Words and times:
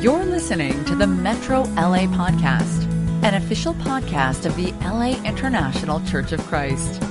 You're 0.00 0.26
listening 0.26 0.84
to 0.84 0.94
the 0.94 1.06
Metro 1.06 1.62
LA 1.62 2.04
Podcast, 2.04 2.84
an 3.24 3.32
official 3.32 3.72
podcast 3.72 4.44
of 4.44 4.54
the 4.54 4.72
LA 4.84 5.18
International 5.24 6.04
Church 6.04 6.32
of 6.32 6.40
Christ. 6.40 7.02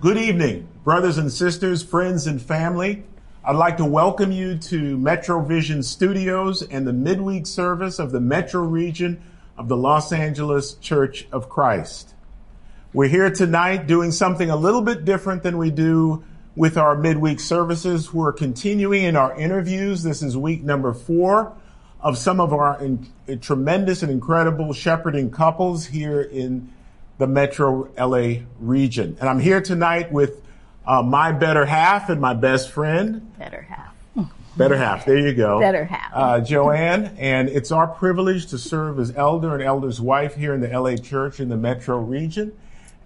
Good 0.00 0.16
evening, 0.16 0.66
brothers 0.82 1.18
and 1.18 1.30
sisters, 1.30 1.82
friends 1.82 2.26
and 2.26 2.40
family. 2.40 3.02
I'd 3.44 3.56
like 3.56 3.76
to 3.76 3.84
welcome 3.84 4.32
you 4.32 4.56
to 4.56 4.96
Metro 4.96 5.42
Vision 5.42 5.82
Studios 5.82 6.62
and 6.62 6.86
the 6.86 6.94
midweek 6.94 7.46
service 7.46 7.98
of 7.98 8.12
the 8.12 8.20
Metro 8.20 8.62
region 8.62 9.20
of 9.58 9.68
the 9.68 9.76
Los 9.76 10.10
Angeles 10.10 10.72
Church 10.76 11.26
of 11.32 11.50
Christ. 11.50 12.14
We're 12.94 13.08
here 13.08 13.30
tonight 13.30 13.86
doing 13.86 14.10
something 14.10 14.48
a 14.48 14.56
little 14.56 14.82
bit 14.82 15.04
different 15.04 15.42
than 15.42 15.58
we 15.58 15.70
do 15.70 16.24
with 16.54 16.76
our 16.76 16.96
midweek 16.96 17.40
services. 17.40 18.12
We're 18.12 18.32
continuing 18.32 19.04
in 19.04 19.16
our 19.16 19.34
interviews. 19.38 20.02
This 20.02 20.22
is 20.22 20.36
week 20.36 20.62
number 20.62 20.92
four 20.92 21.52
of 22.00 22.18
some 22.18 22.40
of 22.40 22.52
our 22.52 22.82
in, 22.82 23.08
tremendous 23.40 24.02
and 24.02 24.10
incredible 24.10 24.72
shepherding 24.72 25.30
couples 25.30 25.86
here 25.86 26.20
in 26.20 26.72
the 27.18 27.26
Metro 27.26 27.88
LA 27.98 28.42
region. 28.58 29.16
And 29.20 29.28
I'm 29.28 29.38
here 29.38 29.60
tonight 29.60 30.12
with 30.12 30.42
uh, 30.86 31.02
my 31.02 31.32
better 31.32 31.64
half 31.64 32.10
and 32.10 32.20
my 32.20 32.34
best 32.34 32.70
friend. 32.70 33.32
Better 33.38 33.62
half. 33.62 33.94
Better 34.56 34.76
half. 34.76 35.06
There 35.06 35.16
you 35.16 35.32
go. 35.32 35.60
Better 35.60 35.84
half. 35.84 36.10
Uh, 36.12 36.40
Joanne. 36.40 37.16
And 37.18 37.48
it's 37.48 37.72
our 37.72 37.86
privilege 37.86 38.46
to 38.48 38.58
serve 38.58 38.98
as 38.98 39.16
elder 39.16 39.54
and 39.54 39.62
elder's 39.62 40.00
wife 40.00 40.34
here 40.34 40.52
in 40.52 40.60
the 40.60 40.68
LA 40.68 40.96
church 40.96 41.40
in 41.40 41.48
the 41.48 41.56
Metro 41.56 41.98
region. 41.98 42.52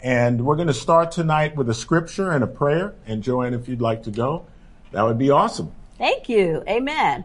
And 0.07 0.47
we're 0.47 0.55
going 0.55 0.69
to 0.69 0.73
start 0.73 1.11
tonight 1.11 1.57
with 1.57 1.69
a 1.69 1.75
scripture 1.75 2.31
and 2.31 2.45
a 2.45 2.47
prayer. 2.47 2.95
And 3.09 3.25
Joanne, 3.25 3.55
if 3.55 3.69
you'd 3.69 3.81
like 3.81 4.05
to 4.05 4.13
go, 4.13 4.47
that 4.93 5.03
would 5.03 5.19
be 5.19 5.31
awesome. 5.31 5.73
Thank 5.99 6.29
you. 6.29 6.63
Amen. 6.69 7.25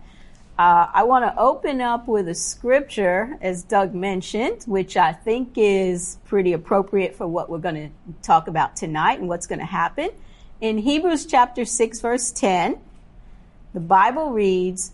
Uh, 0.58 0.88
I 0.91 1.03
want 1.03 1.23
to 1.25 1.39
open 1.39 1.80
up 1.80 2.08
with 2.08 2.28
a 2.28 2.33
scripture, 2.33 3.38
as 3.39 3.61
Doug 3.61 3.94
mentioned, 3.94 4.64
which 4.64 4.97
I 4.97 5.14
think 5.14 5.52
is 5.58 6.17
pretty 6.25 6.53
appropriate 6.53 7.16
for 7.16 7.28
what 7.28 7.52
we're 7.52 7.59
going 7.59 7.75
to 7.75 7.89
talk 8.23 8.47
about 8.47 8.75
tonight 8.75 9.19
and 9.19 9.30
what's 9.30 9.45
going 9.45 9.59
to 9.59 9.66
happen. 9.66 10.09
In 10.59 10.80
Hebrews 10.80 11.28
chapter 11.28 11.66
6, 11.66 12.00
verse 12.00 12.31
10, 12.31 12.80
the 13.75 13.80
Bible 13.80 14.31
reads, 14.31 14.91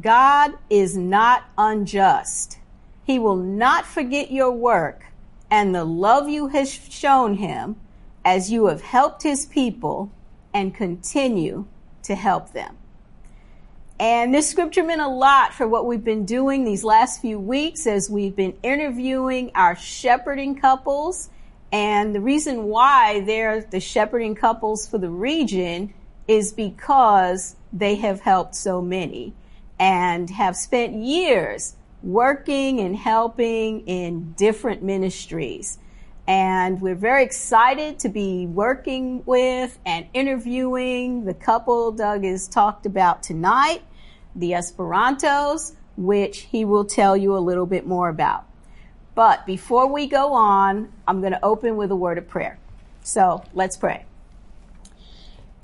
God 0.00 0.54
is 0.70 0.96
not 0.96 1.44
unjust. 1.58 2.60
He 3.04 3.18
will 3.18 3.36
not 3.36 3.84
forget 3.84 4.30
your 4.30 4.52
work 4.52 5.02
and 5.50 5.74
the 5.74 5.84
love 5.84 6.28
you 6.28 6.48
have 6.48 6.68
shown 6.68 7.34
him 7.34 7.76
as 8.24 8.50
you 8.50 8.66
have 8.66 8.82
helped 8.82 9.22
his 9.22 9.46
people 9.46 10.10
and 10.52 10.74
continue 10.74 11.66
to 12.02 12.14
help 12.14 12.52
them. 12.52 12.76
And 13.98 14.34
this 14.34 14.48
scripture 14.48 14.82
meant 14.82 15.00
a 15.00 15.08
lot 15.08 15.54
for 15.54 15.66
what 15.66 15.86
we've 15.86 16.04
been 16.04 16.26
doing 16.26 16.64
these 16.64 16.84
last 16.84 17.22
few 17.22 17.38
weeks 17.38 17.86
as 17.86 18.10
we've 18.10 18.36
been 18.36 18.54
interviewing 18.62 19.52
our 19.54 19.74
shepherding 19.74 20.56
couples. 20.56 21.30
And 21.72 22.14
the 22.14 22.20
reason 22.20 22.64
why 22.64 23.20
they're 23.20 23.62
the 23.62 23.80
shepherding 23.80 24.34
couples 24.34 24.86
for 24.86 24.98
the 24.98 25.08
region 25.08 25.94
is 26.28 26.52
because 26.52 27.56
they 27.72 27.94
have 27.96 28.20
helped 28.20 28.54
so 28.54 28.82
many 28.82 29.32
and 29.78 30.28
have 30.28 30.56
spent 30.56 30.94
years 30.94 31.75
working 32.02 32.80
and 32.80 32.96
helping 32.96 33.80
in 33.86 34.32
different 34.32 34.82
ministries. 34.82 35.78
And 36.28 36.80
we're 36.80 36.96
very 36.96 37.22
excited 37.22 38.00
to 38.00 38.08
be 38.08 38.46
working 38.46 39.24
with 39.24 39.78
and 39.86 40.06
interviewing 40.12 41.24
the 41.24 41.34
couple 41.34 41.92
Doug 41.92 42.24
has 42.24 42.48
talked 42.48 42.84
about 42.84 43.22
tonight, 43.22 43.82
the 44.34 44.52
Esperantos, 44.52 45.74
which 45.96 46.40
he 46.40 46.64
will 46.64 46.84
tell 46.84 47.16
you 47.16 47.36
a 47.36 47.38
little 47.38 47.66
bit 47.66 47.86
more 47.86 48.08
about. 48.08 48.44
But 49.14 49.46
before 49.46 49.86
we 49.86 50.06
go 50.06 50.34
on, 50.34 50.92
I'm 51.06 51.20
going 51.20 51.32
to 51.32 51.44
open 51.44 51.76
with 51.76 51.90
a 51.90 51.96
word 51.96 52.18
of 52.18 52.28
prayer. 52.28 52.58
So 53.02 53.44
let's 53.54 53.76
pray. 53.76 54.04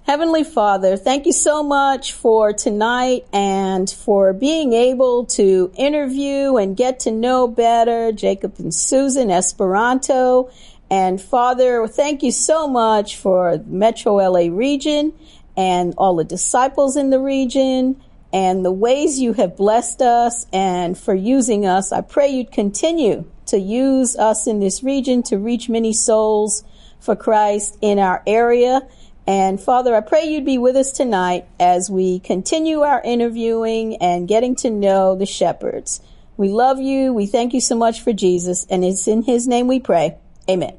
Heavenly 0.04 0.42
Father, 0.42 0.96
thank 0.96 1.26
you 1.26 1.32
so 1.32 1.62
much 1.62 2.12
for 2.12 2.52
tonight 2.52 3.24
and 3.32 3.88
for 3.88 4.32
being 4.32 4.72
able 4.72 5.26
to 5.26 5.72
interview 5.76 6.56
and 6.56 6.76
get 6.76 7.00
to 7.00 7.12
know 7.12 7.46
better 7.46 8.10
Jacob 8.10 8.56
and 8.58 8.74
Susan 8.74 9.30
Esperanto. 9.30 10.50
And 10.90 11.20
Father, 11.20 11.86
thank 11.86 12.24
you 12.24 12.32
so 12.32 12.66
much 12.66 13.16
for 13.16 13.62
Metro 13.64 14.16
LA 14.16 14.48
region 14.50 15.12
and 15.56 15.94
all 15.96 16.16
the 16.16 16.24
disciples 16.24 16.96
in 16.96 17.10
the 17.10 17.20
region 17.20 18.02
and 18.32 18.64
the 18.64 18.72
ways 18.72 19.20
you 19.20 19.34
have 19.34 19.56
blessed 19.56 20.02
us 20.02 20.46
and 20.52 20.98
for 20.98 21.14
using 21.14 21.64
us. 21.64 21.92
I 21.92 22.00
pray 22.00 22.28
you'd 22.28 22.50
continue 22.50 23.30
to 23.46 23.58
use 23.58 24.16
us 24.16 24.48
in 24.48 24.58
this 24.58 24.82
region 24.82 25.22
to 25.24 25.38
reach 25.38 25.68
many 25.68 25.92
souls 25.92 26.64
for 26.98 27.14
Christ 27.14 27.78
in 27.80 28.00
our 28.00 28.20
area. 28.26 28.82
And 29.26 29.60
Father, 29.60 29.94
I 29.94 30.00
pray 30.00 30.24
you'd 30.24 30.44
be 30.44 30.58
with 30.58 30.74
us 30.76 30.90
tonight 30.90 31.46
as 31.60 31.88
we 31.88 32.18
continue 32.18 32.80
our 32.80 33.00
interviewing 33.02 33.96
and 33.96 34.26
getting 34.26 34.56
to 34.56 34.70
know 34.70 35.14
the 35.14 35.26
shepherds. 35.26 36.00
We 36.36 36.48
love 36.48 36.80
you. 36.80 37.12
We 37.12 37.26
thank 37.26 37.54
you 37.54 37.60
so 37.60 37.76
much 37.76 38.00
for 38.00 38.12
Jesus. 38.12 38.66
And 38.68 38.84
it's 38.84 39.06
in 39.06 39.22
his 39.22 39.46
name 39.46 39.68
we 39.68 39.78
pray. 39.78 40.16
Amen. 40.50 40.76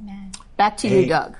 Amen. 0.00 0.32
Back 0.56 0.76
to 0.78 0.88
you, 0.88 1.06
Doug. 1.06 1.36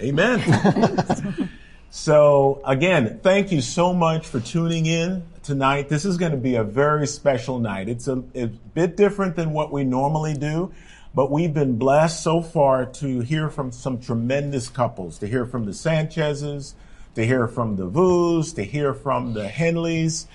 Amen. 0.00 1.50
so 1.90 2.60
again, 2.64 3.20
thank 3.22 3.52
you 3.52 3.60
so 3.60 3.94
much 3.94 4.26
for 4.26 4.40
tuning 4.40 4.86
in 4.86 5.22
tonight. 5.44 5.88
This 5.88 6.04
is 6.04 6.16
going 6.16 6.32
to 6.32 6.38
be 6.38 6.56
a 6.56 6.64
very 6.64 7.06
special 7.06 7.60
night. 7.60 7.88
It's 7.88 8.08
a, 8.08 8.24
a 8.34 8.46
bit 8.46 8.96
different 8.96 9.36
than 9.36 9.52
what 9.52 9.72
we 9.72 9.84
normally 9.84 10.34
do. 10.34 10.72
But 11.14 11.30
we've 11.30 11.52
been 11.52 11.76
blessed 11.76 12.22
so 12.22 12.40
far 12.40 12.86
to 12.86 13.20
hear 13.20 13.50
from 13.50 13.70
some 13.70 14.00
tremendous 14.00 14.70
couples, 14.70 15.18
to 15.18 15.26
hear 15.26 15.44
from 15.44 15.66
the 15.66 15.74
Sanchez's, 15.74 16.74
to 17.14 17.26
hear 17.26 17.46
from 17.46 17.76
the 17.76 17.86
Vus, 17.86 18.54
to 18.54 18.64
hear 18.64 18.94
from 18.94 19.34
the 19.34 19.46
Henleys. 19.46 20.26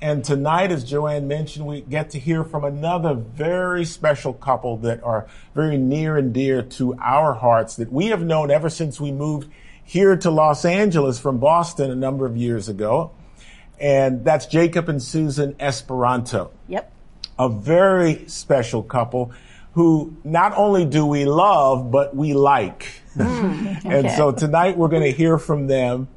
And 0.00 0.24
tonight, 0.24 0.70
as 0.70 0.84
Joanne 0.84 1.26
mentioned, 1.26 1.66
we 1.66 1.80
get 1.80 2.10
to 2.10 2.20
hear 2.20 2.44
from 2.44 2.64
another 2.64 3.12
very 3.14 3.84
special 3.84 4.32
couple 4.32 4.76
that 4.78 5.02
are 5.02 5.26
very 5.54 5.76
near 5.76 6.16
and 6.16 6.32
dear 6.32 6.62
to 6.62 6.94
our 7.00 7.34
hearts 7.34 7.74
that 7.76 7.92
we 7.92 8.06
have 8.06 8.22
known 8.22 8.52
ever 8.52 8.70
since 8.70 9.00
we 9.00 9.10
moved 9.10 9.50
here 9.82 10.16
to 10.16 10.30
Los 10.30 10.64
Angeles 10.64 11.18
from 11.18 11.38
Boston 11.38 11.90
a 11.90 11.96
number 11.96 12.24
of 12.24 12.36
years 12.36 12.68
ago. 12.68 13.10
And 13.80 14.24
that's 14.24 14.46
Jacob 14.46 14.88
and 14.88 15.02
Susan 15.02 15.56
Esperanto. 15.58 16.52
Yep. 16.68 16.92
A 17.38 17.48
very 17.48 18.28
special 18.28 18.82
couple 18.84 19.32
who 19.72 20.16
not 20.24 20.56
only 20.56 20.84
do 20.84 21.06
we 21.06 21.24
love, 21.24 21.90
but 21.90 22.14
we 22.14 22.34
like. 22.34 22.88
Mm, 23.16 23.78
okay. 23.78 23.88
and 23.98 24.10
so 24.10 24.32
tonight 24.32 24.76
we're 24.76 24.88
going 24.88 25.02
to 25.02 25.12
hear 25.12 25.38
from 25.38 25.66
them. 25.66 26.08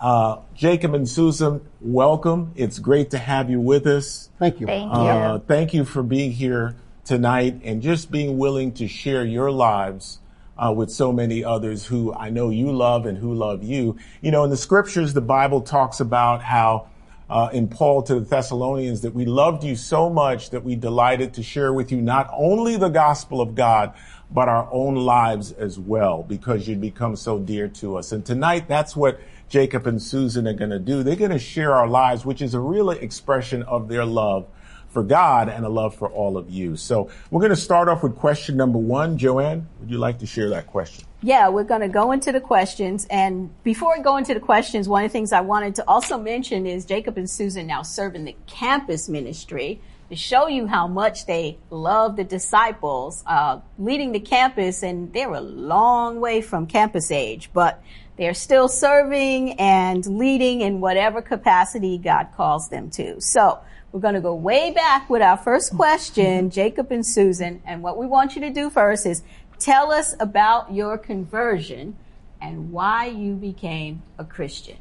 Uh, 0.00 0.40
Jacob 0.54 0.94
and 0.94 1.08
Susan, 1.08 1.60
welcome. 1.80 2.52
It's 2.56 2.78
great 2.78 3.10
to 3.10 3.18
have 3.18 3.50
you 3.50 3.60
with 3.60 3.86
us. 3.86 4.30
Thank 4.38 4.60
you. 4.60 4.66
Thank 4.66 4.92
you. 4.92 4.98
Uh, 4.98 5.38
thank 5.38 5.72
you 5.72 5.84
for 5.84 6.02
being 6.02 6.32
here 6.32 6.76
tonight 7.04 7.60
and 7.64 7.82
just 7.82 8.10
being 8.10 8.38
willing 8.38 8.72
to 8.72 8.88
share 8.88 9.24
your 9.24 9.50
lives 9.50 10.18
uh, 10.56 10.72
with 10.72 10.90
so 10.90 11.12
many 11.12 11.44
others 11.44 11.86
who 11.86 12.12
I 12.14 12.30
know 12.30 12.50
you 12.50 12.72
love 12.72 13.06
and 13.06 13.18
who 13.18 13.34
love 13.34 13.62
you. 13.62 13.96
You 14.20 14.30
know, 14.30 14.44
in 14.44 14.50
the 14.50 14.56
scriptures, 14.56 15.12
the 15.12 15.20
Bible 15.20 15.60
talks 15.60 16.00
about 16.00 16.42
how 16.42 16.88
uh, 17.28 17.48
in 17.52 17.68
Paul 17.68 18.02
to 18.04 18.14
the 18.14 18.20
Thessalonians 18.20 19.00
that 19.00 19.14
we 19.14 19.24
loved 19.24 19.64
you 19.64 19.76
so 19.76 20.10
much 20.10 20.50
that 20.50 20.64
we 20.64 20.76
delighted 20.76 21.34
to 21.34 21.42
share 21.42 21.72
with 21.72 21.90
you 21.90 22.00
not 22.00 22.28
only 22.32 22.76
the 22.76 22.88
gospel 22.88 23.40
of 23.40 23.54
God, 23.54 23.94
but 24.30 24.48
our 24.48 24.68
own 24.72 24.96
lives 24.96 25.52
as 25.52 25.78
well, 25.78 26.22
because 26.22 26.66
you'd 26.66 26.80
become 26.80 27.16
so 27.16 27.38
dear 27.38 27.68
to 27.68 27.96
us. 27.96 28.12
And 28.12 28.24
tonight, 28.24 28.68
that's 28.68 28.96
what 28.96 29.20
Jacob 29.48 29.86
and 29.86 30.02
Susan 30.02 30.46
are 30.48 30.54
going 30.54 30.70
to 30.70 30.78
do. 30.78 31.02
They're 31.02 31.16
going 31.16 31.30
to 31.30 31.38
share 31.38 31.74
our 31.74 31.86
lives, 31.86 32.24
which 32.24 32.42
is 32.42 32.54
a 32.54 32.60
real 32.60 32.90
expression 32.90 33.62
of 33.62 33.88
their 33.88 34.04
love 34.04 34.46
for 34.94 35.02
God 35.02 35.50
and 35.50 35.66
a 35.66 35.68
love 35.68 35.94
for 35.94 36.08
all 36.08 36.38
of 36.38 36.48
you. 36.48 36.76
So 36.76 37.10
we're 37.30 37.40
going 37.40 37.50
to 37.50 37.56
start 37.56 37.88
off 37.88 38.02
with 38.02 38.16
question 38.16 38.56
number 38.56 38.78
one. 38.78 39.18
Joanne, 39.18 39.68
would 39.80 39.90
you 39.90 39.98
like 39.98 40.20
to 40.20 40.26
share 40.26 40.48
that 40.50 40.68
question? 40.68 41.04
Yeah, 41.20 41.48
we're 41.48 41.64
going 41.64 41.80
to 41.80 41.88
go 41.88 42.12
into 42.12 42.32
the 42.32 42.40
questions. 42.40 43.06
And 43.10 43.50
before 43.64 43.94
I 43.94 44.00
go 44.00 44.16
into 44.16 44.32
the 44.32 44.40
questions, 44.40 44.88
one 44.88 45.04
of 45.04 45.10
the 45.10 45.12
things 45.12 45.32
I 45.32 45.40
wanted 45.40 45.74
to 45.76 45.88
also 45.88 46.16
mention 46.16 46.66
is 46.66 46.86
Jacob 46.86 47.18
and 47.18 47.28
Susan 47.28 47.66
now 47.66 47.82
serve 47.82 48.14
in 48.14 48.24
the 48.24 48.36
campus 48.46 49.08
ministry 49.08 49.80
to 50.10 50.16
show 50.16 50.46
you 50.46 50.66
how 50.66 50.86
much 50.86 51.26
they 51.26 51.58
love 51.70 52.16
the 52.16 52.24
disciples, 52.24 53.24
uh, 53.26 53.58
leading 53.78 54.12
the 54.12 54.20
campus. 54.20 54.82
And 54.82 55.12
they're 55.12 55.32
a 55.32 55.40
long 55.40 56.20
way 56.20 56.40
from 56.40 56.66
campus 56.66 57.10
age, 57.10 57.50
but 57.52 57.82
they're 58.16 58.34
still 58.34 58.68
serving 58.68 59.58
and 59.58 60.06
leading 60.06 60.60
in 60.60 60.80
whatever 60.80 61.20
capacity 61.20 61.98
God 61.98 62.28
calls 62.36 62.68
them 62.68 62.90
to. 62.90 63.20
So 63.20 63.58
we're 63.94 64.00
going 64.00 64.14
to 64.14 64.20
go 64.20 64.34
way 64.34 64.72
back 64.72 65.08
with 65.08 65.22
our 65.22 65.36
first 65.36 65.72
question, 65.72 66.50
Jacob 66.50 66.90
and 66.90 67.06
Susan. 67.06 67.62
And 67.64 67.80
what 67.80 67.96
we 67.96 68.06
want 68.06 68.34
you 68.34 68.40
to 68.42 68.50
do 68.50 68.68
first 68.68 69.06
is 69.06 69.22
Tell 69.58 69.92
us 69.92 70.14
about 70.20 70.72
your 70.72 70.98
conversion 70.98 71.96
and 72.40 72.72
why 72.72 73.06
you 73.06 73.34
became 73.34 74.02
a 74.18 74.24
Christian. 74.24 74.76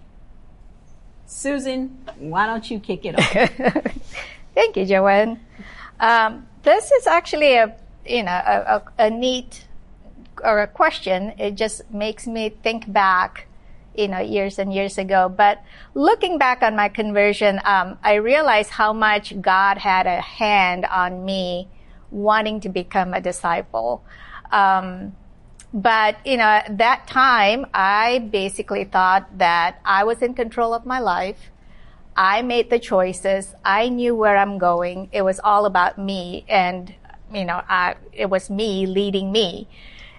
Susan, 1.26 1.98
why 2.18 2.48
don't 2.48 2.70
you 2.70 2.80
kick 2.80 3.06
it 3.06 3.18
off? 3.18 3.94
Thank 4.56 4.78
you, 4.78 4.86
Joanne. 4.86 5.40
Um, 6.00 6.48
this 6.64 6.92
is 6.92 7.08
actually 7.08 7.54
a 7.54 7.76
you 8.06 8.24
know 8.24 8.32
a, 8.32 8.84
a, 9.00 9.06
a, 9.06 9.10
neat 9.10 9.66
or 10.44 10.60
a 10.60 10.68
question. 10.68 11.34
It 11.40 11.56
just 11.56 11.90
makes 11.90 12.28
me 12.28 12.50
think 12.50 12.92
back, 12.92 13.48
you 13.96 14.08
know, 14.08 14.20
years 14.20 14.60
and 14.60 14.74
years 14.74 14.98
ago. 14.98 15.30
But 15.30 15.64
looking 15.94 16.38
back 16.38 16.62
on 16.62 16.76
my 16.76 16.90
conversion, 16.90 17.60
um, 17.64 17.98
I 18.04 18.16
realized 18.16 18.72
how 18.72 18.94
much 18.94 19.40
God 19.42 19.78
had 19.78 20.08
a 20.08 20.22
hand 20.22 20.86
on 20.86 21.26
me 21.26 21.68
wanting 22.12 22.62
to 22.62 22.70
become 22.70 23.14
a 23.14 23.22
disciple. 23.22 24.04
Um, 24.52 25.16
but 25.74 26.18
you 26.26 26.38
know, 26.38 26.44
at 26.44 26.78
that 26.78 27.08
time, 27.08 27.66
I 27.74 28.20
basically 28.20 28.84
thought 28.84 29.40
that 29.40 29.80
I 29.84 30.04
was 30.04 30.22
in 30.22 30.36
control 30.36 30.74
of 30.74 30.86
my 30.86 31.00
life. 31.00 31.50
I 32.16 32.44
made 32.44 32.70
the 32.70 32.78
choices. 32.78 33.56
I 33.66 33.90
knew 33.90 34.16
where 34.16 34.38
I'm 34.38 34.60
going. 34.60 35.10
It 35.12 35.24
was 35.24 35.40
all 35.44 35.66
about 35.66 35.98
me, 35.98 36.46
and 36.48 36.94
you 37.34 37.44
know, 37.44 37.62
I, 37.68 37.96
it 38.14 38.30
was 38.30 38.52
me 38.52 38.86
leading 38.86 39.32
me. 39.32 39.68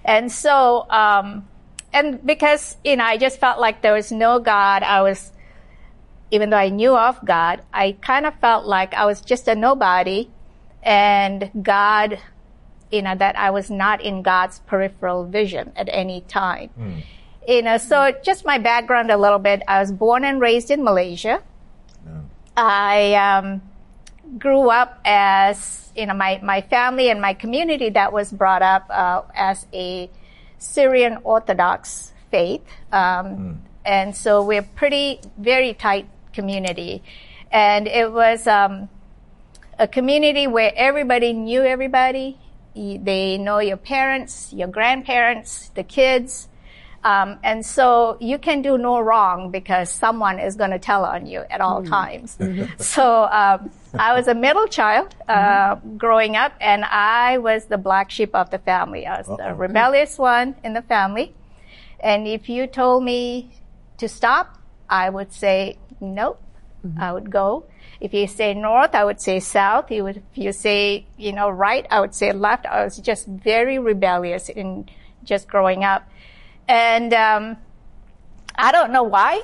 And 0.04 0.30
so, 0.30 0.90
um, 0.90 1.48
and 1.94 2.20
because 2.26 2.76
you 2.84 2.96
know, 2.96 3.04
I 3.04 3.16
just 3.16 3.40
felt 3.40 3.58
like 3.58 3.80
there 3.80 3.94
was 3.94 4.12
no 4.12 4.38
God. 4.38 4.82
I 4.82 5.00
was, 5.00 5.32
even 6.30 6.50
though 6.50 6.58
I 6.58 6.68
knew 6.68 6.96
of 6.96 7.24
God, 7.24 7.62
I 7.72 7.96
kind 8.02 8.26
of 8.26 8.34
felt 8.40 8.66
like 8.66 8.92
I 8.92 9.06
was 9.06 9.22
just 9.22 9.48
a 9.48 9.54
nobody, 9.54 10.28
and 10.82 11.50
God 11.62 12.18
you 12.94 13.02
know, 13.02 13.14
that 13.16 13.36
I 13.36 13.50
was 13.50 13.70
not 13.70 14.00
in 14.00 14.22
God's 14.22 14.60
peripheral 14.60 15.24
vision 15.26 15.72
at 15.74 15.88
any 15.90 16.20
time. 16.22 16.70
Mm. 16.78 17.02
You 17.46 17.62
know, 17.62 17.76
so 17.76 18.14
just 18.22 18.46
my 18.46 18.58
background 18.58 19.10
a 19.10 19.16
little 19.16 19.40
bit. 19.40 19.62
I 19.66 19.80
was 19.80 19.90
born 19.90 20.24
and 20.24 20.40
raised 20.40 20.70
in 20.70 20.84
Malaysia. 20.84 21.42
Yeah. 22.06 22.20
I 22.56 23.14
um, 23.14 23.62
grew 24.38 24.70
up 24.70 25.00
as, 25.04 25.90
you 25.96 26.06
know, 26.06 26.14
my, 26.14 26.40
my 26.42 26.60
family 26.60 27.10
and 27.10 27.20
my 27.20 27.34
community 27.34 27.90
that 27.90 28.12
was 28.12 28.32
brought 28.32 28.62
up 28.62 28.86
uh, 28.88 29.22
as 29.34 29.66
a 29.74 30.08
Syrian 30.58 31.18
Orthodox 31.24 32.12
faith. 32.30 32.62
Um, 32.92 33.26
mm. 33.26 33.56
And 33.84 34.16
so 34.16 34.42
we're 34.42 34.62
pretty, 34.62 35.20
very 35.38 35.74
tight 35.74 36.08
community. 36.32 37.02
And 37.50 37.86
it 37.86 38.12
was 38.12 38.46
um, 38.46 38.88
a 39.78 39.86
community 39.86 40.46
where 40.46 40.72
everybody 40.74 41.32
knew 41.32 41.62
everybody 41.62 42.38
they 42.74 43.38
know 43.38 43.58
your 43.58 43.76
parents, 43.76 44.52
your 44.52 44.68
grandparents, 44.68 45.68
the 45.70 45.84
kids. 45.84 46.48
Um, 47.04 47.38
and 47.44 47.64
so 47.64 48.16
you 48.18 48.38
can 48.38 48.62
do 48.62 48.78
no 48.78 48.98
wrong 48.98 49.50
because 49.50 49.90
someone 49.90 50.38
is 50.38 50.56
going 50.56 50.70
to 50.70 50.78
tell 50.78 51.04
on 51.04 51.26
you 51.26 51.44
at 51.50 51.60
all 51.60 51.82
mm. 51.82 51.88
times. 51.88 52.38
so 52.78 53.24
um, 53.24 53.70
I 53.92 54.14
was 54.16 54.26
a 54.26 54.34
middle 54.34 54.66
child 54.66 55.14
uh, 55.28 55.76
mm-hmm. 55.76 55.98
growing 55.98 56.34
up, 56.34 56.54
and 56.62 56.82
I 56.82 57.38
was 57.38 57.66
the 57.66 57.76
black 57.76 58.10
sheep 58.10 58.34
of 58.34 58.48
the 58.48 58.58
family. 58.58 59.06
I 59.06 59.18
was 59.18 59.28
Uh-oh. 59.28 59.36
the 59.36 59.54
rebellious 59.54 60.18
one 60.18 60.56
in 60.64 60.72
the 60.72 60.80
family. 60.80 61.34
And 62.00 62.26
if 62.26 62.48
you 62.48 62.66
told 62.66 63.04
me 63.04 63.50
to 63.98 64.08
stop, 64.08 64.58
I 64.88 65.10
would 65.10 65.32
say 65.32 65.76
nope. 66.00 66.40
Mm-hmm. 66.86 67.00
I 67.00 67.12
would 67.12 67.30
go. 67.30 67.64
If 68.00 68.12
you 68.12 68.26
say 68.26 68.54
north, 68.54 68.94
I 68.94 69.04
would 69.04 69.20
say 69.20 69.40
south. 69.40 69.86
If 69.90 70.18
you 70.34 70.52
say, 70.52 71.06
you 71.16 71.32
know, 71.32 71.48
right, 71.48 71.86
I 71.90 72.00
would 72.00 72.14
say 72.14 72.32
left. 72.32 72.66
I 72.66 72.84
was 72.84 72.98
just 72.98 73.26
very 73.26 73.78
rebellious 73.78 74.48
in 74.48 74.88
just 75.22 75.48
growing 75.48 75.84
up. 75.84 76.06
And, 76.68 77.12
um, 77.12 77.56
I 78.56 78.72
don't 78.72 78.92
know 78.92 79.02
why. 79.02 79.42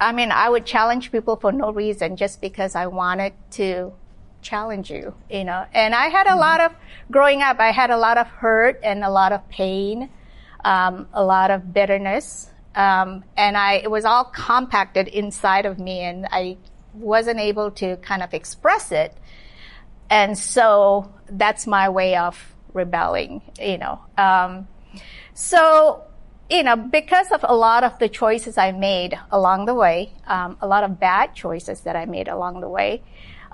I 0.00 0.12
mean, 0.12 0.32
I 0.32 0.48
would 0.48 0.66
challenge 0.66 1.12
people 1.12 1.36
for 1.36 1.52
no 1.52 1.72
reason 1.72 2.16
just 2.16 2.40
because 2.40 2.74
I 2.74 2.86
wanted 2.86 3.34
to 3.52 3.92
challenge 4.40 4.90
you, 4.90 5.14
you 5.30 5.44
know. 5.44 5.64
And 5.72 5.94
I 5.94 6.08
had 6.08 6.26
a 6.26 6.30
mm-hmm. 6.30 6.40
lot 6.40 6.60
of, 6.60 6.72
growing 7.10 7.42
up, 7.42 7.58
I 7.60 7.70
had 7.70 7.90
a 7.90 7.96
lot 7.96 8.18
of 8.18 8.26
hurt 8.26 8.80
and 8.82 9.04
a 9.04 9.10
lot 9.10 9.32
of 9.32 9.48
pain, 9.48 10.10
um, 10.64 11.08
a 11.12 11.24
lot 11.24 11.50
of 11.50 11.72
bitterness. 11.72 12.50
Um, 12.74 13.24
and 13.36 13.56
I, 13.56 13.74
it 13.74 13.90
was 13.90 14.04
all 14.04 14.24
compacted 14.24 15.08
inside 15.08 15.66
of 15.66 15.78
me 15.78 16.00
and 16.00 16.26
I 16.30 16.56
wasn't 16.94 17.38
able 17.38 17.70
to 17.72 17.96
kind 17.98 18.22
of 18.22 18.34
express 18.34 18.92
it. 18.92 19.16
And 20.10 20.36
so 20.36 21.12
that's 21.28 21.66
my 21.66 21.88
way 21.88 22.16
of 22.16 22.54
rebelling, 22.72 23.42
you 23.60 23.78
know. 23.78 24.00
Um, 24.18 24.68
so, 25.34 26.04
you 26.52 26.62
know, 26.62 26.76
because 26.76 27.32
of 27.32 27.42
a 27.48 27.54
lot 27.54 27.82
of 27.82 27.98
the 27.98 28.10
choices 28.10 28.58
I 28.58 28.72
made 28.72 29.18
along 29.30 29.64
the 29.64 29.74
way, 29.74 30.12
um, 30.26 30.58
a 30.60 30.66
lot 30.66 30.84
of 30.84 31.00
bad 31.00 31.34
choices 31.34 31.80
that 31.80 31.96
I 31.96 32.04
made 32.04 32.28
along 32.28 32.60
the 32.60 32.68
way, 32.68 33.02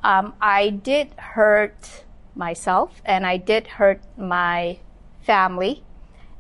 um, 0.02 0.34
I 0.40 0.70
did 0.70 1.14
hurt 1.14 2.04
myself 2.34 3.00
and 3.04 3.24
I 3.24 3.36
did 3.36 3.68
hurt 3.68 4.02
my 4.16 4.80
family 5.22 5.84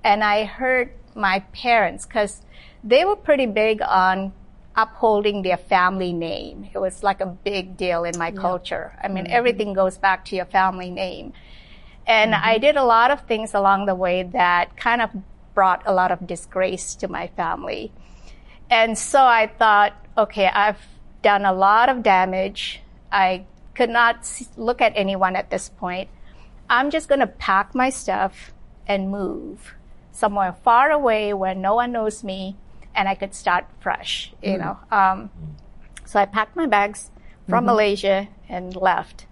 and 0.02 0.24
I 0.24 0.44
hurt 0.44 0.96
my 1.14 1.40
parents 1.52 2.06
because 2.06 2.42
they 2.82 3.04
were 3.04 3.16
pretty 3.16 3.46
big 3.46 3.80
on 3.80 4.32
upholding 4.74 5.42
their 5.42 5.58
family 5.58 6.12
name. 6.12 6.68
It 6.74 6.78
was 6.78 7.04
like 7.04 7.20
a 7.20 7.26
big 7.26 7.76
deal 7.76 8.02
in 8.02 8.18
my 8.18 8.30
yeah. 8.30 8.40
culture. 8.40 8.98
I 9.00 9.06
mean, 9.06 9.24
mm-hmm. 9.24 9.32
everything 9.32 9.74
goes 9.74 9.96
back 9.96 10.24
to 10.26 10.36
your 10.36 10.46
family 10.46 10.90
name. 10.90 11.34
And 12.04 12.32
mm-hmm. 12.32 12.48
I 12.48 12.58
did 12.58 12.76
a 12.76 12.84
lot 12.84 13.12
of 13.12 13.20
things 13.28 13.54
along 13.54 13.86
the 13.86 13.94
way 13.94 14.24
that 14.24 14.76
kind 14.76 15.02
of 15.02 15.10
brought 15.58 15.82
a 15.86 15.92
lot 15.92 16.12
of 16.12 16.24
disgrace 16.24 16.94
to 16.94 17.08
my 17.08 17.26
family. 17.26 17.90
And 18.70 18.96
so 18.96 19.18
I 19.24 19.48
thought, 19.48 19.92
okay, 20.16 20.46
I've 20.46 20.78
done 21.20 21.44
a 21.44 21.52
lot 21.52 21.88
of 21.88 22.04
damage. 22.04 22.80
I 23.10 23.44
could 23.74 23.90
not 23.90 24.30
look 24.56 24.80
at 24.80 24.92
anyone 24.94 25.34
at 25.34 25.50
this 25.50 25.68
point. 25.68 26.10
I'm 26.70 26.92
just 26.92 27.08
going 27.08 27.18
to 27.18 27.26
pack 27.26 27.74
my 27.74 27.90
stuff 27.90 28.52
and 28.86 29.10
move 29.10 29.74
somewhere 30.12 30.54
far 30.62 30.92
away 30.92 31.34
where 31.34 31.56
no 31.56 31.74
one 31.74 31.90
knows 31.90 32.22
me 32.22 32.54
and 32.94 33.08
I 33.08 33.16
could 33.16 33.34
start 33.34 33.66
fresh, 33.80 34.32
you 34.40 34.52
mm. 34.52 34.60
know. 34.60 34.78
Um, 34.96 35.30
so 36.04 36.20
I 36.20 36.26
packed 36.26 36.54
my 36.54 36.66
bags 36.66 37.10
from 37.48 37.64
mm-hmm. 37.64 37.66
Malaysia 37.66 38.28
and 38.48 38.76
left 38.76 39.26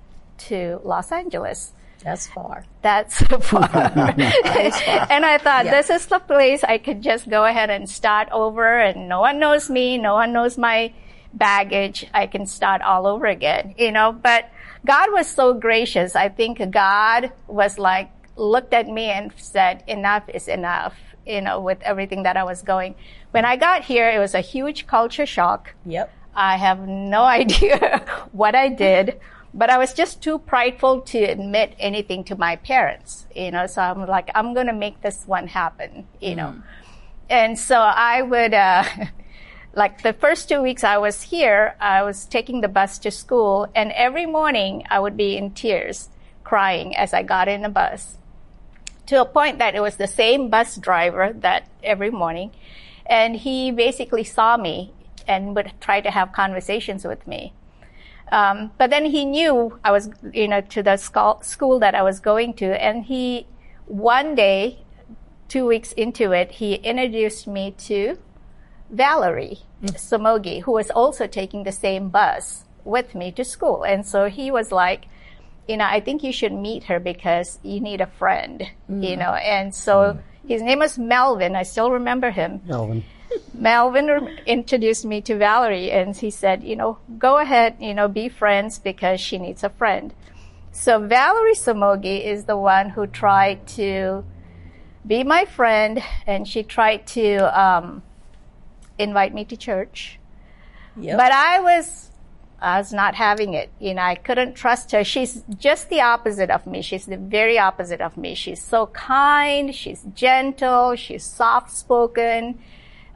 to 0.48 0.80
Los 0.82 1.12
Angeles. 1.12 1.72
That's 2.02 2.26
far. 2.26 2.64
That's 2.82 3.20
far. 3.40 3.68
and 3.74 5.24
I 5.24 5.38
thought, 5.38 5.66
yeah. 5.66 5.70
this 5.70 5.90
is 5.90 6.06
the 6.06 6.18
place 6.18 6.62
I 6.64 6.78
could 6.78 7.02
just 7.02 7.28
go 7.28 7.44
ahead 7.44 7.70
and 7.70 7.88
start 7.88 8.28
over 8.30 8.80
and 8.80 9.08
no 9.08 9.20
one 9.20 9.38
knows 9.38 9.68
me, 9.70 9.98
no 9.98 10.14
one 10.14 10.32
knows 10.32 10.56
my 10.56 10.92
baggage. 11.32 12.06
I 12.14 12.26
can 12.26 12.46
start 12.46 12.82
all 12.82 13.06
over 13.06 13.26
again, 13.26 13.74
you 13.78 13.92
know, 13.92 14.12
but 14.12 14.48
God 14.84 15.12
was 15.12 15.26
so 15.26 15.54
gracious. 15.54 16.14
I 16.14 16.28
think 16.28 16.60
God 16.70 17.32
was 17.48 17.78
like, 17.78 18.10
looked 18.36 18.74
at 18.74 18.86
me 18.86 19.06
and 19.06 19.32
said, 19.36 19.82
enough 19.86 20.28
is 20.28 20.46
enough 20.46 20.94
you 21.26 21.40
know, 21.40 21.60
with 21.60 21.82
everything 21.82 22.22
that 22.22 22.36
I 22.36 22.44
was 22.44 22.62
going. 22.62 22.94
When 23.32 23.44
I 23.44 23.56
got 23.56 23.84
here, 23.84 24.08
it 24.08 24.18
was 24.18 24.34
a 24.34 24.40
huge 24.40 24.86
culture 24.86 25.26
shock. 25.26 25.74
Yep. 25.84 26.12
I 26.34 26.56
have 26.56 26.86
no 26.86 27.24
idea 27.40 28.04
what 28.32 28.54
I 28.54 28.68
did, 28.68 29.20
but 29.56 29.70
I 29.70 29.78
was 29.78 29.94
just 29.94 30.22
too 30.22 30.38
prideful 30.38 31.00
to 31.00 31.18
admit 31.18 31.74
anything 31.78 32.24
to 32.24 32.36
my 32.36 32.56
parents, 32.56 33.26
you 33.34 33.50
know, 33.50 33.66
so 33.66 33.80
I'm 33.80 34.06
like, 34.06 34.30
I'm 34.34 34.52
going 34.52 34.66
to 34.66 34.74
make 34.74 35.00
this 35.00 35.24
one 35.26 35.46
happen, 35.46 36.06
you 36.20 36.32
mm. 36.32 36.36
know. 36.36 36.62
And 37.30 37.58
so 37.58 37.78
I 37.78 38.20
would, 38.20 38.52
uh, 38.52 38.84
like 39.74 40.02
the 40.02 40.12
first 40.12 40.50
two 40.50 40.60
weeks 40.60 40.84
I 40.84 40.98
was 40.98 41.22
here, 41.22 41.74
I 41.80 42.02
was 42.02 42.26
taking 42.26 42.60
the 42.60 42.68
bus 42.68 42.98
to 42.98 43.10
school 43.10 43.66
and 43.74 43.92
every 43.92 44.26
morning 44.26 44.84
I 44.90 45.00
would 45.00 45.16
be 45.16 45.38
in 45.38 45.52
tears 45.52 46.10
crying 46.44 46.94
as 46.94 47.14
I 47.14 47.22
got 47.22 47.48
in 47.48 47.62
the 47.62 47.70
bus 47.70 48.18
to 49.06 49.22
a 49.22 49.24
point 49.24 49.58
that 49.58 49.74
it 49.74 49.80
was 49.80 49.96
the 49.96 50.06
same 50.06 50.50
bus 50.50 50.76
driver 50.76 51.32
that 51.32 51.66
every 51.82 52.10
morning. 52.10 52.50
And 53.06 53.36
he 53.36 53.70
basically 53.70 54.24
saw 54.24 54.58
me 54.58 54.92
and 55.26 55.56
would 55.56 55.72
try 55.80 56.02
to 56.02 56.10
have 56.10 56.32
conversations 56.32 57.04
with 57.04 57.26
me. 57.26 57.54
Um, 58.32 58.72
but 58.78 58.90
then 58.90 59.04
he 59.04 59.24
knew 59.24 59.78
I 59.84 59.92
was, 59.92 60.10
you 60.32 60.48
know, 60.48 60.60
to 60.60 60.82
the 60.82 60.96
school 60.96 61.78
that 61.78 61.94
I 61.94 62.02
was 62.02 62.20
going 62.20 62.54
to. 62.54 62.82
And 62.82 63.04
he, 63.04 63.46
one 63.86 64.34
day, 64.34 64.78
two 65.48 65.66
weeks 65.66 65.92
into 65.92 66.32
it, 66.32 66.52
he 66.52 66.74
introduced 66.74 67.46
me 67.46 67.72
to 67.78 68.18
Valerie 68.90 69.60
mm. 69.82 69.90
Somogi, 69.94 70.62
who 70.62 70.72
was 70.72 70.90
also 70.90 71.26
taking 71.26 71.64
the 71.64 71.72
same 71.72 72.08
bus 72.08 72.64
with 72.84 73.14
me 73.14 73.32
to 73.32 73.44
school. 73.44 73.84
And 73.84 74.06
so 74.06 74.28
he 74.28 74.50
was 74.50 74.72
like, 74.72 75.06
you 75.68 75.76
know, 75.76 75.84
I 75.84 76.00
think 76.00 76.22
you 76.22 76.32
should 76.32 76.52
meet 76.52 76.84
her 76.84 77.00
because 77.00 77.58
you 77.62 77.80
need 77.80 78.00
a 78.00 78.06
friend, 78.06 78.68
mm. 78.90 79.08
you 79.08 79.16
know. 79.16 79.34
And 79.34 79.74
so 79.74 79.94
mm. 79.94 80.20
his 80.48 80.62
name 80.62 80.78
was 80.80 80.98
Melvin. 80.98 81.56
I 81.56 81.64
still 81.64 81.90
remember 81.90 82.30
him. 82.30 82.60
Melvin. 82.66 83.04
Melvin 83.54 84.38
introduced 84.46 85.04
me 85.04 85.20
to 85.22 85.36
Valerie 85.36 85.90
and 85.90 86.16
he 86.16 86.30
said, 86.30 86.62
you 86.62 86.76
know, 86.76 86.98
go 87.18 87.38
ahead, 87.38 87.76
you 87.80 87.94
know, 87.94 88.08
be 88.08 88.28
friends 88.28 88.78
because 88.78 89.20
she 89.20 89.38
needs 89.38 89.64
a 89.64 89.70
friend. 89.70 90.14
So 90.72 91.00
Valerie 91.06 91.54
Somogi 91.54 92.24
is 92.24 92.44
the 92.44 92.56
one 92.56 92.90
who 92.90 93.06
tried 93.06 93.66
to 93.68 94.24
be 95.06 95.24
my 95.24 95.44
friend 95.44 96.02
and 96.26 96.46
she 96.46 96.62
tried 96.62 97.06
to 97.08 97.36
um, 97.58 98.02
invite 98.98 99.32
me 99.32 99.44
to 99.46 99.56
church. 99.56 100.18
Yep. 100.98 101.16
But 101.16 101.32
I 101.32 101.60
was, 101.60 102.10
I 102.60 102.78
was 102.78 102.92
not 102.92 103.14
having 103.14 103.54
it. 103.54 103.70
You 103.78 103.94
know, 103.94 104.02
I 104.02 104.16
couldn't 104.16 104.54
trust 104.54 104.92
her. 104.92 105.04
She's 105.04 105.42
just 105.58 105.88
the 105.88 106.00
opposite 106.00 106.50
of 106.50 106.66
me. 106.66 106.82
She's 106.82 107.06
the 107.06 107.16
very 107.16 107.58
opposite 107.58 108.00
of 108.00 108.16
me. 108.16 108.34
She's 108.34 108.62
so 108.62 108.86
kind. 108.88 109.74
She's 109.74 110.02
gentle. 110.14 110.94
She's 110.96 111.24
soft 111.24 111.70
spoken. 111.70 112.58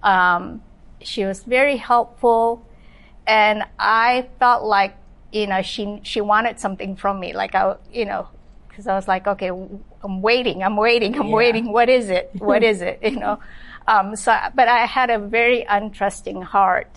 Um, 0.02 0.62
she 1.02 1.24
was 1.24 1.42
very 1.44 1.76
helpful. 1.76 2.66
And 3.26 3.64
I 3.78 4.28
felt 4.38 4.64
like, 4.64 4.96
you 5.32 5.46
know, 5.46 5.62
she, 5.62 6.00
she 6.02 6.20
wanted 6.20 6.58
something 6.58 6.96
from 6.96 7.20
me. 7.20 7.32
Like 7.32 7.54
I, 7.54 7.76
you 7.92 8.04
know, 8.04 8.28
cause 8.74 8.86
I 8.86 8.94
was 8.94 9.06
like, 9.06 9.26
okay, 9.26 9.50
I'm 10.02 10.22
waiting. 10.22 10.62
I'm 10.62 10.76
waiting. 10.76 11.18
I'm 11.18 11.28
Yeah. 11.28 11.34
waiting. 11.34 11.72
What 11.72 11.88
is 11.88 12.10
it? 12.10 12.30
What 12.38 12.62
is 12.62 12.80
it? 12.82 12.98
You 13.02 13.16
know? 13.16 13.38
Um, 13.86 14.16
so, 14.16 14.36
but 14.54 14.68
I 14.68 14.86
had 14.86 15.10
a 15.10 15.18
very 15.18 15.64
untrusting 15.68 16.42
heart. 16.42 16.88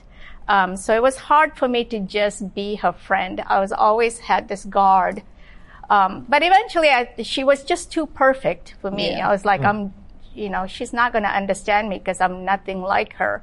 Um, 0.48 0.76
so 0.76 0.94
it 0.94 1.02
was 1.02 1.16
hard 1.16 1.56
for 1.58 1.68
me 1.68 1.86
to 1.86 2.00
just 2.00 2.54
be 2.54 2.76
her 2.76 2.92
friend. 2.92 3.42
I 3.48 3.60
was 3.60 3.72
always 3.72 4.20
had 4.20 4.48
this 4.48 4.66
guard. 4.66 5.24
Um, 5.90 6.26
but 6.28 6.44
eventually 6.44 6.90
I, 6.90 7.14
she 7.24 7.44
was 7.44 7.64
just 7.64 7.92
too 7.92 8.08
perfect 8.08 8.76
for 8.82 8.90
me. 8.92 9.12
Yeah. 9.12 9.28
I 9.28 9.32
was 9.32 9.46
like, 9.46 9.64
I'm, 9.64 9.94
you 10.34 10.50
know, 10.50 10.68
she's 10.68 10.94
not 10.94 11.12
going 11.12 11.24
to 11.24 11.30
understand 11.30 11.90
me 11.90 11.98
because 11.98 12.20
I'm 12.22 12.46
nothing 12.46 12.82
like 12.82 13.14
her. 13.14 13.42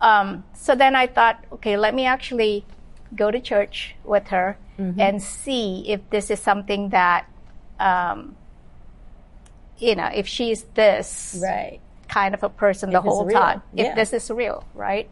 Um, 0.00 0.44
so 0.54 0.74
then 0.74 0.96
I 0.96 1.06
thought, 1.06 1.44
okay, 1.52 1.76
let 1.76 1.94
me 1.94 2.06
actually 2.06 2.64
go 3.14 3.30
to 3.30 3.40
church 3.40 3.94
with 4.04 4.28
her 4.28 4.56
and 4.98 5.22
see 5.22 5.84
if 5.88 6.00
this 6.08 6.30
is 6.30 6.40
something 6.40 6.88
that, 6.88 7.26
um, 7.78 8.34
you 9.76 9.94
know, 9.94 10.08
if 10.14 10.26
she's 10.26 10.62
this 10.74 11.38
Right. 11.42 11.80
kind 12.08 12.34
of 12.34 12.42
a 12.42 12.48
person 12.48 12.90
the 12.90 13.00
whole 13.02 13.26
real, 13.26 13.38
time, 13.38 13.62
yeah. 13.74 13.90
if 13.90 13.94
this 13.94 14.12
is 14.14 14.30
real, 14.30 14.64
right? 14.74 15.06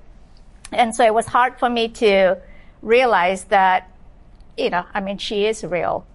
And 0.73 0.95
so 0.95 1.05
it 1.05 1.12
was 1.12 1.27
hard 1.27 1.59
for 1.59 1.69
me 1.69 1.88
to 1.88 2.38
realize 2.81 3.45
that, 3.45 3.91
you 4.57 4.71
know, 4.71 4.85
I 4.95 5.00
mean, 5.00 5.19
she 5.19 5.45
is 5.45 5.62
real. 5.65 6.07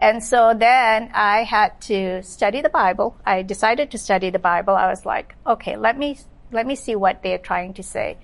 And 0.00 0.22
so 0.22 0.54
then 0.56 1.10
I 1.12 1.42
had 1.42 1.80
to 1.82 2.22
study 2.22 2.60
the 2.60 2.68
Bible. 2.68 3.16
I 3.26 3.42
decided 3.42 3.90
to 3.90 3.98
study 3.98 4.30
the 4.30 4.38
Bible. 4.38 4.74
I 4.74 4.88
was 4.88 5.04
like, 5.04 5.34
okay, 5.46 5.76
let 5.76 5.98
me, 5.98 6.18
let 6.52 6.66
me 6.66 6.76
see 6.76 6.94
what 6.96 7.22
they're 7.22 7.38
trying 7.38 7.74
to 7.74 7.82
say. 7.82 8.16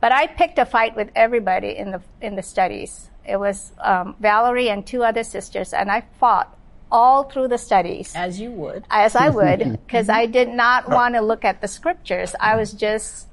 But 0.00 0.12
I 0.12 0.26
picked 0.26 0.58
a 0.58 0.66
fight 0.66 0.96
with 0.96 1.10
everybody 1.14 1.76
in 1.76 1.90
the, 1.90 2.02
in 2.20 2.36
the 2.36 2.42
studies. 2.42 3.10
It 3.26 3.38
was, 3.38 3.72
um, 3.80 4.16
Valerie 4.20 4.70
and 4.70 4.86
two 4.86 5.02
other 5.02 5.24
sisters 5.24 5.72
and 5.72 5.90
I 5.90 6.04
fought 6.18 6.56
all 6.90 7.24
through 7.24 7.48
the 7.48 7.58
studies 7.58 8.12
As 8.14 8.38
you 8.40 8.50
would. 8.52 8.84
as 8.90 9.16
I 9.16 9.28
would, 9.28 9.80
because 9.86 10.08
I 10.08 10.26
did 10.26 10.48
not 10.48 10.88
want 10.88 11.14
to 11.14 11.20
look 11.20 11.44
at 11.44 11.60
the 11.60 11.68
scriptures. 11.68 12.34
I 12.38 12.56
was 12.56 12.72
just 12.72 13.26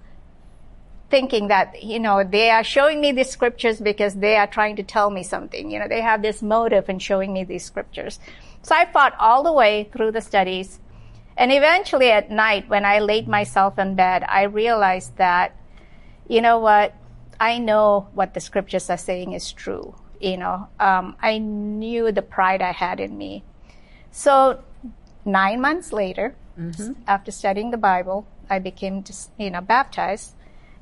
thinking 1.14 1.50
that, 1.50 1.84
you 1.84 2.00
know, 2.00 2.24
they 2.24 2.50
are 2.50 2.64
showing 2.64 3.00
me 3.00 3.12
these 3.12 3.30
scriptures 3.30 3.80
because 3.80 4.16
they 4.16 4.36
are 4.36 4.48
trying 4.48 4.76
to 4.78 4.82
tell 4.82 5.12
me 5.12 5.22
something. 5.22 5.70
You 5.70 5.78
know, 5.78 5.88
they 5.88 6.02
have 6.02 6.24
this 6.24 6.42
motive 6.42 6.90
in 6.90 6.98
showing 6.98 7.32
me 7.32 7.44
these 7.44 7.64
scriptures. 7.64 8.20
So 8.64 8.74
I 8.74 8.92
fought 8.92 9.14
all 9.20 9.44
the 9.44 9.54
way 9.54 9.88
through 9.94 10.12
the 10.14 10.22
studies. 10.22 10.80
And 11.38 11.52
eventually 11.52 12.10
at 12.10 12.32
night, 12.32 12.68
when 12.68 12.84
I 12.84 12.98
laid 12.98 13.28
myself 13.28 13.78
in 13.78 13.94
bed, 13.94 14.26
I 14.28 14.44
realized 14.46 15.18
that, 15.18 15.56
you 16.28 16.42
know 16.42 16.58
what? 16.58 16.96
I 17.40 17.60
know 17.60 18.08
what 18.16 18.34
the 18.34 18.40
scriptures 18.40 18.90
are 18.90 18.98
saying 18.98 19.34
is 19.34 19.54
true. 19.54 19.94
You 20.20 20.38
know, 20.38 20.68
um, 20.80 21.16
I 21.22 21.38
knew 21.38 22.12
the 22.12 22.24
pride 22.24 22.64
I 22.64 22.72
had 22.72 23.00
in 23.00 23.16
me. 23.20 23.44
So 24.10 24.64
nine 25.26 25.62
months 25.62 25.94
later, 25.94 26.34
after 27.06 27.30
studying 27.30 27.70
the 27.70 27.78
Bible, 27.78 28.26
I 28.50 28.58
became, 28.58 29.04
you 29.38 29.52
know, 29.52 29.62
baptized 29.62 30.34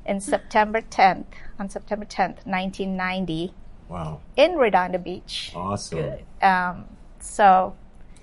in 0.06 0.20
September 0.20 0.80
10th, 0.80 1.24
on 1.58 1.68
September 1.70 2.04
10th, 2.04 2.44
1990, 2.46 3.54
Wow. 3.88 4.20
in 4.36 4.56
Redondo 4.56 4.98
Beach. 4.98 5.52
Awesome. 5.54 6.14
Um, 6.40 6.84
so, 7.20 7.74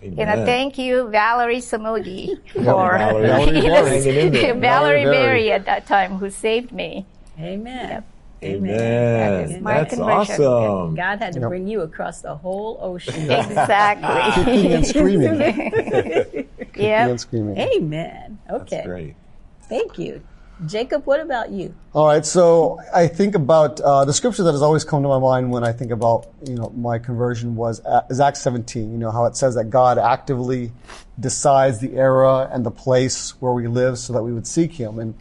you 0.02 0.12
know, 0.12 0.46
thank 0.46 0.78
you, 0.78 1.08
Valerie 1.10 1.58
Somogi, 1.58 2.40
for 2.54 2.62
Valerie. 2.62 3.28
Valerie 3.28 3.62
Berry. 3.62 3.90
Hanging 3.90 4.16
in 4.16 4.34
there. 4.34 4.54
Valerie 4.56 4.60
Valerie 4.60 5.04
Berry. 5.04 5.16
Berry 5.16 5.52
at 5.52 5.66
that 5.66 5.86
time, 5.86 6.18
who 6.18 6.30
saved 6.30 6.72
me. 6.72 7.06
Amen. 7.40 8.04
Amen. 8.42 8.78
That 8.78 9.52
is 9.52 9.62
my 9.62 9.74
That's 9.80 9.96
conversion. 9.96 10.46
awesome. 10.46 10.96
God 10.96 11.20
had 11.20 11.34
to 11.34 11.42
bring 11.42 11.68
you 11.68 11.82
across 11.82 12.22
the 12.22 12.36
whole 12.36 12.78
ocean. 12.82 13.14
Exactly. 13.30 14.44
Kicking 14.46 14.74
and 14.74 14.88
screaming. 14.88 15.40
Kicking 15.40 16.48
yeah. 16.76 17.08
and 17.08 17.20
screaming. 17.20 17.58
Amen. 17.58 18.40
Okay. 18.50 18.78
That's 18.78 18.88
great. 18.88 19.16
Thank 19.64 20.00
you. 20.00 20.22
Jacob, 20.66 21.06
what 21.06 21.22
about 21.22 21.52
you? 21.52 21.74
All 21.94 22.08
right, 22.08 22.26
so 22.26 22.80
I 22.94 23.08
think 23.08 23.34
about 23.34 23.80
uh, 23.80 24.04
the 24.04 24.12
scripture 24.12 24.44
that 24.44 24.52
has 24.52 24.62
always 24.62 24.84
come 24.84 25.02
to 25.04 25.08
my 25.08 25.20
mind 25.20 25.52
when 25.52 25.64
I 25.64 25.72
think 25.72 25.92
about 25.92 26.28
you 26.46 26.56
know 26.56 26.70
my 26.76 27.00
conversion 27.00 27.56
was 27.56 27.84
uh, 27.86 28.06
is 28.10 28.20
Acts 28.20 28.42
17. 28.42 28.92
You 28.92 28.98
know 28.98 29.12
how 29.12 29.26
it 29.26 29.38
says 29.38 29.56
that 29.56 29.70
God 29.70 29.98
actively 29.98 30.74
decides 31.18 31.80
the 31.80 31.96
era 31.96 32.50
and 32.52 32.66
the 32.66 32.72
place 32.72 33.32
where 33.42 33.54
we 33.54 33.68
live 33.68 33.98
so 33.98 34.12
that 34.14 34.22
we 34.22 34.34
would 34.34 34.46
seek 34.46 34.74
Him. 34.74 35.00
And 35.00 35.14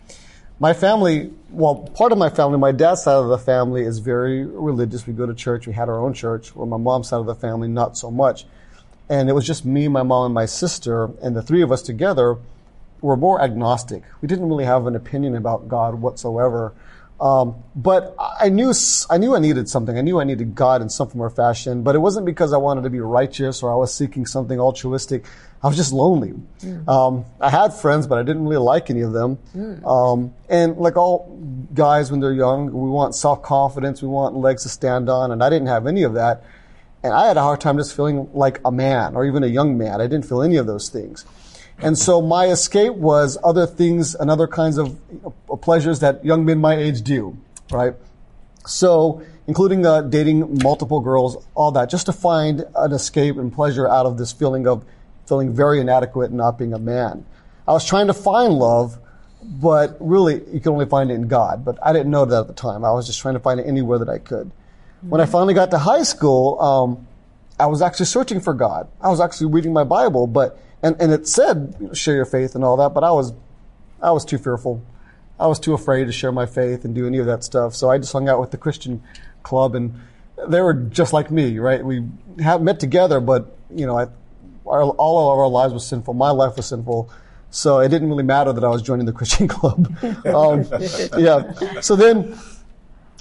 my 0.58 0.72
family, 0.72 1.32
well, 1.50 1.76
part 1.76 2.10
of 2.10 2.18
my 2.18 2.30
family, 2.30 2.58
my 2.58 2.72
dad's 2.72 3.04
side 3.04 3.14
of 3.14 3.28
the 3.28 3.38
family 3.38 3.82
is 3.82 4.00
very 4.00 4.44
religious. 4.44 5.06
We 5.06 5.12
go 5.12 5.26
to 5.26 5.34
church. 5.34 5.68
We 5.68 5.72
had 5.72 5.88
our 5.88 6.00
own 6.00 6.14
church. 6.14 6.54
Where 6.56 6.66
my 6.66 6.78
mom's 6.78 7.08
side 7.08 7.20
of 7.20 7.26
the 7.26 7.36
family, 7.36 7.68
not 7.68 7.96
so 7.96 8.10
much. 8.10 8.44
And 9.08 9.30
it 9.30 9.34
was 9.34 9.46
just 9.46 9.64
me, 9.64 9.86
my 9.86 10.02
mom, 10.02 10.26
and 10.26 10.34
my 10.34 10.46
sister, 10.46 11.10
and 11.22 11.34
the 11.34 11.42
three 11.42 11.62
of 11.62 11.70
us 11.70 11.80
together 11.80 12.38
were 13.00 13.16
more 13.16 13.40
agnostic. 13.40 14.02
We 14.20 14.28
didn't 14.28 14.48
really 14.48 14.64
have 14.64 14.86
an 14.86 14.96
opinion 14.96 15.36
about 15.36 15.68
God 15.68 15.94
whatsoever. 15.96 16.74
Um, 17.20 17.56
but 17.74 18.14
I 18.18 18.48
knew 18.48 18.72
I 19.10 19.18
knew 19.18 19.34
I 19.34 19.40
needed 19.40 19.68
something. 19.68 19.98
I 19.98 20.02
knew 20.02 20.20
I 20.20 20.24
needed 20.24 20.54
God 20.54 20.82
in 20.82 20.88
some 20.88 21.08
form 21.08 21.22
or 21.22 21.30
fashion. 21.30 21.82
But 21.82 21.96
it 21.96 21.98
wasn't 21.98 22.26
because 22.26 22.52
I 22.52 22.58
wanted 22.58 22.82
to 22.82 22.90
be 22.90 23.00
righteous 23.00 23.62
or 23.62 23.72
I 23.72 23.74
was 23.74 23.92
seeking 23.92 24.24
something 24.24 24.60
altruistic. 24.60 25.24
I 25.60 25.66
was 25.66 25.76
just 25.76 25.92
lonely. 25.92 26.34
Um, 26.86 27.24
I 27.40 27.50
had 27.50 27.74
friends, 27.74 28.06
but 28.06 28.18
I 28.18 28.22
didn't 28.22 28.44
really 28.44 28.62
like 28.62 28.90
any 28.90 29.00
of 29.00 29.12
them. 29.12 29.38
Um, 29.84 30.32
and 30.48 30.76
like 30.76 30.96
all 30.96 31.36
guys 31.74 32.12
when 32.12 32.20
they're 32.20 32.32
young, 32.32 32.66
we 32.66 32.88
want 32.88 33.16
self 33.16 33.42
confidence, 33.42 34.00
we 34.00 34.06
want 34.08 34.36
legs 34.36 34.62
to 34.62 34.68
stand 34.68 35.10
on, 35.10 35.32
and 35.32 35.42
I 35.42 35.50
didn't 35.50 35.66
have 35.66 35.88
any 35.88 36.04
of 36.04 36.14
that. 36.14 36.44
And 37.02 37.12
I 37.12 37.26
had 37.26 37.36
a 37.36 37.42
hard 37.42 37.60
time 37.60 37.78
just 37.78 37.94
feeling 37.94 38.28
like 38.32 38.60
a 38.64 38.70
man 38.70 39.16
or 39.16 39.24
even 39.24 39.42
a 39.42 39.48
young 39.48 39.76
man. 39.78 40.00
I 40.00 40.06
didn't 40.06 40.26
feel 40.26 40.42
any 40.42 40.56
of 40.56 40.66
those 40.66 40.88
things. 40.88 41.24
And 41.80 41.96
so 41.96 42.20
my 42.20 42.46
escape 42.46 42.94
was 42.94 43.38
other 43.44 43.66
things 43.66 44.14
and 44.14 44.30
other 44.30 44.48
kinds 44.48 44.78
of 44.78 44.98
you 45.12 45.20
know, 45.22 45.56
pleasures 45.56 46.00
that 46.00 46.24
young 46.24 46.44
men 46.44 46.58
my 46.58 46.76
age 46.76 47.02
do, 47.02 47.36
right? 47.70 47.94
So, 48.66 49.22
including 49.46 49.86
uh, 49.86 50.02
dating 50.02 50.58
multiple 50.62 51.00
girls, 51.00 51.46
all 51.54 51.70
that, 51.72 51.88
just 51.88 52.06
to 52.06 52.12
find 52.12 52.64
an 52.74 52.92
escape 52.92 53.36
and 53.36 53.52
pleasure 53.52 53.88
out 53.88 54.06
of 54.06 54.18
this 54.18 54.32
feeling 54.32 54.66
of 54.66 54.84
feeling 55.26 55.54
very 55.54 55.80
inadequate 55.80 56.30
and 56.30 56.38
not 56.38 56.58
being 56.58 56.72
a 56.72 56.78
man. 56.78 57.24
I 57.66 57.72
was 57.72 57.86
trying 57.86 58.08
to 58.08 58.14
find 58.14 58.54
love, 58.54 58.98
but 59.42 59.96
really, 60.00 60.42
you 60.52 60.60
can 60.60 60.72
only 60.72 60.86
find 60.86 61.10
it 61.10 61.14
in 61.14 61.28
God. 61.28 61.64
But 61.64 61.78
I 61.82 61.92
didn't 61.92 62.10
know 62.10 62.24
that 62.24 62.40
at 62.40 62.46
the 62.48 62.54
time. 62.54 62.84
I 62.84 62.90
was 62.90 63.06
just 63.06 63.20
trying 63.20 63.34
to 63.34 63.40
find 63.40 63.60
it 63.60 63.66
anywhere 63.66 63.98
that 63.98 64.08
I 64.08 64.18
could. 64.18 64.50
When 65.02 65.20
I 65.20 65.26
finally 65.26 65.54
got 65.54 65.70
to 65.70 65.78
high 65.78 66.02
school, 66.02 66.60
um, 66.60 67.06
I 67.60 67.66
was 67.66 67.82
actually 67.82 68.06
searching 68.06 68.40
for 68.40 68.52
God. 68.52 68.88
I 69.00 69.10
was 69.10 69.20
actually 69.20 69.52
reading 69.52 69.72
my 69.72 69.84
Bible, 69.84 70.26
but 70.26 70.58
and, 70.82 70.96
and 71.00 71.12
it 71.12 71.26
said 71.26 71.76
you 71.80 71.88
know, 71.88 71.92
share 71.92 72.14
your 72.14 72.24
faith 72.24 72.54
and 72.54 72.64
all 72.64 72.76
that, 72.76 72.90
but 72.90 73.04
I 73.04 73.10
was 73.10 73.32
I 74.00 74.10
was 74.12 74.24
too 74.24 74.38
fearful. 74.38 74.82
I 75.40 75.46
was 75.46 75.60
too 75.60 75.74
afraid 75.74 76.06
to 76.06 76.12
share 76.12 76.32
my 76.32 76.46
faith 76.46 76.84
and 76.84 76.94
do 76.94 77.06
any 77.06 77.18
of 77.18 77.26
that 77.26 77.44
stuff. 77.44 77.74
So 77.74 77.90
I 77.90 77.98
just 77.98 78.12
hung 78.12 78.28
out 78.28 78.40
with 78.40 78.50
the 78.50 78.56
Christian 78.56 79.02
club, 79.42 79.74
and 79.74 79.94
they 80.48 80.60
were 80.60 80.74
just 80.74 81.12
like 81.12 81.30
me, 81.30 81.58
right? 81.58 81.84
We 81.84 82.04
have 82.40 82.62
met 82.62 82.80
together, 82.80 83.20
but 83.20 83.56
you 83.74 83.86
know, 83.86 83.98
I, 83.98 84.06
our, 84.66 84.82
all 84.82 85.32
of 85.32 85.38
our 85.38 85.48
lives 85.48 85.72
was 85.72 85.86
sinful. 85.86 86.14
My 86.14 86.30
life 86.30 86.56
was 86.56 86.66
sinful. 86.66 87.10
So 87.50 87.78
it 87.78 87.88
didn't 87.88 88.08
really 88.08 88.24
matter 88.24 88.52
that 88.52 88.62
I 88.62 88.68
was 88.68 88.82
joining 88.82 89.06
the 89.06 89.12
Christian 89.20 89.48
club. 89.48 89.92
um, 90.26 90.66
yeah. 91.16 91.52
So 91.80 91.96
then 91.96 92.38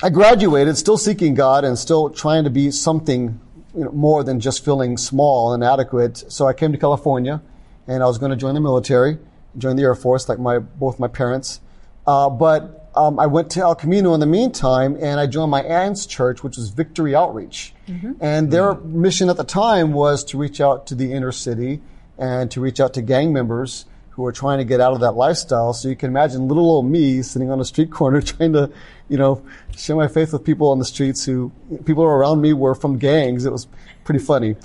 I 0.03 0.09
graduated, 0.09 0.77
still 0.77 0.97
seeking 0.97 1.33
God 1.33 1.63
and 1.63 1.77
still 1.77 2.09
trying 2.09 2.43
to 2.43 2.49
be 2.49 2.71
something 2.71 3.39
you 3.75 3.83
know, 3.83 3.91
more 3.91 4.24
than 4.24 4.39
just 4.39 4.63
feeling 4.63 4.97
small 4.97 5.53
and 5.53 5.63
inadequate. 5.63 6.31
So 6.31 6.47
I 6.47 6.53
came 6.53 6.71
to 6.71 6.77
California, 6.77 7.41
and 7.88 8.03
I 8.03 8.07
was 8.07 8.17
going 8.17 8.31
to 8.31 8.38
join 8.38 8.53
the 8.53 8.62
military, 8.62 9.17
join 9.57 9.75
the 9.75 9.83
Air 9.83 9.95
Force, 9.95 10.27
like 10.29 10.39
my 10.39 10.59
both 10.59 11.00
my 11.00 11.07
parents. 11.07 11.62
Uh, 12.05 12.29
but 12.29 12.89
um, 12.95 13.19
I 13.19 13.27
went 13.27 13.50
to 13.51 13.62
El 13.62 13.75
Camino 13.75 14.13
in 14.13 14.19
the 14.19 14.25
meantime, 14.25 14.97
and 15.00 15.19
I 15.19 15.27
joined 15.27 15.51
my 15.51 15.62
aunt's 15.62 16.05
church, 16.05 16.41
which 16.43 16.57
was 16.57 16.69
Victory 16.69 17.13
Outreach. 17.15 17.74
And 18.19 18.50
their 18.51 18.74
mission 18.75 19.29
at 19.29 19.38
the 19.38 19.43
time 19.43 19.93
was 19.93 20.24
to 20.25 20.38
reach 20.38 20.59
out 20.62 20.88
to 20.88 20.95
the 20.95 21.13
inner 21.13 21.31
city 21.31 21.81
and 22.17 22.50
to 22.51 22.62
reach 22.62 22.79
out 22.79 22.93
to 22.95 23.01
gang 23.01 23.31
members 23.33 23.86
who 24.17 24.25
are 24.25 24.31
trying 24.31 24.57
to 24.57 24.65
get 24.65 24.81
out 24.81 24.93
of 24.93 25.00
that 25.01 25.12
lifestyle. 25.12 25.74
So 25.74 25.88
you 25.88 25.95
can 25.95 26.09
imagine 26.09 26.47
little 26.47 26.69
old 26.69 26.88
me 26.88 27.21
sitting 27.21 27.51
on 27.51 27.59
a 27.62 27.65
street 27.65 27.91
corner 27.91 28.19
trying 28.19 28.51
to, 28.53 28.71
you 29.07 29.17
know, 29.17 29.45
share 29.77 29.95
my 29.95 30.07
faith 30.07 30.33
with 30.33 30.43
people 30.43 30.71
on 30.71 30.79
the 30.79 30.86
streets 30.86 31.24
who, 31.24 31.51
people 31.86 32.03
around 32.03 32.41
me 32.41 32.51
were 32.51 32.74
from 32.74 32.97
gangs. 32.97 33.45
It 33.45 33.51
was 33.51 33.67
pretty 34.05 34.19
funny. 34.19 34.55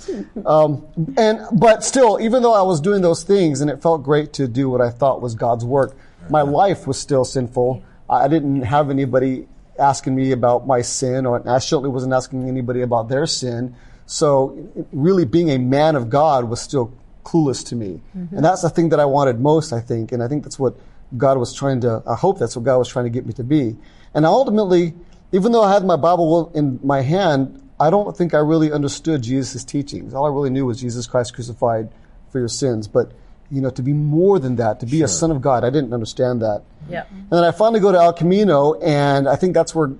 Um, 0.43 0.83
and, 1.17 1.39
but 1.53 1.83
still, 1.83 2.19
even 2.19 2.41
though 2.41 2.53
I 2.53 2.63
was 2.63 2.81
doing 2.81 3.03
those 3.03 3.23
things 3.23 3.61
and 3.61 3.69
it 3.69 3.79
felt 3.79 4.01
great 4.01 4.33
to 4.33 4.47
do 4.47 4.71
what 4.71 4.81
I 4.81 4.89
thought 4.89 5.21
was 5.21 5.35
God's 5.35 5.63
work, 5.63 5.95
my 6.31 6.41
life 6.41 6.87
was 6.87 6.99
still 6.99 7.23
sinful. 7.23 7.83
I 8.09 8.27
didn't 8.27 8.63
have 8.63 8.89
anybody 8.89 9.47
asking 9.77 10.15
me 10.15 10.31
about 10.31 10.65
my 10.65 10.81
sin, 10.81 11.27
or 11.27 11.47
I 11.47 11.59
certainly 11.59 11.89
wasn't 11.89 12.13
asking 12.13 12.47
anybody 12.47 12.81
about 12.81 13.07
their 13.07 13.27
sin. 13.27 13.75
So, 14.05 14.87
really, 14.91 15.25
being 15.25 15.49
a 15.49 15.57
man 15.57 15.95
of 15.95 16.09
God 16.09 16.45
was 16.45 16.59
still 16.59 16.91
clueless 17.23 17.65
to 17.67 17.75
me, 17.75 18.01
mm-hmm. 18.17 18.35
and 18.35 18.45
that's 18.45 18.61
the 18.61 18.69
thing 18.69 18.89
that 18.89 18.99
I 18.99 19.05
wanted 19.05 19.39
most, 19.39 19.73
I 19.73 19.79
think, 19.79 20.11
and 20.11 20.21
I 20.23 20.27
think 20.27 20.43
that's 20.43 20.59
what 20.59 20.75
God 21.17 21.37
was 21.37 21.53
trying 21.53 21.81
to. 21.81 22.03
I 22.07 22.15
hope 22.15 22.39
that's 22.39 22.55
what 22.55 22.65
God 22.65 22.77
was 22.77 22.87
trying 22.87 23.05
to 23.05 23.11
get 23.11 23.25
me 23.25 23.33
to 23.33 23.43
be, 23.43 23.75
and 24.13 24.25
ultimately, 24.25 24.93
even 25.31 25.51
though 25.51 25.63
I 25.63 25.73
had 25.73 25.85
my 25.85 25.95
Bible 25.95 26.51
in 26.53 26.79
my 26.83 27.01
hand, 27.01 27.61
I 27.79 27.89
don't 27.89 28.15
think 28.15 28.33
I 28.33 28.39
really 28.39 28.71
understood 28.71 29.21
Jesus' 29.21 29.63
teachings. 29.63 30.13
All 30.13 30.25
I 30.25 30.29
really 30.29 30.49
knew 30.49 30.65
was 30.65 30.79
Jesus 30.79 31.07
Christ 31.07 31.33
crucified 31.33 31.89
for 32.29 32.39
your 32.39 32.47
sins, 32.47 32.87
but 32.87 33.11
you 33.51 33.61
know, 33.61 33.69
to 33.69 33.83
be 33.83 33.93
more 33.93 34.39
than 34.39 34.55
that, 34.55 34.79
to 34.79 34.85
be 34.85 35.03
a 35.03 35.07
son 35.07 35.29
of 35.29 35.41
God, 35.41 35.63
I 35.63 35.69
didn't 35.69 35.93
understand 35.93 36.41
that. 36.41 36.63
Yeah. 36.89 37.05
And 37.11 37.29
then 37.29 37.43
I 37.43 37.51
finally 37.51 37.79
go 37.79 37.91
to 37.91 37.99
El 37.99 38.13
Camino, 38.13 38.73
and 38.81 39.27
I 39.27 39.35
think 39.35 39.53
that's 39.53 39.75
where 39.75 39.91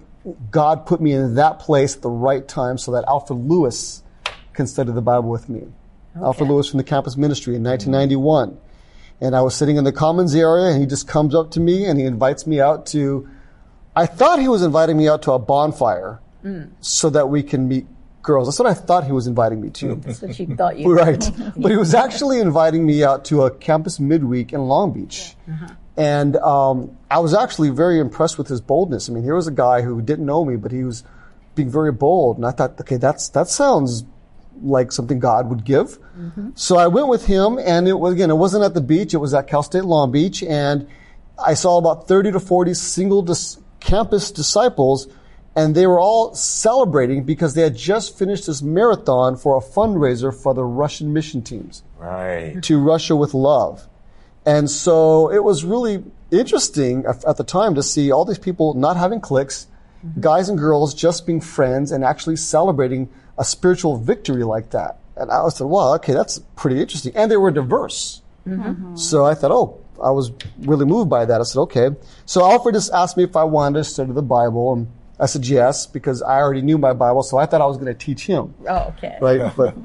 God 0.49 0.85
put 0.85 1.01
me 1.01 1.11
in 1.13 1.35
that 1.35 1.59
place 1.59 1.95
at 1.95 2.01
the 2.01 2.09
right 2.09 2.47
time 2.47 2.77
so 2.77 2.91
that 2.93 3.03
Alfred 3.07 3.39
Lewis 3.47 4.01
can 4.53 4.65
study 4.65 4.91
the 4.91 5.01
Bible 5.01 5.29
with 5.29 5.49
me. 5.49 5.67
Alfred 6.15 6.49
Lewis 6.49 6.69
from 6.69 6.77
the 6.77 6.83
campus 6.83 7.17
ministry 7.17 7.55
in 7.55 7.63
1991. 7.63 8.57
And 9.21 9.35
I 9.35 9.41
was 9.41 9.55
sitting 9.55 9.77
in 9.77 9.83
the 9.83 9.91
commons 9.91 10.35
area, 10.35 10.67
and 10.71 10.81
he 10.81 10.85
just 10.87 11.07
comes 11.07 11.33
up 11.33 11.51
to 11.51 11.59
me 11.59 11.85
and 11.85 11.97
he 11.99 12.05
invites 12.05 12.45
me 12.45 12.59
out 12.59 12.85
to, 12.87 13.29
I 13.95 14.05
thought 14.05 14.39
he 14.39 14.47
was 14.47 14.63
inviting 14.63 14.97
me 14.97 15.07
out 15.07 15.21
to 15.23 15.31
a 15.33 15.39
bonfire 15.39 16.19
so 16.81 17.09
that 17.11 17.29
we 17.29 17.41
can 17.41 17.69
meet 17.69 17.85
girls. 18.21 18.47
That's 18.47 18.59
what 18.59 18.67
I 18.67 18.73
thought 18.73 19.05
he 19.05 19.13
was 19.13 19.27
inviting 19.27 19.61
me 19.61 19.69
to. 19.69 19.95
That's 19.95 20.21
what 20.21 20.37
you 20.37 20.55
thought 20.55 20.77
you 20.77 20.93
Right. 20.93 21.31
but 21.55 21.71
he 21.71 21.77
was 21.77 21.93
actually 21.93 22.39
inviting 22.41 22.85
me 22.85 23.01
out 23.03 23.23
to 23.25 23.43
a 23.43 23.51
campus 23.51 23.97
midweek 23.99 24.51
in 24.51 24.61
Long 24.67 24.91
Beach. 24.91 25.35
And 25.95 26.35
um, 26.37 26.97
I 27.09 27.19
was 27.19 27.33
actually 27.33 27.69
very 27.69 27.99
impressed 27.99 28.37
with 28.37 28.47
his 28.47 28.59
boldness. 28.59 29.09
I 29.09 29.13
mean, 29.13 29.23
here 29.23 29.35
was 29.35 29.47
a 29.47 29.51
guy 29.51 29.83
who 29.83 30.01
didn't 30.01 30.25
know 30.25 30.43
me, 30.43 30.55
but 30.57 30.71
he 30.71 30.83
was 30.83 31.03
being 31.55 31.69
very 31.69 31.91
bold. 31.93 32.37
And 32.37 32.45
I 32.45 32.51
thought, 32.51 32.79
okay, 32.81 32.97
that's 32.97 33.29
that 33.29 33.47
sounds 33.47 34.03
like 34.61 34.91
something 34.91 35.19
God 35.19 35.49
would 35.49 35.65
give. 35.65 35.99
Mm-hmm. 36.17 36.49
So 36.55 36.77
I 36.77 36.87
went 36.87 37.07
with 37.07 37.25
him, 37.25 37.59
and 37.59 37.87
it 37.87 37.93
was 37.93 38.13
again, 38.13 38.29
it 38.29 38.35
wasn't 38.35 38.63
at 38.63 38.73
the 38.73 38.81
beach; 38.81 39.13
it 39.13 39.17
was 39.17 39.33
at 39.33 39.47
Cal 39.47 39.63
State 39.63 39.85
Long 39.85 40.11
Beach, 40.11 40.43
and 40.43 40.87
I 41.43 41.53
saw 41.53 41.77
about 41.77 42.07
thirty 42.07 42.31
to 42.31 42.39
forty 42.39 42.73
single 42.73 43.21
dis- 43.21 43.57
campus 43.79 44.31
disciples, 44.31 45.07
and 45.55 45.75
they 45.75 45.87
were 45.87 45.99
all 45.99 46.33
celebrating 46.33 47.23
because 47.23 47.53
they 47.53 47.61
had 47.61 47.75
just 47.75 48.17
finished 48.17 48.47
this 48.47 48.61
marathon 48.61 49.35
for 49.35 49.57
a 49.57 49.61
fundraiser 49.61 50.33
for 50.33 50.53
the 50.53 50.63
Russian 50.63 51.13
mission 51.13 51.41
teams 51.41 51.83
Right. 51.97 52.61
to 52.63 52.79
Russia 52.79 53.15
with 53.15 53.33
love. 53.33 53.87
And 54.45 54.69
so 54.69 55.31
it 55.31 55.43
was 55.43 55.63
really 55.63 56.03
interesting 56.31 57.05
at 57.05 57.23
at 57.25 57.37
the 57.37 57.43
time 57.43 57.75
to 57.75 57.83
see 57.83 58.11
all 58.11 58.25
these 58.25 58.39
people 58.39 58.73
not 58.73 58.97
having 58.97 59.19
cliques, 59.21 59.67
mm-hmm. 60.05 60.21
guys 60.21 60.49
and 60.49 60.57
girls 60.57 60.93
just 60.93 61.25
being 61.25 61.41
friends 61.41 61.91
and 61.91 62.03
actually 62.03 62.35
celebrating 62.35 63.09
a 63.37 63.43
spiritual 63.43 63.97
victory 63.97 64.43
like 64.43 64.71
that. 64.71 64.97
And 65.15 65.29
I 65.31 65.47
said, 65.49 65.65
like, 65.65 65.71
wow, 65.73 65.93
okay, 65.95 66.13
that's 66.13 66.39
pretty 66.55 66.79
interesting. 66.81 67.15
And 67.15 67.29
they 67.31 67.37
were 67.37 67.51
diverse. 67.51 68.21
So 68.95 69.25
I 69.25 69.35
thought, 69.35 69.51
oh, 69.51 69.79
I 70.03 70.11
was 70.11 70.31
really 70.59 70.85
moved 70.85 71.09
by 71.09 71.23
that. 71.25 71.39
I 71.39 71.43
said, 71.43 71.59
okay. 71.61 71.89
So 72.25 72.43
Alfred 72.43 72.75
just 72.75 72.91
asked 72.91 73.15
me 73.15 73.23
if 73.23 73.35
I 73.35 73.43
wanted 73.45 73.79
to 73.79 73.83
study 73.85 74.11
the 74.11 74.21
Bible. 74.21 74.73
And 74.73 74.87
I 75.19 75.27
said 75.27 75.45
yes, 75.47 75.85
because 75.85 76.21
I 76.21 76.39
already 76.39 76.61
knew 76.61 76.77
my 76.77 76.91
Bible. 76.93 77.23
So 77.23 77.37
I 77.37 77.45
thought 77.45 77.61
I 77.61 77.65
was 77.65 77.77
going 77.77 77.87
to 77.87 77.93
teach 77.93 78.25
him 78.25 78.53
Oh, 78.67 78.93
okay. 78.97 79.17
right? 79.21 79.55
But 79.55 79.75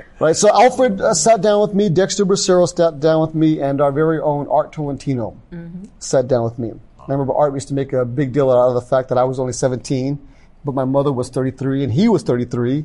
right. 0.20 0.36
So 0.36 0.48
Alfred 0.48 1.00
uh, 1.00 1.14
sat 1.14 1.40
down 1.40 1.60
with 1.62 1.74
me. 1.74 1.88
Dexter 1.88 2.24
Bracero 2.24 2.68
sat 2.68 3.00
down 3.00 3.20
with 3.22 3.34
me, 3.34 3.60
and 3.60 3.80
our 3.80 3.90
very 3.90 4.20
own 4.20 4.46
Art 4.48 4.72
Tolentino 4.72 5.36
sat 5.98 6.28
down 6.28 6.44
with 6.44 6.58
me. 6.58 6.72
I 7.00 7.10
remember 7.10 7.34
Art 7.34 7.52
used 7.54 7.68
to 7.68 7.74
make 7.74 7.92
a 7.92 8.04
big 8.04 8.32
deal 8.32 8.48
out 8.50 8.68
of 8.68 8.74
the 8.74 8.80
fact 8.82 9.08
that 9.08 9.18
I 9.18 9.24
was 9.24 9.40
only 9.40 9.52
17, 9.54 10.20
but 10.64 10.74
my 10.74 10.84
mother 10.84 11.12
was 11.12 11.28
33 11.30 11.84
and 11.84 11.92
he 11.92 12.08
was 12.08 12.22
33, 12.22 12.84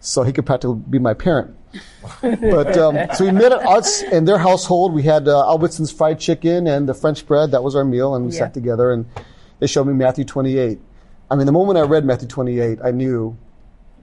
so 0.00 0.22
he 0.22 0.32
could 0.32 0.46
practically 0.46 0.76
be 0.88 0.98
my 0.98 1.14
parent. 1.14 1.56
but 2.22 2.76
um, 2.78 2.96
so 3.14 3.24
we 3.24 3.30
met 3.32 3.52
at 3.52 3.64
Art's 3.66 4.02
in 4.02 4.24
their 4.24 4.38
household. 4.38 4.94
We 4.94 5.02
had 5.02 5.28
uh, 5.28 5.48
Albertson's 5.48 5.92
fried 5.92 6.18
chicken 6.18 6.66
and 6.66 6.88
the 6.88 6.94
French 6.94 7.26
bread. 7.26 7.50
That 7.50 7.62
was 7.62 7.76
our 7.76 7.84
meal, 7.84 8.14
and 8.14 8.24
we 8.26 8.32
Yeah. 8.32 8.38
sat 8.38 8.54
together. 8.54 8.90
And 8.90 9.06
they 9.58 9.66
showed 9.66 9.86
me 9.86 9.92
Matthew 9.92 10.24
28. 10.24 10.78
I 11.30 11.36
mean, 11.36 11.44
the 11.46 11.52
moment 11.52 11.78
I 11.78 11.82
read 11.82 12.04
Matthew 12.06 12.26
28, 12.28 12.78
I 12.82 12.90
knew 12.90 13.36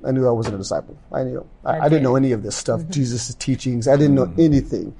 I 0.05 0.11
knew 0.11 0.27
I 0.27 0.31
wasn't 0.31 0.55
a 0.55 0.57
disciple. 0.59 0.95
I 1.11 1.23
knew. 1.23 1.45
I, 1.63 1.79
I 1.79 1.89
didn't 1.89 2.03
know 2.03 2.15
any 2.15 2.31
of 2.31 2.43
this 2.43 2.55
stuff, 2.55 2.87
Jesus' 2.89 3.33
teachings. 3.35 3.87
I 3.87 3.95
didn't 3.97 4.13
know 4.15 4.31
anything. 4.37 4.95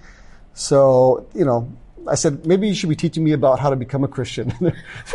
So, 0.56 1.28
you 1.36 1.46
know, 1.46 1.72
I 2.08 2.16
said, 2.16 2.46
maybe 2.48 2.68
you 2.68 2.74
should 2.74 2.90
be 2.90 2.96
teaching 2.96 3.24
me 3.24 3.34
about 3.34 3.60
how 3.60 3.70
to 3.70 3.76
become 3.76 4.04
a 4.04 4.08
Christian. 4.08 4.54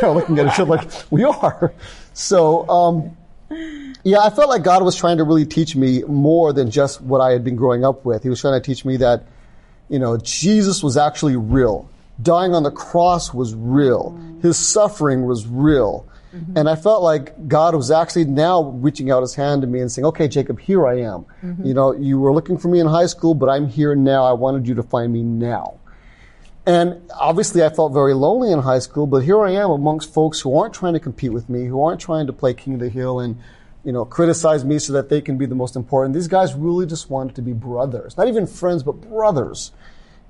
They're 0.01 0.11
looking 0.11 0.39
at 0.39 0.47
each 0.47 0.61
other 0.61 0.71
like, 0.71 0.89
we 1.11 1.25
are. 1.25 1.73
So, 2.13 2.69
um, 2.69 3.17
yeah, 4.05 4.21
I 4.21 4.31
felt 4.31 4.49
like 4.49 4.63
God 4.63 4.83
was 4.83 4.97
trying 4.97 5.19
to 5.19 5.25
really 5.25 5.47
teach 5.47 5.75
me 5.77 6.03
more 6.03 6.53
than 6.53 6.71
just 6.71 7.01
what 7.01 7.21
I 7.21 7.33
had 7.33 7.45
been 7.45 7.57
growing 7.57 7.85
up 7.85 8.05
with. 8.05 8.23
He 8.23 8.29
was 8.29 8.41
trying 8.41 8.61
to 8.61 8.65
teach 8.65 8.85
me 8.85 8.97
that, 8.99 9.25
you 9.89 9.99
know, 9.99 10.17
Jesus 10.17 10.83
was 10.83 10.97
actually 10.97 11.37
real. 11.37 11.89
Dying 12.23 12.55
on 12.55 12.63
the 12.63 12.71
cross 12.71 13.33
was 13.33 13.55
real. 13.55 14.19
His 14.43 14.57
suffering 14.59 15.25
was 15.27 15.47
real. 15.47 16.07
And 16.55 16.69
I 16.69 16.77
felt 16.77 17.03
like 17.03 17.49
God 17.49 17.75
was 17.75 17.91
actually 17.91 18.25
now 18.27 18.63
reaching 18.63 19.11
out 19.11 19.21
his 19.23 19.35
hand 19.35 19.63
to 19.63 19.67
me 19.67 19.81
and 19.81 19.91
saying, 19.91 20.07
okay, 20.07 20.29
Jacob, 20.29 20.61
here 20.61 20.87
I 20.87 21.01
am. 21.01 21.27
You 21.65 21.75
know, 21.75 21.93
you 21.93 22.21
were 22.21 22.33
looking 22.33 22.57
for 22.57 22.69
me 22.69 22.79
in 22.79 22.87
high 22.87 23.07
school, 23.07 23.35
but 23.35 23.49
I'm 23.49 23.67
here 23.67 23.97
now. 23.97 24.25
I 24.25 24.33
wanted 24.33 24.69
you 24.69 24.75
to 24.77 24.83
find 24.85 25.13
me 25.13 25.23
now. 25.23 25.80
And 26.67 27.01
obviously, 27.19 27.65
I 27.65 27.71
felt 27.71 27.93
very 27.93 28.15
lonely 28.15 28.53
in 28.53 28.61
high 28.61 28.79
school, 28.81 29.07
but 29.07 29.25
here 29.25 29.43
I 29.43 29.53
am 29.53 29.71
amongst 29.71 30.13
folks 30.13 30.41
who 30.41 30.57
aren't 30.59 30.75
trying 30.75 30.93
to 30.93 31.01
compete 31.01 31.33
with 31.33 31.49
me, 31.49 31.65
who 31.65 31.83
aren't 31.83 32.01
trying 32.01 32.27
to 32.27 32.33
play 32.33 32.55
king 32.55 32.75
of 32.75 32.81
the 32.81 32.89
hill 32.91 33.19
and, 33.19 33.39
you 33.83 33.93
know, 33.93 34.05
criticize 34.05 34.65
me 34.65 34.79
so 34.79 34.93
that 34.93 35.09
they 35.09 35.21
can 35.21 35.39
be 35.39 35.47
the 35.47 35.55
most 35.55 35.75
important. 35.75 36.15
These 36.15 36.29
guys 36.29 36.55
really 36.55 36.87
just 36.87 37.09
wanted 37.11 37.35
to 37.37 37.43
be 37.43 37.53
brothers, 37.55 38.17
not 38.17 38.29
even 38.29 38.47
friends, 38.47 38.83
but 38.83 38.93
brothers. 39.01 39.73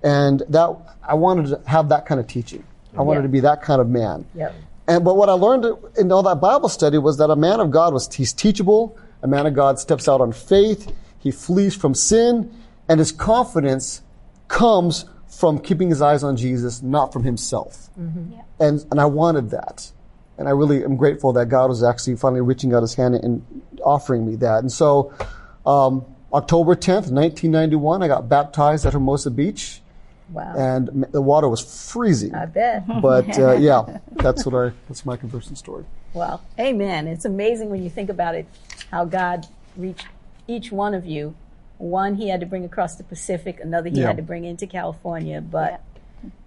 And 0.03 0.43
that, 0.49 0.77
I 1.07 1.15
wanted 1.15 1.49
to 1.49 1.61
have 1.69 1.89
that 1.91 2.07
kind 2.07 2.21
of 2.21 2.27
teaching. 2.27 2.65
I 2.97 3.03
wanted 3.03 3.21
Yeah. 3.21 3.23
to 3.25 3.29
be 3.29 3.41
that 3.41 3.63
kind 3.63 3.81
of 3.81 3.89
man. 3.89 4.25
Yep. 4.35 4.55
And 4.89 5.05
but 5.05 5.17
what 5.17 5.29
I 5.29 5.33
learned 5.33 5.67
in 5.99 6.11
all 6.11 6.23
that 6.23 6.41
Bible 6.41 6.69
study 6.69 6.99
was 6.99 7.19
that 7.19 7.31
a 7.31 7.37
man 7.37 7.61
of 7.61 7.71
God 7.71 7.93
was 7.93 8.13
he's 8.13 8.33
teachable. 8.33 8.97
A 9.23 9.29
man 9.29 9.47
of 9.47 9.55
God 9.55 9.79
steps 9.79 10.09
out 10.09 10.21
on 10.21 10.33
faith. 10.33 10.91
He 11.19 11.31
flees 11.31 11.77
from 11.77 11.95
sin, 11.95 12.51
and 12.89 12.99
his 12.99 13.13
confidence 13.13 14.01
comes 14.49 15.05
from 15.31 15.59
keeping 15.61 15.89
his 15.89 16.03
eyes 16.03 16.23
on 16.25 16.37
Jesus, 16.37 16.83
not 16.83 17.13
from 17.13 17.23
himself. 17.25 17.89
And 17.97 18.85
and 18.91 19.01
I 19.01 19.05
wanted 19.07 19.51
that, 19.51 19.91
and 20.39 20.49
I 20.49 20.53
really 20.53 20.83
am 20.85 20.97
grateful 20.97 21.33
that 21.35 21.47
God 21.49 21.69
was 21.71 21.83
actually 21.83 22.17
finally 22.17 22.41
reaching 22.41 22.75
out 22.75 22.83
His 22.83 22.95
hand 22.95 23.15
and 23.15 23.45
offering 23.85 24.27
me 24.27 24.37
that. 24.37 24.59
And 24.61 24.71
so, 24.73 25.13
um, 25.67 26.05
October 26.33 26.75
tenth, 26.75 27.11
nineteen 27.11 27.51
ninety 27.51 27.77
one, 27.77 28.03
I 28.03 28.09
got 28.09 28.29
baptized 28.29 28.87
at 28.87 28.93
Hermosa 28.95 29.31
Beach, 29.31 29.81
Wow. 30.33 30.55
and 30.57 31.07
the 31.13 31.21
water 31.23 31.49
was 31.49 31.61
freezing. 31.93 32.35
I 32.35 32.47
bet. 32.47 32.85
But 33.03 33.39
uh, 33.39 33.53
yeah, 33.59 33.99
that's 34.13 34.45
what 34.47 34.55
I 34.55 34.73
that's 34.89 35.05
my 35.07 35.17
conversion 35.17 35.57
story. 35.57 35.85
Well, 36.15 36.43
amen. 36.59 37.07
It's 37.07 37.25
amazing 37.25 37.71
when 37.71 37.83
you 37.83 37.91
think 37.91 38.11
about 38.11 38.35
it, 38.35 38.47
how 38.91 39.05
God 39.05 39.47
reached 39.77 40.07
each 40.49 40.73
one 40.73 40.95
of 40.95 41.05
you. 41.07 41.35
One 41.81 42.17
he 42.17 42.29
had 42.29 42.41
to 42.41 42.47
bring 42.47 42.67
across 42.67 42.97
the 42.97 43.05
Pacific, 43.05 43.59
another 43.59 43.89
he 43.89 44.01
Yeah. 44.01 44.09
had 44.09 44.19
to 44.19 44.23
bring 44.23 44.45
into 44.45 44.67
California, 44.67 45.41
but 45.41 45.81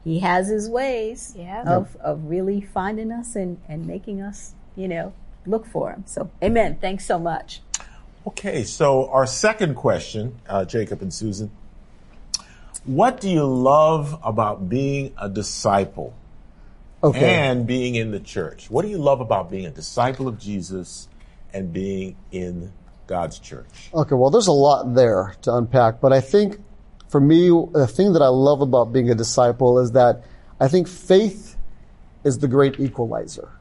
he 0.03 0.19
has 0.19 0.47
his 0.47 0.69
ways 0.69 1.33
Yeah. 1.35 1.63
of, 1.63 1.95
of 1.97 2.25
really 2.25 2.61
finding 2.61 3.11
us 3.11 3.35
and, 3.35 3.57
and 3.67 3.87
making 3.87 4.21
us, 4.21 4.53
you 4.75 4.87
know, 4.87 5.11
look 5.47 5.65
for 5.65 5.89
him. 5.91 6.03
So, 6.05 6.29
amen. 6.43 6.77
Thanks 6.79 7.05
so 7.05 7.17
much. 7.17 7.61
Okay, 8.27 8.63
so 8.63 9.09
our 9.09 9.25
second 9.25 9.73
question, 9.73 10.39
uh, 10.47 10.65
Jacob 10.65 11.01
and 11.01 11.11
Susan. 11.11 11.49
What 12.85 13.19
do 13.19 13.27
you 13.29 13.43
love 13.45 14.19
about 14.23 14.69
being 14.69 15.13
a 15.17 15.29
disciple 15.29 16.13
Okay. 17.03 17.33
and 17.35 17.65
being 17.65 17.95
in 17.95 18.11
the 18.11 18.19
church? 18.19 18.69
What 18.69 18.83
do 18.83 18.87
you 18.89 18.99
love 18.99 19.19
about 19.19 19.49
being 19.49 19.65
a 19.65 19.71
disciple 19.71 20.27
of 20.27 20.37
Jesus 20.37 21.07
and 21.51 21.73
being 21.73 22.17
in 22.31 22.71
God's 23.07 23.39
church? 23.39 23.89
Okay, 23.93 24.15
well, 24.15 24.29
there's 24.29 24.47
a 24.47 24.51
lot 24.51 24.93
there 24.95 25.35
to 25.41 25.55
unpack, 25.55 25.99
but 26.01 26.13
I 26.13 26.21
think 26.21 26.57
for 27.09 27.19
me, 27.21 27.49
the 27.49 27.87
thing 27.87 28.13
that 28.13 28.21
I 28.21 28.27
love 28.27 28.61
about 28.61 28.91
being 28.91 29.09
a 29.09 29.15
disciple 29.15 29.79
is 29.79 29.91
that 29.91 30.23
I 30.59 30.67
think 30.67 30.87
faith 30.87 31.57
is 32.23 32.39
the 32.39 32.47
great 32.47 32.79
equalizer. 32.79 33.51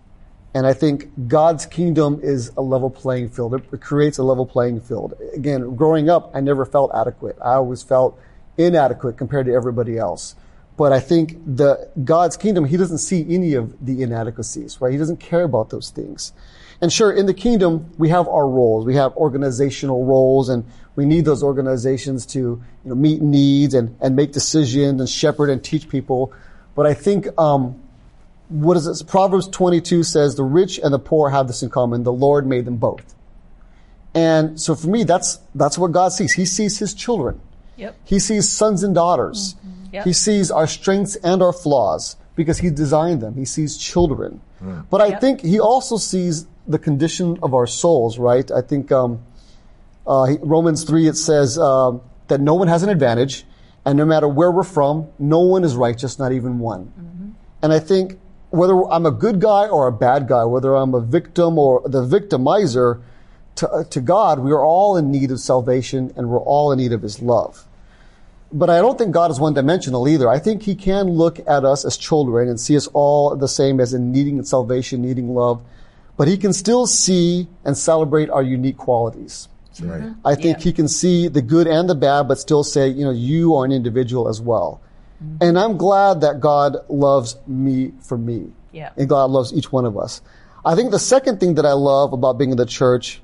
And 0.55 0.67
I 0.67 0.73
think 0.73 1.29
God's 1.29 1.67
kingdom 1.67 2.21
is 2.23 2.51
a 2.57 2.63
level 2.63 2.91
playing 2.91 3.31
field. 3.31 3.55
It 3.55 3.81
creates 3.81 4.19
a 4.19 4.23
level 4.23 4.47
playing 4.47 4.81
field. 4.81 5.15
Again, 5.35 5.75
growing 5.77 6.11
up, 6.11 6.31
I 6.35 6.41
never 6.41 6.65
felt 6.65 6.91
adequate. 6.95 7.37
I 7.43 7.55
always 7.55 7.83
felt 7.83 8.19
inadequate 8.59 9.17
compared 9.17 9.47
to 9.47 9.53
everybody 9.53 9.99
else. 9.99 10.35
But 10.77 10.93
I 10.93 11.01
think 11.01 11.37
the 11.45 11.91
God's 12.05 12.37
kingdom, 12.37 12.65
He 12.65 12.77
doesn't 12.77 12.99
see 12.99 13.27
any 13.29 13.55
of 13.55 13.85
the 13.85 14.03
inadequacies, 14.03 14.81
right? 14.81 14.93
He 14.93 14.99
doesn't 14.99 15.21
care 15.21 15.43
about 15.43 15.71
those 15.71 15.91
things. 15.91 16.33
And 16.83 16.93
sure, 16.93 17.13
in 17.13 17.27
the 17.27 17.35
kingdom, 17.35 17.93
we 17.97 18.09
have 18.09 18.27
our 18.29 18.47
roles. 18.47 18.85
We 18.85 18.97
have 18.97 19.17
organizational 19.17 20.05
roles 20.05 20.49
and 20.49 20.65
we 20.97 21.07
need 21.07 21.25
those 21.25 21.43
organizations 21.43 22.27
to, 22.27 22.39
you 22.41 22.63
know, 22.85 22.97
meet 22.97 23.23
needs 23.23 23.73
and, 23.73 23.97
and 24.01 24.17
make 24.17 24.33
decisions 24.33 25.01
and 25.01 25.09
shepherd 25.09 25.49
and 25.49 25.63
teach 25.63 25.89
people. 25.89 26.33
But 26.75 26.87
I 26.87 26.95
think, 26.95 27.29
um, 27.39 27.81
what 28.49 28.77
is 28.77 28.89
it? 28.89 29.07
Proverbs 29.07 29.47
22 29.47 30.03
says, 30.03 30.35
the 30.35 30.43
rich 30.43 30.81
and 30.83 30.93
the 30.93 30.99
poor 30.99 31.31
have 31.31 31.47
this 31.47 31.63
in 31.63 31.71
common. 31.71 32.03
The 32.03 32.13
Lord 32.13 32.49
made 32.49 32.65
them 32.65 32.79
both. 32.79 33.15
And 34.13 34.61
so 34.61 34.75
for 34.75 34.89
me, 34.89 35.05
that's, 35.05 35.39
that's 35.55 35.79
what 35.79 35.93
God 35.93 36.13
sees. 36.13 36.33
He 36.33 36.45
sees 36.45 36.79
his 36.79 36.95
children. 36.95 37.41
Yep. 37.77 37.97
He 38.05 38.19
sees 38.19 38.51
sons 38.51 38.83
and 38.83 38.93
daughters. 38.95 39.55
Yep. 39.93 40.05
He 40.05 40.13
sees 40.13 40.51
our 40.51 40.67
strengths 40.67 41.15
and 41.17 41.43
our 41.43 41.53
flaws 41.53 42.17
because 42.35 42.59
he 42.59 42.71
designed 42.71 43.21
them. 43.21 43.37
He 43.37 43.45
sees 43.45 43.77
children. 43.77 44.41
But 44.91 45.01
I 45.01 45.07
Yep. 45.09 45.21
think 45.21 45.41
he 45.41 45.59
also 45.59 45.97
sees 45.97 46.47
the 46.67 46.79
condition 46.79 47.39
of 47.43 47.55
our 47.55 47.67
souls, 47.67 48.19
right? 48.19 48.51
I 48.51 48.61
think, 48.61 48.93
um, 48.93 49.23
uh, 50.07 50.35
Romans 50.41 50.85
3, 50.85 51.09
it 51.09 51.17
says 51.17 51.59
um, 51.59 52.01
that 52.29 52.41
no 52.41 52.55
one 52.55 52.69
has 52.69 52.83
an 52.83 52.89
advantage, 52.89 53.45
and 53.85 53.97
no 53.97 54.05
matter 54.05 54.29
where 54.29 54.51
we're 54.51 54.63
from, 54.63 55.09
no 55.19 55.41
one 55.41 55.65
is 55.65 55.75
righteous, 55.75 56.19
not 56.19 56.33
even 56.33 56.59
one. 56.59 56.93
And 57.63 57.73
I 57.73 57.79
think 57.79 58.19
whether 58.51 58.85
I'm 58.91 59.07
a 59.07 59.11
good 59.11 59.41
guy 59.41 59.67
or 59.67 59.87
a 59.87 59.93
bad 59.93 60.29
guy, 60.29 60.45
whether 60.45 60.75
I'm 60.75 60.95
a 60.95 61.01
victim 61.01 61.59
or 61.59 61.83
the 61.87 62.05
victimizer, 62.05 63.01
to, 63.57 63.71
uh, 63.71 63.85
to 63.85 64.01
God, 64.01 64.41
we 64.41 64.53
are 64.53 64.65
all 64.65 64.97
in 64.97 65.11
need 65.11 65.31
of 65.31 65.41
salvation 65.41 66.13
and 66.17 66.29
we're 66.29 66.41
all 66.41 66.73
in 66.73 66.79
need 66.79 66.93
of 66.93 67.03
His 67.03 67.21
love. 67.23 67.67
But 68.53 68.69
I 68.69 68.79
don't 68.79 68.99
think 68.99 69.13
God 69.13 69.31
is 69.31 69.41
one 69.41 69.55
dimensional 69.55 70.07
either. 70.07 70.29
I 70.29 70.39
think 70.39 70.63
He 70.63 70.75
can 70.75 71.09
look 71.09 71.39
at 71.41 71.65
us 71.65 71.85
as 71.85 71.97
children 71.97 72.49
and 72.49 72.61
see 72.61 72.77
us 72.77 72.87
all 72.89 73.35
the 73.35 73.49
same 73.49 73.81
as 73.81 73.95
in 73.95 74.13
needing 74.13 74.43
salvation, 74.45 75.01
needing 75.01 75.35
love. 75.35 75.63
But 76.17 76.29
He 76.29 76.37
can 76.37 76.53
still 76.53 76.87
see 76.87 77.49
and 77.65 77.77
celebrate 77.77 78.31
our 78.31 78.43
unique 78.43 78.77
qualities. 78.77 79.49
Right. 79.81 80.03
Mm-hmm. 80.03 80.27
I 80.27 80.35
think 80.35 80.59
Yeah. 80.59 80.65
he 80.65 80.73
can 80.73 80.89
see 80.89 81.29
the 81.29 81.41
good 81.41 81.67
and 81.67 81.89
the 81.89 81.95
bad, 81.95 82.29
but 82.29 82.39
still 82.39 82.63
say, 82.63 82.89
you 82.89 83.05
know, 83.05 83.11
you 83.11 83.55
are 83.57 83.65
an 83.65 83.73
individual 83.73 84.29
as 84.29 84.41
well. 84.41 84.81
Mm-hmm. 85.23 85.37
And 85.41 85.59
I'm 85.59 85.77
glad 85.77 86.21
that 86.21 86.41
God 86.41 86.77
loves 86.89 87.37
me 87.47 87.93
for 88.01 88.19
me. 88.19 88.53
Yeah. 88.73 88.91
And 88.97 89.09
God 89.09 89.31
loves 89.31 89.53
each 89.53 89.73
one 89.73 89.85
of 89.85 89.97
us. 89.97 90.21
I 90.65 90.75
think 90.75 90.91
the 90.91 90.99
second 90.99 91.41
thing 91.41 91.55
that 91.55 91.67
I 91.67 91.73
love 91.73 92.13
about 92.13 92.39
being 92.39 92.51
in 92.51 92.57
the 92.57 92.67
church 92.67 93.21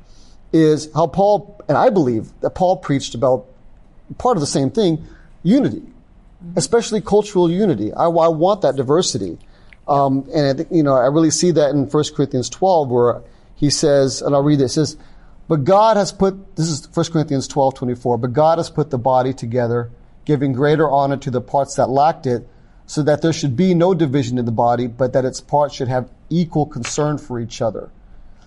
is 0.53 0.89
how 0.95 1.07
Paul, 1.07 1.61
and 1.69 1.77
I 1.77 1.91
believe 1.91 2.31
that 2.41 2.51
Paul 2.51 2.79
preached 2.79 3.15
about 3.15 3.47
part 4.17 4.37
of 4.37 4.41
the 4.41 4.47
same 4.47 4.71
thing, 4.71 5.07
unity, 5.43 5.81
mm-hmm. 5.81 6.53
especially 6.57 7.01
cultural 7.01 7.51
unity. 7.51 7.93
I, 7.93 8.07
I 8.07 8.29
want 8.29 8.63
that 8.63 8.77
diversity. 8.77 9.39
Um, 9.89 10.29
and 10.35 10.47
I 10.47 10.53
think, 10.53 10.69
you 10.71 10.83
know, 10.83 10.95
I 10.95 11.07
really 11.07 11.31
see 11.31 11.51
that 11.53 11.71
in 11.71 11.87
1 11.87 12.05
Corinthians 12.15 12.51
12 12.51 12.89
where 12.91 13.23
he 13.55 13.71
says, 13.71 14.23
and 14.23 14.35
I'll 14.35 14.43
read 14.43 14.59
this, 14.59 14.73
it 14.73 14.87
says, 14.87 14.97
but 15.49 15.65
God 15.65 15.97
has 15.97 16.13
put, 16.13 16.57
this 16.57 16.69
is 16.69 16.87
1 16.95 17.07
Corinthians 17.07 17.49
12, 17.49 17.75
24, 17.75 18.19
but 18.19 18.33
God 18.33 18.59
has 18.59 18.69
put 18.69 18.91
the 18.91 18.99
body 18.99 19.33
together, 19.33 19.91
giving 20.27 20.53
greater 20.53 20.89
honor 20.89 21.17
to 21.17 21.31
the 21.31 21.41
parts 21.41 21.77
that 21.77 21.89
lacked 21.89 22.27
it, 22.27 22.47
so 22.87 23.03
that 23.03 23.23
there 23.23 23.33
should 23.33 23.57
be 23.57 23.75
no 23.75 23.95
division 23.95 24.39
in 24.39 24.45
the 24.45 24.53
body, 24.53 24.87
but 24.87 25.15
that 25.15 25.25
its 25.25 25.41
parts 25.41 25.75
should 25.75 25.89
have 25.89 26.11
equal 26.31 26.67
concern 26.67 27.19
for 27.19 27.41
each 27.41 27.63
other. 27.63 27.91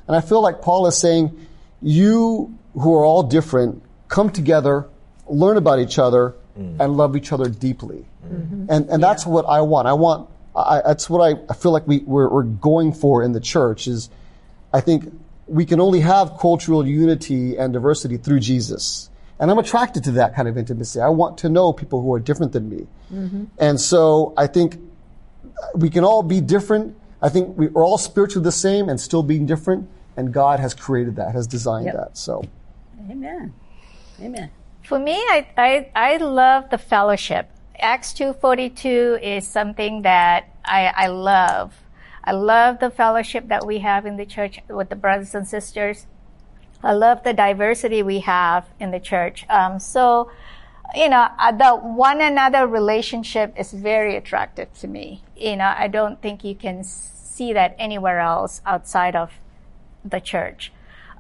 And 0.07 0.15
I 0.15 0.21
feel 0.21 0.41
like 0.41 0.61
Paul 0.61 0.85
is 0.87 0.97
saying, 0.97 1.47
you 1.81 2.57
who 2.73 2.95
are 2.95 3.03
all 3.03 3.23
different, 3.23 3.81
come 4.07 4.29
together, 4.29 4.87
learn 5.27 5.57
about 5.57 5.79
each 5.79 5.97
other, 5.99 6.35
and 6.79 6.97
love 6.97 7.15
each 7.15 7.31
other 7.31 7.49
deeply. 7.49 8.05
And, 8.69 8.89
and 8.89 9.01
that's 9.01 9.25
what 9.25 9.45
I 9.45 9.61
want. 9.61 9.87
I 9.87 9.93
want, 9.93 10.29
I, 10.55 10.81
that's 10.85 11.09
what 11.09 11.21
I, 11.21 11.39
I 11.49 11.53
feel 11.53 11.71
like 11.71 11.87
we, 11.87 11.99
we're, 11.99 12.29
we're 12.29 12.43
going 12.43 12.93
for 12.93 13.23
in 13.23 13.31
the 13.31 13.39
church 13.39 13.87
is, 13.87 14.09
I 14.73 14.81
think 14.81 15.11
we 15.47 15.65
can 15.65 15.79
only 15.79 16.01
have 16.01 16.37
cultural 16.39 16.85
unity 16.85 17.57
and 17.57 17.73
diversity 17.73 18.17
through 18.17 18.39
Jesus. 18.39 19.09
And 19.39 19.49
I'm 19.49 19.57
attracted 19.57 20.03
to 20.05 20.11
that 20.13 20.35
kind 20.35 20.47
of 20.47 20.57
intimacy. 20.57 20.99
I 21.01 21.09
want 21.09 21.39
to 21.39 21.49
know 21.49 21.73
people 21.73 22.01
who 22.01 22.13
are 22.13 22.19
different 22.19 22.51
than 22.51 22.69
me. 22.69 22.87
Mm-hmm. 23.11 23.45
And 23.59 23.79
so 23.79 24.33
I 24.37 24.47
think 24.47 24.77
we 25.75 25.89
can 25.89 26.03
all 26.03 26.21
be 26.23 26.41
different. 26.41 26.95
I 27.21 27.29
think 27.29 27.57
we're 27.57 27.83
all 27.83 27.97
spiritually 27.97 28.43
the 28.43 28.51
same 28.51 28.87
and 28.87 28.99
still 28.99 29.23
being 29.23 29.45
different. 29.45 29.89
And 30.15 30.33
God 30.33 30.59
has 30.59 30.73
created 30.73 31.15
that, 31.15 31.33
has 31.33 31.47
designed 31.47 31.85
Yep. 31.85 31.95
that. 31.95 32.17
So 32.17 32.43
Amen. 33.09 33.53
Amen. 34.21 34.51
For 34.83 34.99
me, 34.99 35.13
I, 35.13 35.47
I, 35.57 35.91
I 35.95 36.17
love 36.17 36.69
the 36.69 36.77
fellowship. 36.77 37.49
Acts 37.81 38.13
2.42 38.13 39.21
is 39.23 39.47
something 39.47 40.03
that 40.03 40.49
I, 40.63 40.93
I 40.95 41.07
love. 41.07 41.73
I 42.23 42.31
love 42.31 42.79
the 42.79 42.91
fellowship 42.91 43.47
that 43.47 43.65
we 43.65 43.79
have 43.79 44.05
in 44.05 44.17
the 44.17 44.25
church 44.25 44.59
with 44.69 44.89
the 44.89 44.95
brothers 44.95 45.33
and 45.33 45.47
sisters. 45.47 46.05
I 46.83 46.93
love 46.93 47.23
the 47.23 47.33
diversity 47.33 48.03
we 48.03 48.19
have 48.19 48.67
in 48.79 48.91
the 48.91 48.99
church. 48.99 49.47
Um, 49.49 49.79
so, 49.79 50.31
you 50.93 51.09
know, 51.09 51.27
uh, 51.39 51.51
the 51.51 51.75
one 51.75 52.21
another 52.21 52.67
relationship 52.67 53.55
is 53.57 53.73
very 53.73 54.15
attractive 54.15 54.71
to 54.79 54.87
me. 54.87 55.23
You 55.35 55.55
know, 55.55 55.73
I 55.75 55.87
don't 55.87 56.21
think 56.21 56.43
you 56.43 56.53
can 56.53 56.83
see 56.83 57.53
that 57.53 57.75
anywhere 57.79 58.19
else 58.19 58.61
outside 58.63 59.15
of 59.15 59.31
the 60.05 60.19
church. 60.19 60.71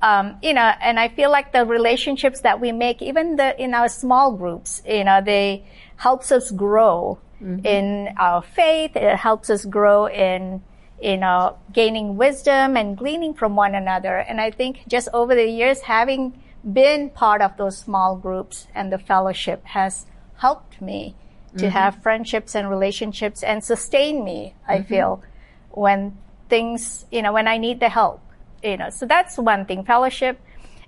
Um, 0.03 0.37
you 0.41 0.53
know, 0.53 0.71
and 0.81 0.99
I 0.99 1.09
feel 1.09 1.29
like 1.29 1.53
the 1.53 1.63
relationships 1.63 2.41
that 2.41 2.59
we 2.59 2.71
make, 2.71 3.01
even 3.03 3.35
the 3.35 3.59
in 3.61 3.75
our 3.75 3.87
small 3.87 4.31
groups, 4.31 4.81
you 4.87 5.03
know, 5.03 5.21
they 5.23 5.63
helps 6.01 6.31
us 6.31 6.49
grow 6.49 7.19
mm-hmm. 7.39 7.63
in 7.63 8.09
our 8.17 8.41
faith. 8.41 8.95
It 8.95 9.17
helps 9.17 9.49
us 9.51 9.65
grow 9.65 10.07
in 10.07 10.63
you 11.01 11.13
uh, 11.13 11.15
know 11.15 11.57
gaining 11.73 12.17
wisdom 12.17 12.77
and 12.77 12.97
gleaning 12.97 13.33
from 13.33 13.55
one 13.55 13.75
another. 13.75 14.17
And 14.17 14.41
I 14.41 14.49
think 14.51 14.73
just 14.87 15.07
over 15.13 15.35
the 15.35 15.47
years, 15.47 15.81
having 15.81 16.41
been 16.63 17.09
part 17.09 17.41
of 17.41 17.57
those 17.57 17.77
small 17.77 18.15
groups 18.15 18.67
and 18.73 18.91
the 18.91 18.97
fellowship 18.97 19.63
has 19.77 20.05
helped 20.37 20.81
me 20.81 21.15
to 21.57 21.65
mm-hmm. 21.65 21.77
have 21.79 22.01
friendships 22.01 22.55
and 22.55 22.69
relationships 22.69 23.43
and 23.43 23.63
sustain 23.63 24.23
me. 24.23 24.55
I 24.67 24.77
mm-hmm. 24.77 24.87
feel 24.87 25.23
when 25.69 26.17
things, 26.49 27.05
you 27.11 27.21
know, 27.21 27.33
when 27.33 27.47
I 27.47 27.57
need 27.57 27.79
the 27.79 27.89
help, 27.89 28.21
you 28.63 28.77
know, 28.77 28.89
so 28.89 29.05
that's 29.05 29.37
one 29.37 29.65
thing, 29.65 29.83
fellowship. 29.83 30.39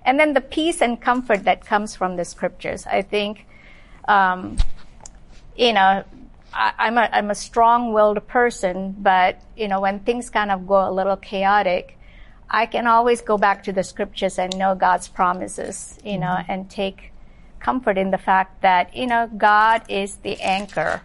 And 0.04 0.18
then 0.18 0.34
the 0.34 0.40
peace 0.40 0.80
and 0.80 1.00
comfort 1.00 1.44
that 1.44 1.64
comes 1.64 1.96
from 1.96 2.16
the 2.16 2.24
scriptures. 2.24 2.86
I 2.86 3.02
think, 3.02 3.46
um, 4.06 4.58
you 5.56 5.72
know, 5.72 6.04
I, 6.52 6.72
I'm 6.78 6.98
a, 6.98 7.08
I'm 7.12 7.30
a 7.30 7.34
strong-willed 7.34 8.26
person, 8.26 8.94
but, 8.98 9.40
you 9.56 9.68
know, 9.68 9.80
when 9.80 10.00
things 10.00 10.30
kind 10.30 10.50
of 10.50 10.66
go 10.66 10.88
a 10.88 10.92
little 10.92 11.16
chaotic, 11.16 11.98
I 12.48 12.66
can 12.66 12.86
always 12.86 13.20
go 13.22 13.38
back 13.38 13.64
to 13.64 13.72
the 13.72 13.82
scriptures 13.82 14.38
and 14.38 14.56
know 14.56 14.74
God's 14.74 15.08
promises, 15.08 15.98
you 16.04 16.18
know, 16.18 16.38
and 16.46 16.70
take 16.70 17.12
comfort 17.58 17.98
in 17.98 18.10
the 18.10 18.18
fact 18.18 18.62
that, 18.62 18.94
you 18.94 19.06
know, 19.06 19.28
God 19.36 19.82
is 19.88 20.16
the 20.16 20.40
anchor 20.40 21.02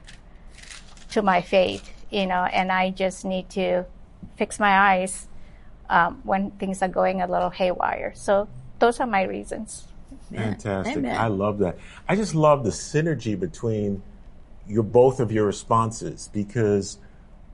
to 1.12 1.22
my 1.22 1.42
faith, 1.42 1.92
you 2.12 2.28
know, 2.28 2.44
and 2.44 2.72
I 2.72 2.92
just 2.92 3.26
need 3.26 3.50
to 3.52 3.86
fix 4.36 4.60
my 4.60 4.78
eyes 4.78 5.28
um, 5.90 6.22
when 6.24 6.52
things 6.52 6.82
are 6.82 6.88
going 6.88 7.22
a 7.22 7.28
little 7.28 7.50
haywire. 7.50 8.14
So 8.16 8.48
those 8.80 9.00
are 9.00 9.08
my 9.08 9.24
reasons. 9.24 9.88
Fantastic. 10.32 10.98
Amen. 10.98 11.18
I 11.18 11.28
love 11.28 11.60
that. 11.60 11.78
I 12.08 12.16
just 12.16 12.36
love 12.36 12.64
the 12.64 12.70
synergy 12.70 13.40
between 13.40 14.04
your 14.70 14.84
both 14.84 15.20
of 15.20 15.32
your 15.32 15.46
responses 15.46 16.30
because 16.32 17.00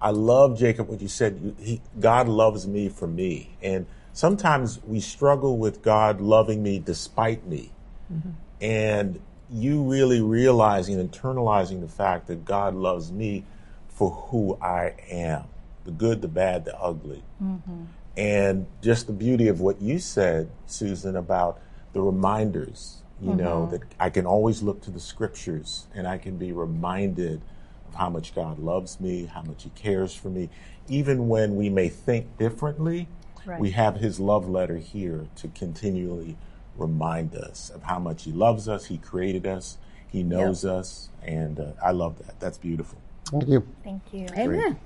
I 0.01 0.12
love 0.12 0.60
Jacob 0.60 0.88
what 0.89 1.01
you 1.01 1.08
said. 1.08 1.56
He, 1.60 1.82
God 1.99 2.28
loves 2.28 2.67
me 2.67 2.89
for 2.89 3.08
me, 3.08 3.58
and 3.62 3.88
sometimes 4.13 4.84
we 4.84 4.99
struggle 4.99 5.58
with 5.58 5.82
God 5.82 6.21
loving 6.21 6.62
me 6.62 6.78
despite 6.78 7.47
me, 7.47 7.71
mm-hmm. 8.12 8.32
and 8.62 9.19
you 9.49 9.82
really 9.84 10.21
realizing 10.21 10.97
internalizing 10.97 11.82
the 11.82 11.88
fact 11.88 12.28
that 12.28 12.45
God 12.45 12.75
loves 12.75 13.12
me 13.12 13.45
for 13.88 14.12
who 14.12 14.58
I 14.62 14.93
am, 15.10 15.45
the 15.86 15.91
good, 15.91 16.21
the 16.21 16.28
bad, 16.28 16.65
the 16.65 16.78
ugly. 16.78 17.23
Mm-hmm. 17.41 17.84
And 18.17 18.65
just 18.82 19.08
the 19.08 19.13
beauty 19.13 19.47
of 19.47 19.60
what 19.60 19.82
you 19.82 19.99
said, 19.99 20.49
Susan, 20.65 21.15
about 21.15 21.60
the 21.93 22.01
reminders, 22.01 23.01
you 23.21 23.34
know, 23.34 23.67
that 23.71 23.82
I 23.99 24.10
can 24.10 24.25
always 24.25 24.62
look 24.62 24.82
to 24.84 24.91
the 24.91 24.99
scriptures 24.99 25.88
and 25.95 26.08
I 26.08 26.17
can 26.17 26.38
be 26.38 26.51
reminded 26.51 27.41
of 27.88 27.95
how 27.95 28.10
much 28.10 28.36
God 28.36 28.60
loves 28.60 28.99
me, 28.99 29.25
how 29.25 29.41
much 29.41 29.63
He 29.63 29.69
cares 29.69 30.13
for 30.13 30.30
me. 30.30 30.49
Even 30.88 31.28
when 31.30 31.56
we 31.56 31.69
may 31.69 31.89
think 31.89 32.38
differently, 32.38 33.08
Right. 33.45 33.60
we 33.60 33.71
have 33.71 33.97
His 33.97 34.19
love 34.19 34.49
letter 34.49 34.78
here 34.78 35.28
to 35.38 35.47
continually 35.49 36.36
remind 36.75 37.36
us 37.36 37.69
of 37.69 37.84
how 37.84 37.99
much 37.99 38.23
He 38.23 38.32
loves 38.32 38.67
us, 38.67 38.86
He 38.86 38.97
created 38.97 39.45
us, 39.47 39.78
He 40.08 40.23
knows 40.23 40.65
us, 40.65 41.10
and 41.23 41.60
uh, 41.60 41.71
I 41.84 41.91
love 41.91 42.17
that. 42.25 42.39
That's 42.39 42.58
beautiful. 42.58 42.97
thank 43.32 43.47
you. 43.47 43.65
Thank 43.84 44.01
you. 44.12 44.28
Amen. 44.36 44.80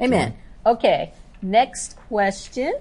Amen. 0.00 0.36
Okay. 0.66 1.12
Next 1.42 1.96
question 2.08 2.74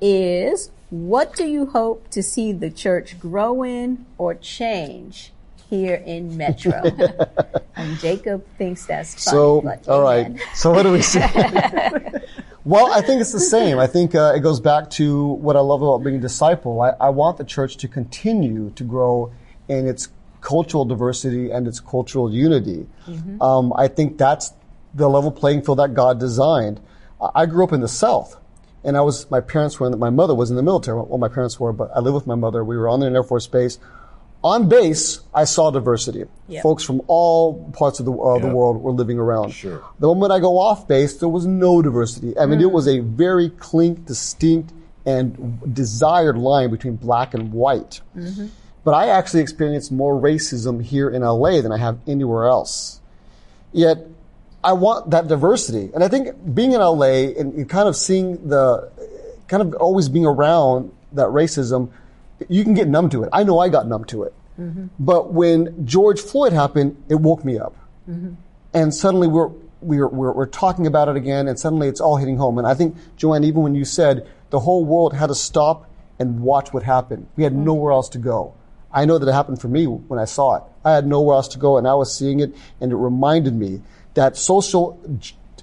is 0.00 0.70
what 0.90 1.34
do 1.34 1.46
you 1.46 1.66
hope 1.66 2.08
to 2.10 2.22
see 2.22 2.52
the 2.52 2.70
church 2.70 3.18
grow 3.18 3.62
in 3.62 4.06
or 4.16 4.34
change 4.34 5.32
here 5.68 6.02
in 6.06 6.36
Metro? 6.36 6.82
and 7.76 7.98
Jacob 7.98 8.46
thinks 8.56 8.86
that's 8.86 9.24
funny. 9.24 9.36
So, 9.36 9.92
all 9.92 10.02
right. 10.02 10.26
amen. 10.26 10.40
So 10.54 10.70
what 10.70 10.84
do 10.84 10.92
we 10.92 11.02
see? 11.02 11.20
well, 12.64 12.92
I 12.92 13.02
think 13.02 13.20
it's 13.20 13.32
the 13.32 13.40
same. 13.40 13.78
I 13.78 13.86
think 13.86 14.14
uh, 14.14 14.32
it 14.34 14.40
goes 14.40 14.60
back 14.60 14.88
to 14.92 15.26
what 15.26 15.56
I 15.56 15.60
love 15.60 15.82
about 15.82 15.98
being 15.98 16.16
a 16.16 16.20
disciple. 16.20 16.80
I, 16.80 16.90
I 17.00 17.10
want 17.10 17.36
the 17.36 17.44
church 17.44 17.76
to 17.78 17.88
continue 17.88 18.70
to 18.70 18.84
grow 18.84 19.32
in 19.68 19.86
its 19.86 20.08
cultural 20.40 20.84
diversity 20.84 21.50
and 21.50 21.66
its 21.66 21.80
cultural 21.80 22.32
unity. 22.32 22.86
Um, 23.40 23.72
I 23.76 23.88
think 23.88 24.18
that's 24.18 24.52
the 24.94 25.08
level 25.08 25.30
playing 25.30 25.62
field 25.62 25.78
that 25.78 25.94
God 25.94 26.18
designed. 26.20 26.80
I 27.34 27.46
grew 27.46 27.64
up 27.64 27.72
in 27.72 27.80
the 27.80 27.88
South, 27.88 28.36
and 28.88 28.96
I 28.96 29.02
was 29.02 29.30
my 29.30 29.40
parents 29.40 29.78
were 29.78 29.86
in 29.86 29.92
the, 29.92 29.98
my 29.98 30.10
mother 30.10 30.34
was 30.34 30.48
in 30.50 30.56
the 30.56 30.62
military. 30.62 30.96
Well, 31.00 31.18
my 31.18 31.28
parents 31.28 31.60
were, 31.60 31.72
but 31.74 31.90
I 31.94 32.00
lived 32.00 32.14
with 32.14 32.26
my 32.26 32.34
mother. 32.34 32.64
We 32.64 32.76
were 32.78 32.88
on 32.88 33.02
an 33.02 33.14
Air 33.14 33.22
Force 33.22 33.46
Base. 33.46 33.78
On 34.42 34.68
base, 34.68 35.20
I 35.34 35.44
saw 35.44 35.70
diversity. 35.70 36.24
Yep. 36.48 36.62
Folks 36.62 36.84
from 36.84 37.02
all 37.08 37.70
parts 37.72 37.98
of 38.00 38.06
the, 38.06 38.12
uh, 38.12 38.38
the 38.38 38.46
Yep. 38.46 38.54
world 38.54 38.82
were 38.82 38.92
living 38.92 39.18
around. 39.18 39.50
Sure. 39.50 39.82
The 39.98 40.06
moment 40.06 40.32
I 40.32 40.38
go 40.38 40.58
off 40.58 40.86
base, 40.88 41.16
there 41.18 41.28
was 41.28 41.44
no 41.44 41.82
diversity. 41.82 42.38
I 42.38 42.46
mean, 42.46 42.60
it 42.60 42.70
was 42.70 42.86
a 42.88 43.00
very 43.00 43.50
clean, 43.50 44.02
distinct, 44.04 44.72
and 45.04 45.60
desired 45.74 46.38
line 46.38 46.70
between 46.70 46.96
black 46.96 47.34
and 47.34 47.52
white. 47.52 48.00
But 48.84 48.92
I 48.94 49.08
actually 49.08 49.42
experienced 49.42 49.90
more 49.92 50.14
racism 50.18 50.82
here 50.82 51.10
in 51.10 51.22
LA 51.22 51.60
than 51.60 51.72
I 51.72 51.78
have 51.78 51.98
anywhere 52.06 52.46
else. 52.46 53.00
Yet, 53.72 54.06
I 54.62 54.72
want 54.72 55.10
that 55.10 55.28
diversity. 55.28 55.90
And 55.94 56.02
I 56.02 56.08
think 56.08 56.54
being 56.54 56.72
in 56.72 56.80
LA 56.80 57.30
and, 57.38 57.68
kind 57.68 57.88
of 57.88 57.96
seeing 57.96 58.48
the, 58.48 58.90
kind 59.46 59.62
of 59.62 59.74
always 59.74 60.08
being 60.08 60.26
around 60.26 60.92
that 61.12 61.28
racism, 61.28 61.90
you 62.48 62.64
can 62.64 62.74
get 62.74 62.88
numb 62.88 63.08
to 63.10 63.22
it. 63.22 63.30
I 63.32 63.44
know 63.44 63.58
I 63.58 63.68
got 63.68 63.86
numb 63.86 64.04
to 64.06 64.24
it. 64.24 64.34
Mm-hmm. 64.60 64.86
But 64.98 65.32
when 65.32 65.86
George 65.86 66.20
Floyd 66.20 66.52
happened, 66.52 67.02
it 67.08 67.14
woke 67.16 67.44
me 67.44 67.58
up. 67.58 67.76
Mm-hmm. 68.08 68.34
And 68.74 68.92
suddenly 68.92 69.28
we're, 69.28 69.50
we're, 69.80 70.08
we're, 70.08 70.32
we're 70.32 70.46
talking 70.46 70.86
about 70.86 71.08
it 71.08 71.16
again, 71.16 71.46
and 71.46 71.58
suddenly 71.58 71.88
it's 71.88 72.00
all 72.00 72.16
hitting 72.16 72.36
home. 72.36 72.58
And 72.58 72.66
I 72.66 72.74
think, 72.74 72.96
Joanne, 73.16 73.44
even 73.44 73.62
when 73.62 73.74
you 73.74 73.84
said 73.84 74.28
the 74.50 74.60
whole 74.60 74.84
world 74.84 75.14
had 75.14 75.28
to 75.28 75.34
stop 75.34 75.88
and 76.18 76.40
watch 76.40 76.72
what 76.72 76.82
happened, 76.82 77.28
we 77.36 77.44
had 77.44 77.52
mm-hmm. 77.52 77.64
nowhere 77.64 77.92
else 77.92 78.08
to 78.10 78.18
go. 78.18 78.54
I 78.92 79.04
know 79.04 79.18
that 79.18 79.28
it 79.28 79.32
happened 79.32 79.60
for 79.60 79.68
me 79.68 79.84
when 79.86 80.18
I 80.18 80.24
saw 80.24 80.56
it. 80.56 80.62
I 80.84 80.94
had 80.94 81.06
nowhere 81.06 81.36
else 81.36 81.48
to 81.48 81.58
go, 81.58 81.76
and 81.76 81.86
I 81.86 81.94
was 81.94 82.16
seeing 82.16 82.40
it, 82.40 82.54
and 82.80 82.90
it 82.90 82.96
reminded 82.96 83.54
me 83.54 83.82
that 84.14 84.36
social 84.36 85.00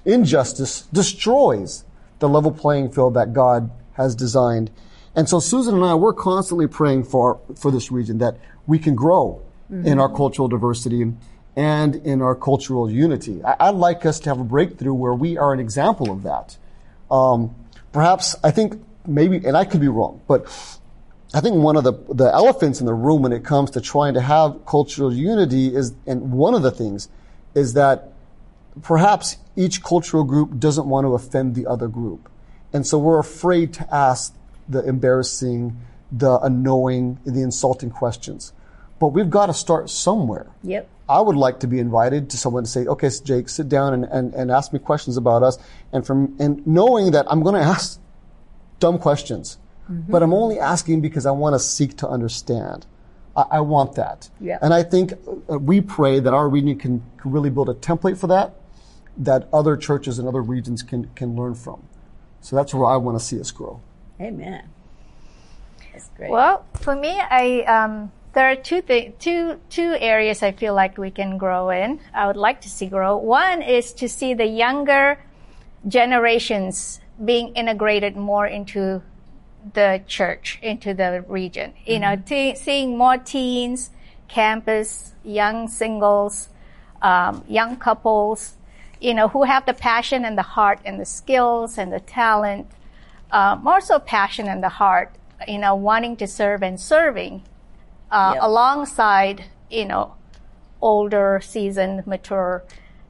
injustice 0.04 0.82
destroys 0.92 1.84
the 2.18 2.28
level 2.28 2.52
playing 2.52 2.90
field 2.90 3.14
that 3.14 3.32
God 3.32 3.70
has 3.94 4.14
designed. 4.14 4.70
And 5.14 5.28
so 5.28 5.40
Susan 5.40 5.74
and 5.74 5.84
I, 5.84 5.94
we're 5.94 6.12
constantly 6.12 6.66
praying 6.66 7.04
for, 7.04 7.40
for 7.56 7.70
this 7.70 7.90
region 7.90 8.18
that 8.18 8.38
we 8.66 8.78
can 8.78 8.94
grow 8.94 9.42
in 9.68 9.98
our 9.98 10.08
cultural 10.08 10.46
diversity 10.46 11.12
and 11.56 11.96
in 11.96 12.22
our 12.22 12.34
cultural 12.36 12.88
unity. 12.90 13.42
I, 13.42 13.56
I'd 13.58 13.74
like 13.74 14.06
us 14.06 14.20
to 14.20 14.30
have 14.30 14.38
a 14.38 14.44
breakthrough 14.44 14.94
where 14.94 15.14
we 15.14 15.38
are 15.38 15.52
an 15.52 15.58
example 15.58 16.12
of 16.12 16.22
that. 16.22 16.56
Um, 17.10 17.54
perhaps, 17.92 18.36
I 18.44 18.50
think 18.52 18.80
maybe, 19.06 19.44
and 19.44 19.56
I 19.56 19.64
could 19.64 19.80
be 19.80 19.88
wrong, 19.88 20.20
but 20.28 20.44
I 21.34 21.40
think 21.40 21.56
one 21.56 21.76
of 21.76 21.84
the, 21.84 21.94
the 22.14 22.32
elephants 22.32 22.80
in 22.80 22.86
the 22.86 22.94
room 22.94 23.22
when 23.22 23.32
it 23.32 23.44
comes 23.44 23.72
to 23.72 23.80
trying 23.80 24.14
to 24.14 24.20
have 24.20 24.64
cultural 24.66 25.12
unity 25.12 25.74
is, 25.74 25.94
and 26.06 26.30
one 26.32 26.54
of 26.54 26.62
the 26.62 26.70
things 26.70 27.08
is 27.54 27.74
that 27.74 28.12
perhaps 28.82 29.36
each 29.56 29.82
cultural 29.82 30.24
group 30.24 30.58
doesn't 30.58 30.86
want 30.86 31.06
to 31.06 31.14
offend 31.14 31.54
the 31.54 31.66
other 31.66 31.88
group. 31.88 32.28
And 32.72 32.86
so 32.86 32.98
we're 32.98 33.18
afraid 33.18 33.72
to 33.74 33.94
ask 33.94 34.34
the 34.68 34.82
embarrassing, 34.86 35.80
the 36.12 36.38
annoying, 36.40 37.18
the 37.24 37.42
insulting 37.42 37.90
questions. 37.90 38.52
But 38.98 39.08
we've 39.08 39.30
got 39.30 39.46
to 39.46 39.54
start 39.54 39.90
somewhere. 39.90 40.46
Yep. 40.62 40.88
I 41.08 41.20
would 41.20 41.36
like 41.36 41.60
to 41.60 41.66
be 41.66 41.78
invited 41.78 42.30
to 42.30 42.36
someone 42.36 42.64
to 42.64 42.70
say, 42.70 42.86
okay, 42.86 43.10
Jake, 43.22 43.48
sit 43.48 43.68
down 43.68 43.94
and, 43.94 44.04
and, 44.04 44.34
and 44.34 44.50
ask 44.50 44.72
me 44.72 44.78
questions 44.78 45.16
about 45.16 45.42
us. 45.42 45.58
And 45.92 46.06
from, 46.06 46.36
and 46.38 46.66
knowing 46.66 47.12
that 47.12 47.26
I'm 47.30 47.42
going 47.42 47.54
to 47.54 47.60
ask 47.60 48.00
dumb 48.80 48.98
questions, 48.98 49.58
but 49.88 50.22
I'm 50.22 50.34
only 50.34 50.58
asking 50.58 51.00
because 51.00 51.26
I 51.26 51.30
want 51.30 51.54
to 51.54 51.60
seek 51.60 51.96
to 51.98 52.08
understand. 52.08 52.86
I, 53.36 53.44
I 53.52 53.60
want 53.60 53.94
that. 53.94 54.28
Yeah. 54.40 54.58
And 54.60 54.74
I 54.74 54.82
think 54.82 55.12
uh, 55.48 55.58
we 55.58 55.80
pray 55.80 56.18
that 56.18 56.34
our 56.34 56.48
region 56.48 56.76
can, 56.76 57.02
can 57.18 57.30
really 57.30 57.50
build 57.50 57.68
a 57.68 57.74
template 57.74 58.18
for 58.18 58.26
that, 58.26 58.56
that 59.16 59.48
other 59.52 59.76
churches 59.76 60.18
and 60.18 60.28
other 60.28 60.42
regions 60.42 60.82
can, 60.82 61.08
can 61.14 61.36
learn 61.36 61.54
from. 61.54 61.82
So 62.40 62.56
that's 62.56 62.74
where 62.74 62.86
I 62.86 62.96
want 62.96 63.18
to 63.18 63.24
see 63.24 63.40
us 63.40 63.50
grow. 63.50 63.80
Amen. 64.20 64.68
That's 65.92 66.08
great. 66.16 66.30
Well, 66.30 66.64
for 66.74 66.94
me, 66.94 67.18
I 67.18 67.62
um, 67.62 68.12
there 68.34 68.50
are 68.50 68.56
two 68.56 68.82
thi- 68.82 69.14
two 69.18 69.58
two 69.70 69.96
areas 69.98 70.42
I 70.42 70.52
feel 70.52 70.74
like 70.74 70.98
we 70.98 71.10
can 71.10 71.38
grow 71.38 71.70
in. 71.70 72.00
I 72.14 72.26
would 72.26 72.36
like 72.36 72.60
to 72.62 72.68
see 72.68 72.86
grow. 72.86 73.16
One 73.16 73.62
is 73.62 73.92
to 73.94 74.08
see 74.08 74.34
the 74.34 74.46
younger 74.46 75.18
generations 75.88 77.00
being 77.24 77.54
integrated 77.54 78.16
more 78.16 78.46
into 78.46 79.02
the 79.72 80.02
church, 80.06 80.58
into 80.62 80.94
the 80.94 81.24
region. 81.26 81.72
You 81.86 81.98
know, 81.98 82.16
te- 82.16 82.54
seeing 82.54 82.96
more 82.96 83.16
teens, 83.16 83.90
campus, 84.28 85.12
young 85.24 85.66
singles, 85.66 86.48
um, 87.02 87.42
young 87.48 87.76
couples, 87.76 88.56
you 89.00 89.14
know, 89.14 89.28
who 89.28 89.44
have 89.44 89.66
the 89.66 89.74
passion 89.74 90.24
and 90.24 90.36
the 90.36 90.42
heart 90.42 90.80
and 90.84 90.98
the 91.00 91.04
skills 91.04 91.78
and 91.78 91.92
the 91.92 92.00
talent 92.00 92.66
uh, 93.30 93.56
more 93.60 93.80
so 93.80 93.98
passion 93.98 94.48
and 94.48 94.62
the 94.62 94.68
heart, 94.68 95.14
you 95.48 95.58
know, 95.58 95.74
wanting 95.74 96.16
to 96.16 96.26
serve 96.26 96.62
and 96.62 96.80
serving 96.80 97.42
uh, 98.10 98.32
Yep. 98.34 98.42
alongside, 98.42 99.44
you 99.70 99.84
know, 99.84 100.14
older, 100.80 101.40
seasoned, 101.42 102.06
mature 102.06 102.62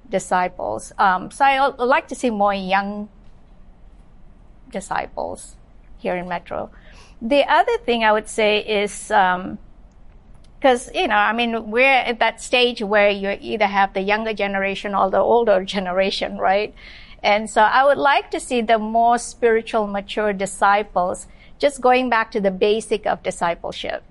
disciples. 0.09 0.93
Um, 0.99 1.31
so 1.31 1.45
I 1.45 1.67
like 1.69 2.09
to 2.09 2.15
see 2.15 2.31
more 2.31 2.55
young 2.55 3.09
disciples 4.71 5.57
here 5.99 6.17
in 6.17 6.29
Metro. 6.29 6.71
The 7.21 7.45
other 7.51 7.79
thing 7.79 8.05
I 8.05 8.13
would 8.13 8.29
say 8.29 8.61
is, 8.61 9.11
because, 10.59 10.91
you 10.95 11.09
know, 11.09 11.17
I 11.17 11.33
mean, 11.33 11.71
we're 11.71 11.85
at 11.85 12.19
that 12.19 12.41
stage 12.41 12.83
where 12.83 13.11
you 13.11 13.37
either 13.41 13.67
have 13.67 13.93
the 13.93 14.01
younger 14.01 14.33
generation 14.33 14.95
or 14.95 15.11
the 15.11 15.19
older 15.19 15.65
generation, 15.77 16.39
right? 16.39 16.75
And 17.23 17.49
so 17.51 17.63
I 17.63 17.85
would 17.85 17.99
like 17.99 18.31
to 18.31 18.41
see 18.41 18.61
the 18.61 18.79
more 18.79 19.19
spiritual, 19.19 19.87
mature 19.87 20.33
disciples 20.33 21.27
just 21.59 21.81
going 21.81 22.11
back 22.11 22.31
to 22.33 22.41
the 22.41 22.51
basic 22.51 23.07
of 23.07 23.23
discipleship. 23.23 24.03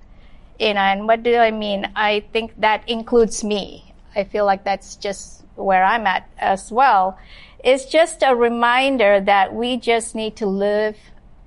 You 0.59 0.73
know, 0.73 0.79
and 0.81 1.07
what 1.07 1.23
do 1.23 1.35
I 1.35 1.51
mean? 1.51 1.91
I 1.95 2.23
think 2.31 2.53
that 2.59 2.87
includes 2.87 3.43
me. 3.43 3.93
I 4.15 4.23
feel 4.23 4.45
like 4.45 4.63
that's 4.63 4.95
just 4.95 5.43
where 5.55 5.83
I'm 5.83 6.07
at 6.07 6.29
as 6.37 6.71
well. 6.71 7.17
It's 7.63 7.85
just 7.85 8.23
a 8.23 8.35
reminder 8.35 9.19
that 9.21 9.53
we 9.53 9.77
just 9.77 10.15
need 10.15 10.35
to 10.37 10.45
live 10.45 10.97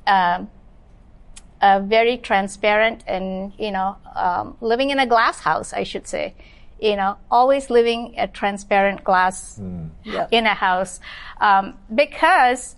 um, 0.06 0.50
a 1.60 1.80
very 1.80 2.16
transparent 2.18 3.02
and 3.06 3.52
you 3.58 3.70
know 3.70 3.96
um, 4.14 4.56
living 4.60 4.90
in 4.90 4.98
a 4.98 5.06
glass 5.06 5.40
house, 5.40 5.72
I 5.72 5.84
should 5.84 6.06
say. 6.06 6.34
You 6.80 6.94
know, 6.94 7.16
always 7.28 7.70
living 7.70 8.14
a 8.18 8.28
transparent 8.28 9.02
glass 9.02 9.60
Yep. 10.04 10.28
in 10.30 10.46
a 10.46 10.54
house 10.54 11.00
um, 11.40 11.74
because 11.92 12.76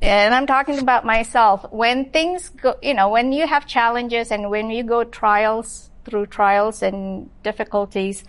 and 0.00 0.34
I'm 0.34 0.46
talking 0.46 0.78
about 0.78 1.04
myself. 1.04 1.66
When 1.72 2.10
things 2.10 2.48
go, 2.50 2.76
you 2.82 2.94
know, 2.94 3.08
when 3.08 3.32
you 3.32 3.46
have 3.46 3.66
challenges 3.66 4.30
and 4.30 4.48
when 4.50 4.70
you 4.70 4.84
go 4.84 5.04
trials 5.04 5.90
through 6.04 6.26
trials 6.26 6.82
and 6.82 7.28
difficulties, 7.42 8.24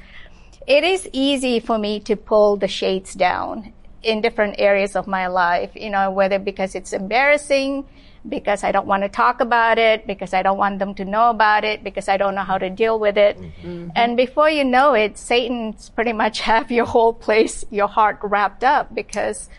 it 0.67 0.83
is 0.83 1.07
easy 1.13 1.59
for 1.59 1.77
me 1.77 1.99
to 2.01 2.15
pull 2.15 2.57
the 2.57 2.67
shades 2.67 3.13
down 3.13 3.71
in 4.01 4.21
different 4.21 4.55
areas 4.57 4.95
of 4.95 5.07
my 5.07 5.27
life, 5.27 5.71
you 5.75 5.89
know, 5.89 6.09
whether 6.11 6.39
because 6.39 6.73
it's 6.73 6.93
embarrassing, 6.93 7.85
because 8.27 8.63
I 8.63 8.71
don't 8.71 8.87
want 8.87 9.03
to 9.03 9.09
talk 9.09 9.39
about 9.39 9.77
it, 9.77 10.05
because 10.05 10.33
I 10.33 10.43
don't 10.43 10.57
want 10.57 10.79
them 10.79 10.93
to 10.95 11.05
know 11.05 11.29
about 11.29 11.63
it, 11.63 11.83
because 11.83 12.09
I 12.09 12.17
don't 12.17 12.35
know 12.35 12.43
how 12.43 12.57
to 12.57 12.69
deal 12.69 12.99
with 12.99 13.17
it. 13.17 13.37
Mm-hmm. 13.39 13.89
And 13.95 14.17
before 14.17 14.49
you 14.49 14.65
know 14.65 14.93
it, 14.93 15.17
Satan's 15.17 15.89
pretty 15.89 16.13
much 16.13 16.41
have 16.51 16.71
your 16.71 16.85
whole 16.85 17.13
place, 17.13 17.63
your 17.69 17.87
heart 17.87 18.19
wrapped 18.21 18.63
up 18.63 18.93
because 18.93 19.49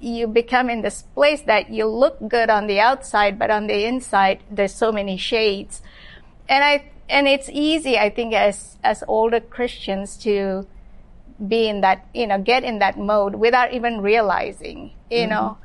you 0.00 0.26
become 0.26 0.70
in 0.70 0.82
this 0.82 1.02
place 1.14 1.42
that 1.42 1.70
you 1.70 1.86
look 1.86 2.16
good 2.28 2.50
on 2.50 2.66
the 2.66 2.80
outside, 2.80 3.38
but 3.38 3.50
on 3.50 3.66
the 3.66 3.84
inside, 3.84 4.42
there's 4.50 4.74
so 4.74 4.92
many 4.92 5.16
shades. 5.16 5.82
And 6.48 6.64
I, 6.64 6.90
and 7.08 7.26
it's 7.26 7.48
easy, 7.50 7.98
I 7.98 8.10
think, 8.10 8.34
as, 8.34 8.78
as 8.82 9.02
older 9.08 9.40
Christians 9.40 10.16
to 10.18 10.66
be 11.46 11.68
in 11.68 11.80
that, 11.82 12.06
you 12.14 12.26
know, 12.26 12.38
get 12.38 12.64
in 12.64 12.78
that 12.80 12.98
mode 12.98 13.36
without 13.36 13.72
even 13.72 14.00
realizing, 14.00 14.92
you 15.10 15.18
mm-hmm. 15.18 15.30
know. 15.30 15.58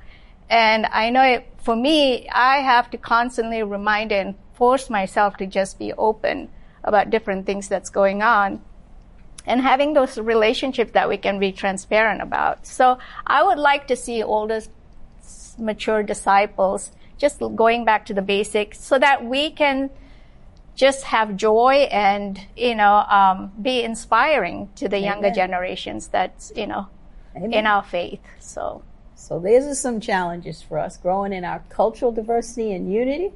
And 0.50 0.86
I 0.88 1.10
know 1.10 1.24
it, 1.24 1.48
for 1.58 1.76
me, 1.76 2.28
I 2.30 2.58
have 2.58 2.90
to 2.92 2.98
constantly 2.98 3.64
remind 3.64 4.12
and 4.12 4.36
force 4.54 4.90
myself 4.90 5.38
to 5.38 5.48
just 5.48 5.80
be 5.80 5.94
open 5.94 6.50
about 6.84 7.10
different 7.10 7.46
things 7.46 7.68
that's 7.68 7.90
going 7.90 8.22
on 8.22 8.62
and 9.46 9.62
having 9.62 9.94
those 9.94 10.18
relationships 10.18 10.92
that 10.92 11.10
we 11.10 11.18
can 11.18 11.40
be 11.40 11.52
transparent 11.52 12.22
about. 12.22 12.66
So 12.66 12.98
I 13.26 13.44
would 13.44 13.58
like 13.58 13.88
to 13.88 13.96
see 13.96 14.24
older, 14.24 14.62
s- 15.20 15.56
mature 15.58 16.04
disciples 16.04 16.92
just 17.18 17.40
going 17.56 17.86
back 17.86 18.06
to 18.08 18.14
the 18.14 18.22
basics 18.22 18.80
so 18.80 19.00
that 19.00 19.26
we 19.26 19.52
can 19.52 19.90
just 20.76 21.04
have 21.04 21.36
joy 21.36 21.88
and, 21.92 22.40
you 22.58 22.76
know, 22.76 22.96
um, 22.96 23.52
be 23.62 23.84
inspiring 23.84 24.70
to 24.76 24.90
the 24.90 25.00
younger 25.00 25.30
generations 25.30 26.08
that's, 26.08 26.52
you 26.56 26.66
know, 26.66 26.88
Amen. 27.36 27.54
in 27.54 27.68
our 27.68 27.84
faith. 27.84 28.22
So, 28.40 28.84
So 29.16 29.40
these 29.40 29.66
are 29.66 29.76
some 29.76 30.00
challenges 30.00 30.62
for 30.62 30.78
us 30.80 30.98
growing 30.98 31.34
in 31.34 31.46
our 31.46 31.64
cultural 31.70 32.12
diversity 32.12 32.72
and 32.74 32.92
unity 32.92 33.32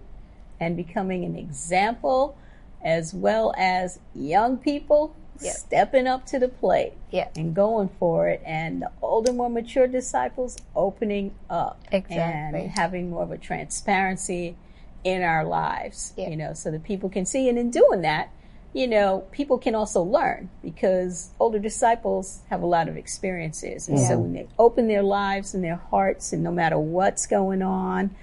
and 0.60 0.76
becoming 0.76 1.24
an 1.24 1.36
example 1.36 2.38
as 2.84 3.14
well 3.14 3.54
as 3.58 4.00
young 4.14 4.58
people 4.58 5.16
Yeah. 5.40 5.52
stepping 5.52 6.08
up 6.08 6.26
to 6.28 6.40
the 6.40 6.48
plate 6.48 6.94
Yeah. 7.12 7.28
and 7.36 7.54
going 7.54 7.90
for 8.00 8.28
it. 8.28 8.42
And 8.46 8.82
the 8.82 8.92
older, 9.02 9.32
more 9.32 9.50
mature 9.50 9.86
disciples 9.88 10.58
opening 10.76 11.34
up 11.50 11.80
Exactly. 11.92 12.62
and 12.62 12.72
having 12.72 13.10
more 13.12 13.22
of 13.24 13.32
a 13.32 13.38
transparency 13.38 14.56
in 15.04 15.22
our 15.22 15.44
lives, 15.46 16.14
Yeah. 16.18 16.30
you 16.30 16.38
know, 16.38 16.54
so 16.54 16.72
that 16.72 16.84
people 16.84 17.08
can 17.10 17.26
see. 17.26 17.50
And 17.50 17.58
in 17.60 17.70
doing 17.70 18.02
that, 18.02 18.30
you 18.78 18.88
know, 18.88 19.26
people 19.32 19.58
can 19.58 19.74
also 19.74 20.04
learn 20.04 20.52
because 20.62 21.32
older 21.40 21.58
disciples 21.58 22.42
have 22.52 22.62
a 22.62 22.66
lot 22.68 22.88
of 22.88 22.96
experiences. 22.96 23.88
And 23.88 24.00
so 24.00 24.20
when 24.20 24.34
they 24.34 24.48
open 24.60 24.88
their 24.88 25.02
lives 25.02 25.56
and 25.56 25.64
their 25.64 25.78
hearts, 25.78 26.32
and 26.32 26.44
no 26.44 26.52
matter 26.52 26.78
what's 26.78 27.26
going 27.26 27.64
on, 27.64 28.16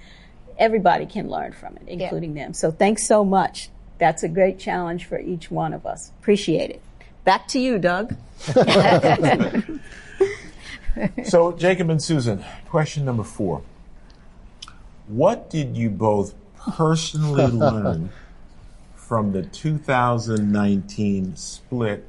everybody 0.57 1.07
can 1.07 1.29
learn 1.29 1.51
from 1.51 1.75
it, 1.75 1.83
including 1.87 2.35
them. 2.35 2.53
So 2.53 2.71
thanks 2.71 3.05
so 3.05 3.25
much. 3.25 3.69
That's 3.97 4.23
a 4.23 4.29
great 4.29 4.57
challenge 4.57 5.03
for 5.03 5.19
each 5.19 5.51
one 5.51 5.73
of 5.73 5.85
us. 5.85 6.11
Appreciate 6.21 6.69
it. 6.69 6.81
Back 7.25 7.49
to 7.49 7.59
you, 7.59 7.77
Doug. 7.77 8.15
So, 11.25 11.51
Jacob 11.51 11.89
and 11.89 12.01
Susan, 12.01 12.41
question 12.69 13.03
number 13.03 13.25
four. 13.25 13.63
What 15.07 15.49
did 15.49 15.75
you 15.75 15.89
both 15.89 16.33
personally 16.57 17.47
learn 17.51 18.11
from 19.07 19.31
the 19.33 19.43
2019 19.43 21.35
split 21.35 22.07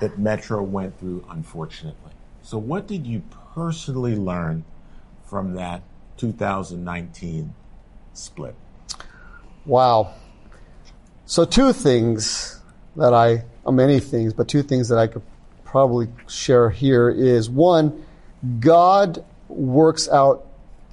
that 0.00 0.18
Metro 0.18 0.62
went 0.62 0.98
through, 0.98 1.24
unfortunately? 1.28 2.12
So, 2.42 2.58
what 2.58 2.86
did 2.86 3.06
you 3.06 3.22
personally 3.54 4.16
learn 4.16 4.64
from 5.24 5.54
that 5.54 5.82
2019 6.16 7.54
split? 8.14 8.54
Wow. 9.66 10.14
So 11.26 11.44
two 11.44 11.72
things 11.72 12.60
that 12.94 13.12
I, 13.12 13.44
many 13.68 13.98
things, 13.98 14.32
but 14.32 14.48
two 14.48 14.62
things 14.62 14.88
that 14.88 14.98
I 14.98 15.08
could 15.08 15.22
probably 15.64 16.08
share 16.28 16.70
here 16.70 17.10
is 17.10 17.50
one, 17.50 18.06
God 18.60 19.24
works 19.48 20.08
out 20.08 20.46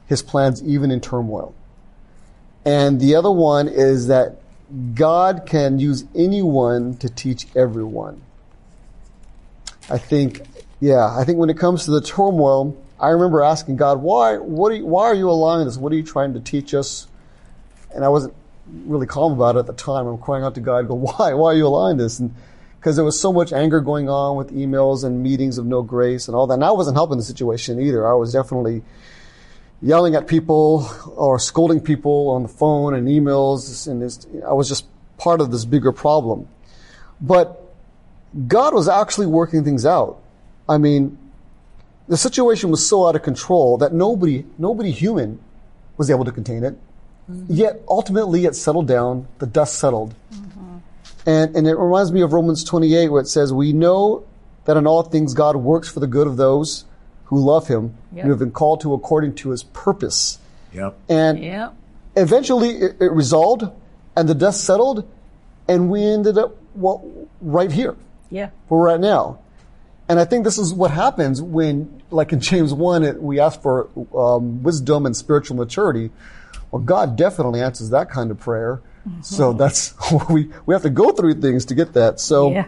his 0.08 0.24
plans 0.24 0.64
even 0.64 0.90
in 0.92 1.00
turmoil. 1.00 1.54
And 2.66 3.00
the 3.00 3.16
other 3.16 3.32
one 3.32 3.68
is 3.68 4.08
that 4.08 4.43
God 4.94 5.46
can 5.46 5.80
use 5.80 6.06
anyone 6.16 6.98
to 6.98 7.10
teach 7.10 7.48
everyone. 7.56 8.22
I 9.90 9.98
think, 9.98 10.42
yeah, 10.80 11.16
I 11.16 11.24
think 11.26 11.38
when 11.38 11.50
it 11.50 11.58
comes 11.58 11.86
to 11.86 11.92
the 11.92 12.02
turmoil, 12.02 12.76
I 13.00 13.10
remember 13.10 13.42
asking 13.42 13.76
God, 13.76 14.02
why, 14.02 14.38
what 14.38 14.72
are 14.72 14.76
you, 14.76 14.86
why 14.86 15.06
are 15.06 15.16
you 15.16 15.30
allowing 15.30 15.66
this? 15.66 15.78
What 15.78 15.92
are 15.92 15.96
you 15.96 16.04
trying 16.04 16.34
to 16.34 16.40
teach 16.40 16.74
us? 16.74 17.08
And 17.94 18.04
I 18.04 18.10
wasn't 18.10 18.34
really 18.86 19.06
calm 19.06 19.34
about 19.34 19.56
it 19.56 19.60
at 19.60 19.68
the 19.68 19.74
time. 19.74 20.08
I'm 20.08 20.18
crying 20.18 20.44
out 20.44 20.56
to 20.56 20.62
God, 20.62 20.88
go, 20.88 20.94
why? 21.18 21.34
Why 21.34 21.52
are 21.54 21.56
you 21.56 21.68
allowing 21.68 21.98
this? 21.98 22.20
And 22.20 22.34
because 22.80 22.96
there 22.96 23.06
was 23.06 23.20
so 23.20 23.32
much 23.32 23.54
anger 23.54 23.80
going 23.80 24.10
on 24.10 24.36
with 24.36 24.52
emails 24.54 25.06
and 25.06 25.22
meetings 25.22 25.58
of 25.58 25.66
no 25.66 25.82
grace 25.82 26.28
and 26.28 26.36
all 26.36 26.48
that. 26.48 26.56
And 26.56 26.66
I 26.66 26.72
wasn't 26.72 26.98
helping 26.98 27.18
the 27.18 27.24
situation 27.24 27.80
either. 27.80 28.08
I 28.08 28.14
was 28.14 28.34
definitely 28.34 28.84
yelling 29.84 30.16
at 30.16 30.28
people 30.28 30.90
or 31.16 31.38
scolding 31.38 31.82
people 31.82 32.30
on 32.30 32.44
the 32.44 32.50
phone 32.50 32.94
and 32.94 33.08
emails. 33.08 33.88
And 33.88 34.02
this, 34.02 34.26
I 34.48 34.54
was 34.54 34.70
just 34.70 34.86
part 35.18 35.42
of 35.42 35.52
this 35.52 35.66
bigger 35.66 35.92
problem. 35.92 36.48
But 37.20 37.62
God 38.48 38.74
was 38.74 38.88
actually 38.88 39.28
working 39.28 39.64
things 39.64 39.86
out. 39.86 40.20
I 40.68 40.78
mean, 40.78 41.18
the 42.08 42.18
situation 42.18 42.72
was 42.72 42.88
so 42.88 43.06
out 43.08 43.16
of 43.16 43.24
control 43.24 43.78
that 43.78 43.94
nobody, 43.94 44.46
nobody 44.58 44.92
human 44.92 45.40
was 45.98 46.10
able 46.10 46.26
to 46.26 46.32
contain 46.32 46.64
it. 46.64 46.76
Mm-hmm. 47.30 47.54
Yet 47.54 47.82
ultimately 47.88 48.46
it 48.46 48.56
settled 48.56 48.88
down, 48.88 49.28
the 49.40 49.46
dust 49.46 49.78
settled. 49.78 50.16
Mm-hmm. 50.34 50.78
And, 51.26 51.56
and 51.56 51.68
it 51.68 51.76
reminds 51.76 52.12
me 52.12 52.22
of 52.22 52.34
Romans 52.34 52.64
28 52.64 53.10
where 53.10 53.22
it 53.22 53.28
says, 53.28 53.54
we 53.54 53.74
know 53.74 54.26
that 54.66 54.78
in 54.78 54.88
all 54.88 55.04
things 55.04 55.34
God 55.34 55.58
works 55.58 55.90
for 55.90 56.00
the 56.00 56.08
good 56.08 56.28
of 56.28 56.38
those 56.38 56.86
who 57.34 57.40
love 57.44 57.68
him 57.68 57.96
Yep. 58.12 58.18
and 58.18 58.22
who 58.26 58.30
have 58.30 58.40
been 58.40 58.52
called 58.52 58.82
to 58.82 58.94
according 58.94 59.34
to 59.36 59.50
his 59.50 59.64
purpose. 59.64 60.38
Yep. 60.74 60.96
And 61.10 61.40
Yeah. 61.40 61.70
eventually 62.16 62.70
it, 62.70 62.98
it 63.00 63.12
resolved 63.12 63.64
and 64.16 64.30
the 64.30 64.36
dust 64.36 64.64
settled 64.64 65.06
and 65.68 65.90
we 65.90 66.04
ended 66.04 66.38
up 66.38 66.56
well, 66.76 67.04
right 67.42 67.72
here 67.72 67.96
Yeah. 68.30 68.50
where 68.68 68.80
we're 68.82 68.90
at 68.90 69.00
now. 69.00 69.40
And 70.10 70.20
I 70.20 70.26
think 70.26 70.44
this 70.44 70.58
is 70.58 70.74
what 70.74 70.92
happens 70.92 71.42
when, 71.42 72.02
like 72.12 72.34
in 72.34 72.40
James 72.40 72.74
1, 72.74 73.04
it, 73.04 73.22
we 73.24 73.40
ask 73.40 73.62
for 73.62 73.88
um, 74.16 74.62
wisdom 74.62 75.06
and 75.06 75.16
spiritual 75.16 75.56
maturity. 75.58 76.12
Well, 76.72 76.82
God 76.82 77.16
definitely 77.16 77.62
answers 77.62 77.90
that 77.92 78.10
kind 78.10 78.30
of 78.32 78.40
prayer. 78.40 78.82
So 79.22 79.54
that's, 79.54 79.94
we, 80.30 80.50
we 80.66 80.74
have 80.76 80.82
to 80.84 80.90
go 80.90 81.12
through 81.12 81.36
things 81.36 81.66
to 81.66 81.76
get 81.76 81.94
that. 81.94 82.20
So, 82.20 82.52
Yeah. 82.52 82.66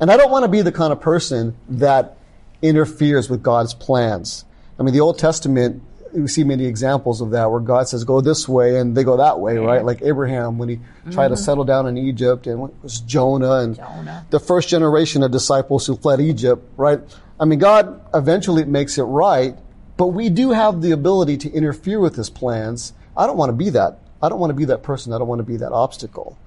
and 0.00 0.10
I 0.10 0.16
don't 0.16 0.30
want 0.30 0.44
to 0.44 0.48
be 0.48 0.62
the 0.62 0.72
kind 0.72 0.92
of 0.92 1.00
person 1.00 1.54
that 1.68 2.16
interferes 2.62 3.30
with 3.30 3.42
God's 3.42 3.74
plans. 3.74 4.44
I 4.78 4.82
mean, 4.82 4.94
the 4.94 5.00
Old 5.00 5.18
Testament, 5.18 5.82
we 6.12 6.28
see 6.28 6.44
many 6.44 6.64
examples 6.64 7.20
of 7.20 7.30
that 7.30 7.50
where 7.50 7.60
God 7.60 7.88
says, 7.88 8.04
go 8.04 8.20
this 8.20 8.48
way 8.48 8.78
and 8.78 8.96
they 8.96 9.04
go 9.04 9.16
that 9.16 9.40
way, 9.40 9.58
right? 9.58 9.84
Like 9.84 10.02
Abraham 10.02 10.58
when 10.58 10.68
he 10.68 10.80
tried 11.10 11.28
to 11.28 11.34
mm-hmm. 11.34 11.44
settle 11.44 11.64
down 11.64 11.86
in 11.86 11.98
Egypt 11.98 12.46
and 12.46 12.62
it 12.68 12.74
was 12.82 13.00
Jonah 13.00 13.56
and 13.60 13.76
Jonah. 13.76 14.26
the 14.30 14.40
first 14.40 14.68
generation 14.68 15.22
of 15.22 15.30
disciples 15.30 15.86
who 15.86 15.96
fled 15.96 16.20
Egypt, 16.20 16.64
right? 16.76 17.00
I 17.40 17.44
mean, 17.44 17.58
God 17.58 18.00
eventually 18.14 18.64
makes 18.64 18.98
it 18.98 19.04
right, 19.04 19.56
but 19.96 20.08
we 20.08 20.28
do 20.28 20.50
have 20.50 20.80
the 20.80 20.92
ability 20.92 21.36
to 21.38 21.50
interfere 21.50 22.00
with 22.00 22.16
his 22.16 22.30
plans. 22.30 22.92
I 23.16 23.26
don't 23.26 23.36
want 23.36 23.50
to 23.50 23.56
be 23.56 23.70
that. 23.70 23.98
I 24.22 24.28
don't 24.28 24.40
want 24.40 24.50
to 24.50 24.54
be 24.54 24.64
that 24.66 24.82
person. 24.82 25.12
I 25.12 25.18
don't 25.18 25.28
want 25.28 25.40
to 25.40 25.44
be 25.44 25.56
that 25.58 25.72
obstacle. 25.72 26.38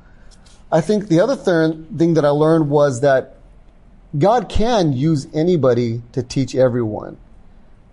I 0.71 0.81
think 0.81 1.07
the 1.07 1.19
other 1.19 1.35
third 1.35 1.97
thing 1.97 2.13
that 2.15 2.25
I 2.25 2.29
learned 2.29 2.69
was 2.69 3.01
that 3.01 3.37
God 4.17 4.49
can 4.49 4.93
use 4.93 5.27
anybody 5.33 6.01
to 6.11 6.23
teach 6.23 6.55
everyone. 6.55 7.17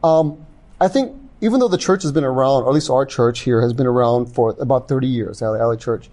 Um, 0.02 0.46
I 0.81 0.88
think 0.88 1.16
even 1.40 1.61
though 1.61 1.68
the 1.68 1.78
church 1.78 2.02
has 2.02 2.12
been 2.12 2.24
around, 2.24 2.64
or 2.64 2.68
at 2.68 2.74
least 2.74 2.90
our 2.90 3.07
church 3.07 3.40
here 3.40 3.62
has 3.62 3.72
been 3.72 3.87
around 3.87 4.26
for 4.26 4.57
about 4.59 4.88
30 4.88 5.07
years, 5.07 5.42
Alley, 5.42 5.61
Alley 5.61 5.76
Church, 5.76 6.11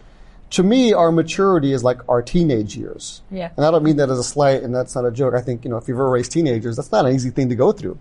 to 0.51 0.63
me, 0.63 0.93
our 0.93 1.11
maturity 1.11 1.73
is 1.73 1.83
like 1.83 2.07
our 2.07 2.21
teenage 2.21 2.77
years. 2.77 3.21
Yeah. 3.31 3.51
And 3.57 3.65
I 3.65 3.71
don't 3.71 3.83
mean 3.83 3.97
that 3.97 4.09
as 4.09 4.19
a 4.19 4.23
slight, 4.23 4.61
and 4.61 4.75
that's 4.75 4.95
not 4.95 5.05
a 5.05 5.11
joke. 5.11 5.33
I 5.33 5.41
think, 5.41 5.65
you 5.65 5.71
know, 5.71 5.77
if 5.77 5.87
you've 5.87 5.97
ever 5.97 6.09
raised 6.09 6.31
teenagers, 6.31 6.75
that's 6.75 6.91
not 6.91 7.05
an 7.05 7.13
easy 7.13 7.31
thing 7.31 7.49
to 7.49 7.55
go 7.55 7.71
through. 7.71 7.97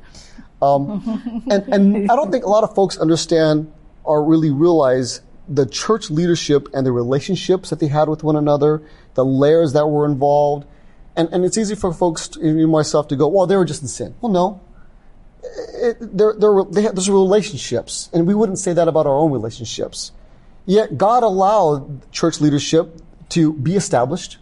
Um, 0.60 1.44
and, 1.50 1.62
and 1.72 2.10
I 2.10 2.16
don't 2.16 2.30
think 2.30 2.44
a 2.44 2.48
lot 2.48 2.64
of 2.64 2.74
folks 2.74 2.98
understand 2.98 3.72
or 4.04 4.22
really 4.22 4.50
realize 4.50 5.22
the 5.48 5.66
church 5.66 6.10
leadership 6.10 6.68
and 6.74 6.86
the 6.86 6.92
relationships 6.92 7.70
that 7.70 7.80
they 7.80 7.88
had 7.88 8.08
with 8.08 8.22
one 8.22 8.36
another, 8.36 8.82
the 9.14 9.24
layers 9.24 9.72
that 9.72 9.86
were 9.86 10.06
involved. 10.06 10.66
And, 11.16 11.28
and 11.32 11.44
it's 11.44 11.56
easy 11.56 11.74
for 11.74 11.92
folks, 11.92 12.28
to, 12.28 12.66
myself, 12.66 13.08
to 13.08 13.16
go, 13.16 13.28
well, 13.28 13.46
they 13.46 13.56
were 13.56 13.64
just 13.64 13.82
in 13.82 13.88
sin. 13.88 14.14
Well, 14.20 14.32
no. 14.32 14.60
It, 15.74 15.96
they're, 16.00 16.34
they're, 16.34 16.64
they 16.64 16.82
have, 16.82 16.94
there's 16.94 17.10
relationships, 17.10 18.08
and 18.12 18.26
we 18.26 18.34
wouldn't 18.34 18.58
say 18.58 18.72
that 18.72 18.88
about 18.88 19.06
our 19.06 19.16
own 19.16 19.30
relationships. 19.30 20.12
Yet 20.66 20.96
God 20.96 21.22
allowed 21.22 22.10
church 22.10 22.40
leadership 22.40 23.00
to 23.30 23.52
be 23.52 23.76
established 23.76 24.38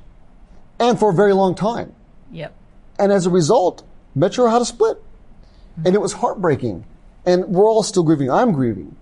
and 0.79 0.99
for 0.99 1.11
a 1.11 1.15
very 1.15 1.33
long 1.33 1.55
time. 1.55 1.95
Yep. 2.31 2.55
And 2.99 3.13
as 3.13 3.27
a 3.27 3.31
result, 3.31 3.83
Metro 4.15 4.47
had 4.47 4.63
a 4.63 4.65
split. 4.65 4.97
Mm-hmm. 4.99 5.87
And 5.87 5.95
it 5.95 6.01
was 6.01 6.13
heartbreaking. 6.15 6.85
And 7.27 7.47
we're 7.47 7.69
all 7.69 7.83
still 7.83 8.03
grieving. 8.03 8.31
I'm 8.31 8.53
grieving. 8.53 8.97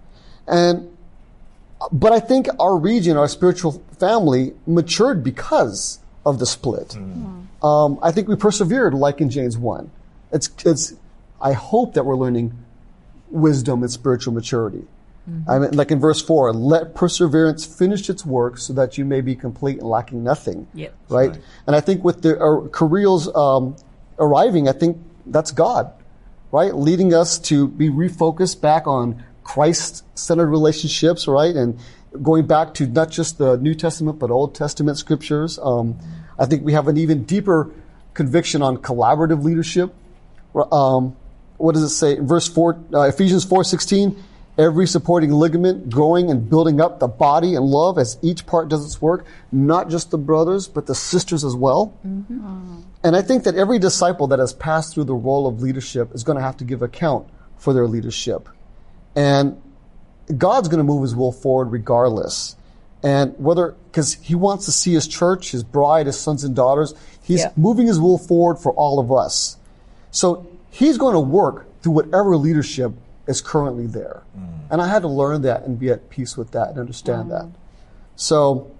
And, 0.47 0.97
but 1.93 2.13
I 2.13 2.21
think 2.21 2.49
our 2.59 2.77
region, 2.77 3.17
our 3.17 3.29
spiritual 3.29 3.83
family 3.99 4.55
matured 4.67 5.23
because 5.23 6.01
of 6.25 6.39
the 6.39 6.47
split. 6.47 6.89
Mm. 6.91 7.13
Hmm. 7.13 7.41
Um, 7.63 7.99
I 8.03 8.13
think 8.13 8.29
we 8.29 8.37
persevered 8.37 8.95
like 8.95 9.21
in 9.21 9.31
James 9.31 9.59
1. 9.59 9.91
It's, 10.33 10.51
it's, 10.65 10.95
I 11.41 11.53
hope 11.53 11.95
that 11.95 12.05
we're 12.05 12.17
learning 12.17 12.57
wisdom 13.31 13.83
and 13.83 13.91
spiritual 13.91 14.33
maturity. 14.33 14.87
I 15.47 15.59
mean, 15.59 15.73
like 15.73 15.91
in 15.91 16.01
verse 16.01 16.21
4, 16.21 16.53
let 16.53 16.95
perseverance 16.95 17.65
finish 17.65 18.09
its 18.11 18.25
work 18.25 18.59
so 18.59 18.73
that 18.73 18.99
you 18.99 19.05
may 19.05 19.21
be 19.21 19.37
complete 19.37 19.79
and 19.79 19.89
lacking 19.89 20.25
nothing. 20.25 20.67
Yep. 20.75 20.95
Right? 21.09 21.39
And 21.67 21.77
I 21.77 21.81
think 21.81 22.03
with 22.03 22.23
the 22.23 22.37
uh, 22.37 22.69
Kareel's 22.69 23.33
um, 23.35 23.77
arriving, 24.19 24.69
I 24.69 24.73
think 24.73 24.99
that's 25.27 25.53
God, 25.53 25.93
right? 26.51 26.75
Leading 26.75 27.15
us 27.15 27.39
to 27.41 27.69
be 27.69 27.91
refocused 27.91 28.61
back 28.61 28.87
on 28.87 29.23
Christ-centered 29.45 30.49
relationships, 30.49 31.29
right? 31.29 31.55
And 31.55 31.79
going 32.23 32.47
back 32.47 32.75
to 32.75 32.87
not 32.87 33.11
just 33.11 33.39
the 33.39 33.57
New 33.57 33.75
Testament, 33.75 34.19
but 34.19 34.31
Old 34.31 34.55
Testament 34.55 34.99
scriptures. 34.99 35.59
Um, 35.63 35.99
I 36.41 36.47
think 36.47 36.65
we 36.65 36.73
have 36.73 36.89
an 36.89 36.97
even 36.97 37.23
deeper 37.25 37.71
conviction 38.15 38.63
on 38.63 38.79
collaborative 38.79 39.45
leadership. 39.45 39.95
Um, 40.55 41.15
what 41.59 41.75
does 41.75 41.83
it 41.83 41.91
say 41.91 42.17
in 42.17 42.27
verse 42.27 42.49
four, 42.49 42.81
uh, 42.93 43.03
Ephesians 43.03 43.45
four 43.45 43.63
sixteen? 43.63 44.17
Every 44.59 44.87
supporting 44.87 45.31
ligament 45.31 45.89
growing 45.89 46.31
and 46.31 46.51
building 46.51 46.81
up 46.81 46.99
the 46.99 47.09
body 47.09 47.55
and 47.55 47.65
love 47.65 47.99
as 47.99 48.19
each 48.21 48.45
part 48.47 48.69
does 48.69 48.85
its 48.85 49.01
work, 49.01 49.25
not 49.51 49.89
just 49.89 50.11
the 50.11 50.19
brothers, 50.19 50.69
but 50.69 50.87
the 50.87 50.95
sisters 50.95 51.45
as 51.45 51.55
well. 51.55 51.95
And 53.03 53.17
I 53.17 53.23
think 53.23 53.45
that 53.45 53.55
every 53.55 53.79
disciple 53.79 54.27
that 54.27 54.39
has 54.39 54.53
passed 54.53 54.93
through 54.93 55.05
the 55.05 55.15
role 55.15 55.47
of 55.47 55.63
leadership 55.63 56.15
is 56.15 56.25
going 56.25 56.37
to 56.37 56.43
have 56.43 56.59
to 56.59 56.65
give 56.65 56.83
account 56.83 57.29
for 57.57 57.73
their 57.73 57.87
leadership. 57.87 58.49
And 59.15 59.63
God's 60.37 60.69
going 60.69 60.79
to 60.79 60.85
move 60.85 61.03
his 61.03 61.15
will 61.15 61.33
forward 61.33 61.73
regardless. 61.73 62.57
And 63.03 63.35
whether, 63.39 63.75
because 63.91 64.15
he 64.15 64.35
wants 64.35 64.67
to 64.67 64.73
see 64.73 64.93
his 64.93 65.09
church, 65.09 65.53
his 65.53 65.63
bride, 65.65 66.07
his 66.07 66.19
sons 66.21 66.45
and 66.45 66.55
daughters, 66.55 66.95
he's 67.23 67.41
Yeah. 67.41 67.53
moving 67.57 67.87
his 67.87 67.99
will 67.99 68.19
forward 68.19 68.59
for 68.59 68.73
all 68.73 68.99
of 68.99 69.11
us. 69.11 69.57
So 70.11 70.47
he's 70.71 70.99
going 70.99 71.15
to 71.15 71.21
work 71.21 71.67
through 71.83 71.93
whatever 71.93 72.37
leadership 72.37 72.93
is 73.27 73.41
currently 73.41 73.87
there. 73.87 74.23
And 74.71 74.81
I 74.81 74.87
had 74.87 75.03
to 75.03 75.09
learn 75.09 75.43
that 75.43 75.65
and 75.65 75.79
be 75.79 75.91
at 75.91 76.11
peace 76.11 76.37
with 76.37 76.53
that 76.53 76.69
and 76.69 76.79
understand 76.79 77.31
that. 77.31 77.49
So 78.17 78.71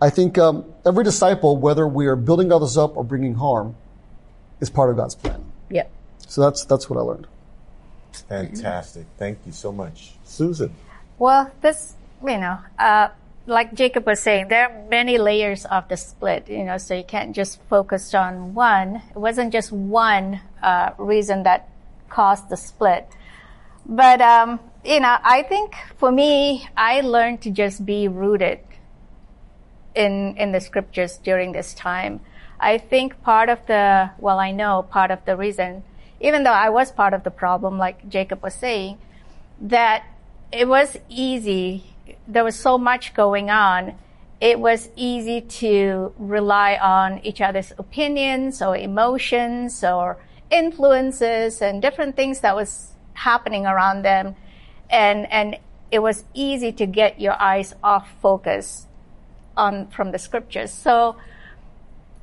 I 0.00 0.10
think 0.10 0.36
um, 0.36 0.64
every 0.84 1.04
disciple, 1.04 1.56
whether 1.56 1.86
we 1.86 2.06
are 2.06 2.16
building 2.16 2.52
others 2.52 2.76
up 2.76 2.96
or 2.96 3.04
bringing 3.04 3.36
harm, 3.36 3.76
is 4.60 4.68
part 4.68 4.90
of 4.90 4.96
God's 4.96 5.14
plan. 5.14 5.42
Yep. 5.70 5.90
So 6.26 6.40
that's 6.42 6.64
that's 6.64 6.90
what 6.90 6.98
I 6.98 7.02
learned. 7.02 7.26
Fantastic. 8.28 9.06
Thank 9.18 9.38
you 9.46 9.52
so 9.52 9.72
much. 9.72 10.14
Susan. 10.24 10.74
Well, 11.18 11.50
this, 11.60 11.94
you 12.22 12.38
know, 12.38 12.58
uh, 12.78 13.08
like 13.46 13.74
Jacob 13.74 14.06
was 14.06 14.20
saying, 14.20 14.48
there 14.48 14.68
are 14.68 14.88
many 14.88 15.18
layers 15.18 15.64
of 15.64 15.88
the 15.88 15.96
split, 15.96 16.48
you 16.48 16.64
know, 16.64 16.78
so 16.78 16.94
you 16.94 17.04
can't 17.04 17.34
just 17.34 17.60
focus 17.68 18.14
on 18.14 18.54
one. 18.54 19.02
It 19.10 19.18
wasn't 19.18 19.52
just 19.52 19.72
one 19.72 20.40
uh, 20.62 20.90
reason 20.98 21.42
that 21.42 21.68
caused 22.08 22.48
the 22.48 22.56
split. 22.56 23.08
But, 23.84 24.20
um, 24.20 24.60
you 24.84 25.00
know, 25.00 25.16
I 25.22 25.42
think 25.42 25.74
for 25.96 26.12
me, 26.12 26.68
I 26.76 27.00
learned 27.00 27.42
to 27.42 27.50
just 27.50 27.84
be 27.84 28.06
rooted 28.06 28.60
in, 29.94 30.36
in 30.36 30.52
the 30.52 30.60
scriptures 30.60 31.18
during 31.18 31.52
this 31.52 31.74
time. 31.74 32.20
I 32.60 32.78
think 32.78 33.22
part 33.22 33.48
of 33.48 33.66
the, 33.66 34.10
well, 34.18 34.38
I 34.38 34.52
know 34.52 34.86
part 34.88 35.10
of 35.10 35.24
the 35.24 35.36
reason, 35.36 35.82
even 36.20 36.44
though 36.44 36.52
I 36.52 36.70
was 36.70 36.92
part 36.92 37.12
of 37.12 37.24
the 37.24 37.30
problem, 37.30 37.76
like 37.76 38.08
Jacob 38.08 38.40
was 38.40 38.54
saying, 38.54 38.98
that 39.60 40.04
it 40.52 40.68
was 40.68 40.96
easy. 41.08 41.91
There 42.26 42.44
was 42.44 42.58
so 42.58 42.78
much 42.78 43.14
going 43.14 43.50
on. 43.50 43.94
It 44.40 44.58
was 44.58 44.88
easy 44.96 45.40
to 45.40 46.12
rely 46.18 46.76
on 46.76 47.20
each 47.24 47.40
other's 47.40 47.72
opinions 47.78 48.60
or 48.60 48.76
emotions 48.76 49.84
or 49.84 50.18
influences 50.50 51.62
and 51.62 51.80
different 51.80 52.16
things 52.16 52.40
that 52.40 52.56
was 52.56 52.94
happening 53.14 53.66
around 53.66 54.02
them. 54.02 54.34
And, 54.90 55.30
and 55.30 55.58
it 55.90 56.00
was 56.00 56.24
easy 56.34 56.72
to 56.72 56.86
get 56.86 57.20
your 57.20 57.40
eyes 57.40 57.74
off 57.82 58.08
focus 58.20 58.86
on, 59.56 59.88
from 59.88 60.10
the 60.10 60.18
scriptures. 60.18 60.72
So, 60.72 61.16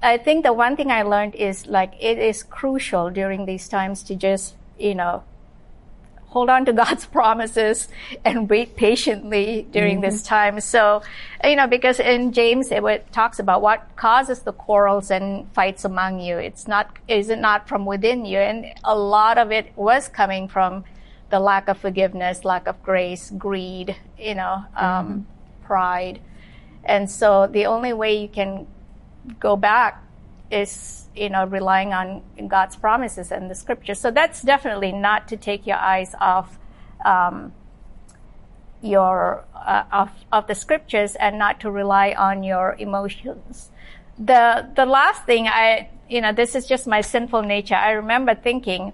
I 0.02 0.18
think 0.18 0.46
the 0.46 0.54
one 0.54 0.78
thing 0.78 0.92
I 0.92 1.02
learned 1.02 1.36
is 1.36 1.68
like 1.68 1.94
it 2.00 2.18
is 2.18 2.44
crucial 2.44 3.10
during 3.10 3.46
these 3.46 3.68
times 3.68 4.02
to 4.04 4.16
just, 4.16 4.56
you 4.78 4.96
know, 4.96 5.24
hold 6.30 6.50
on 6.50 6.66
to 6.66 6.74
God's 6.74 7.06
promises 7.18 7.88
and 8.24 8.50
wait 8.50 8.76
patiently 8.76 9.68
during 9.72 10.02
this 10.02 10.24
time. 10.24 10.60
So, 10.62 11.02
you 11.44 11.56
know, 11.56 11.68
because 11.68 12.00
in 12.00 12.32
James 12.32 12.72
it 12.72 13.12
talks 13.12 13.40
about 13.40 13.62
what 13.62 13.96
causes 13.96 14.40
the 14.40 14.54
quarrels 14.54 15.12
and 15.12 15.52
fights 15.54 15.86
among 15.86 16.20
you. 16.20 16.38
It's 16.38 16.68
not, 16.68 16.98
is 17.08 17.30
it 17.30 17.40
not 17.40 17.68
from 17.68 17.86
within 17.86 18.26
you? 18.26 18.38
And 18.38 18.66
a 18.84 18.96
lot 18.96 19.38
of 19.38 19.52
it 19.52 19.72
was 19.76 20.08
coming 20.08 20.48
from 20.48 20.84
the 21.30 21.40
lack 21.40 21.68
of 21.68 21.78
forgiveness, 21.78 22.46
lack 22.46 22.68
of 22.68 22.82
grace, 22.82 23.32
greed, 23.38 23.96
you 24.18 24.36
know, 24.36 24.64
um, 24.76 25.28
pride. 25.64 26.20
And 26.84 27.10
so 27.10 27.48
the 27.48 27.66
only 27.66 27.94
way 27.94 28.22
you 28.22 28.28
can 28.28 28.68
go 29.40 29.56
back 29.56 30.04
is 30.52 31.06
you 31.20 31.30
know 31.30 31.45
relying 31.45 31.93
on 31.93 32.24
God's 32.47 32.76
promises 32.76 33.32
and 33.32 33.49
the 33.49 33.55
scriptures. 33.55 33.99
So 33.99 34.11
that's 34.11 34.41
definitely 34.41 34.91
not 34.91 35.28
to 35.28 35.38
take 35.38 35.67
your 35.67 35.78
eyes 35.78 36.15
off 36.20 36.57
um, 37.05 37.53
your 38.82 39.45
uh, 39.53 39.84
of 39.91 40.09
of 40.32 40.47
the 40.47 40.55
scriptures 40.55 41.15
and 41.15 41.38
not 41.38 41.59
to 41.61 41.72
rely 41.72 42.15
on 42.17 42.43
your 42.43 42.76
emotions. 42.80 43.70
The 44.17 44.70
the 44.76 44.86
last 44.86 45.26
thing 45.26 45.47
I 45.47 45.89
you 46.09 46.22
know 46.22 46.32
this 46.32 46.55
is 46.55 46.65
just 46.65 46.88
my 46.88 47.01
sinful 47.01 47.43
nature. 47.43 47.76
I 47.76 47.91
remember 47.91 48.34
thinking 48.36 48.93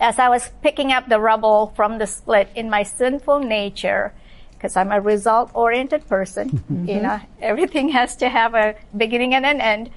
as 0.00 0.18
I 0.18 0.28
was 0.28 0.50
picking 0.62 0.92
up 0.92 1.08
the 1.08 1.18
rubble 1.18 1.72
from 1.74 1.98
the 1.98 2.06
split 2.06 2.48
in 2.54 2.70
my 2.70 2.82
sinful 2.82 3.40
nature, 3.40 4.12
because 4.52 4.76
I'm 4.76 4.92
a 4.92 5.00
result 5.00 5.50
oriented 5.54 6.06
person, 6.08 6.62
you 6.86 7.00
know, 7.00 7.20
everything 7.40 7.90
has 7.90 8.16
to 8.16 8.28
have 8.28 8.54
a 8.54 8.76
beginning 8.96 9.34
and 9.34 9.44
an 9.44 9.60
end. 9.60 9.90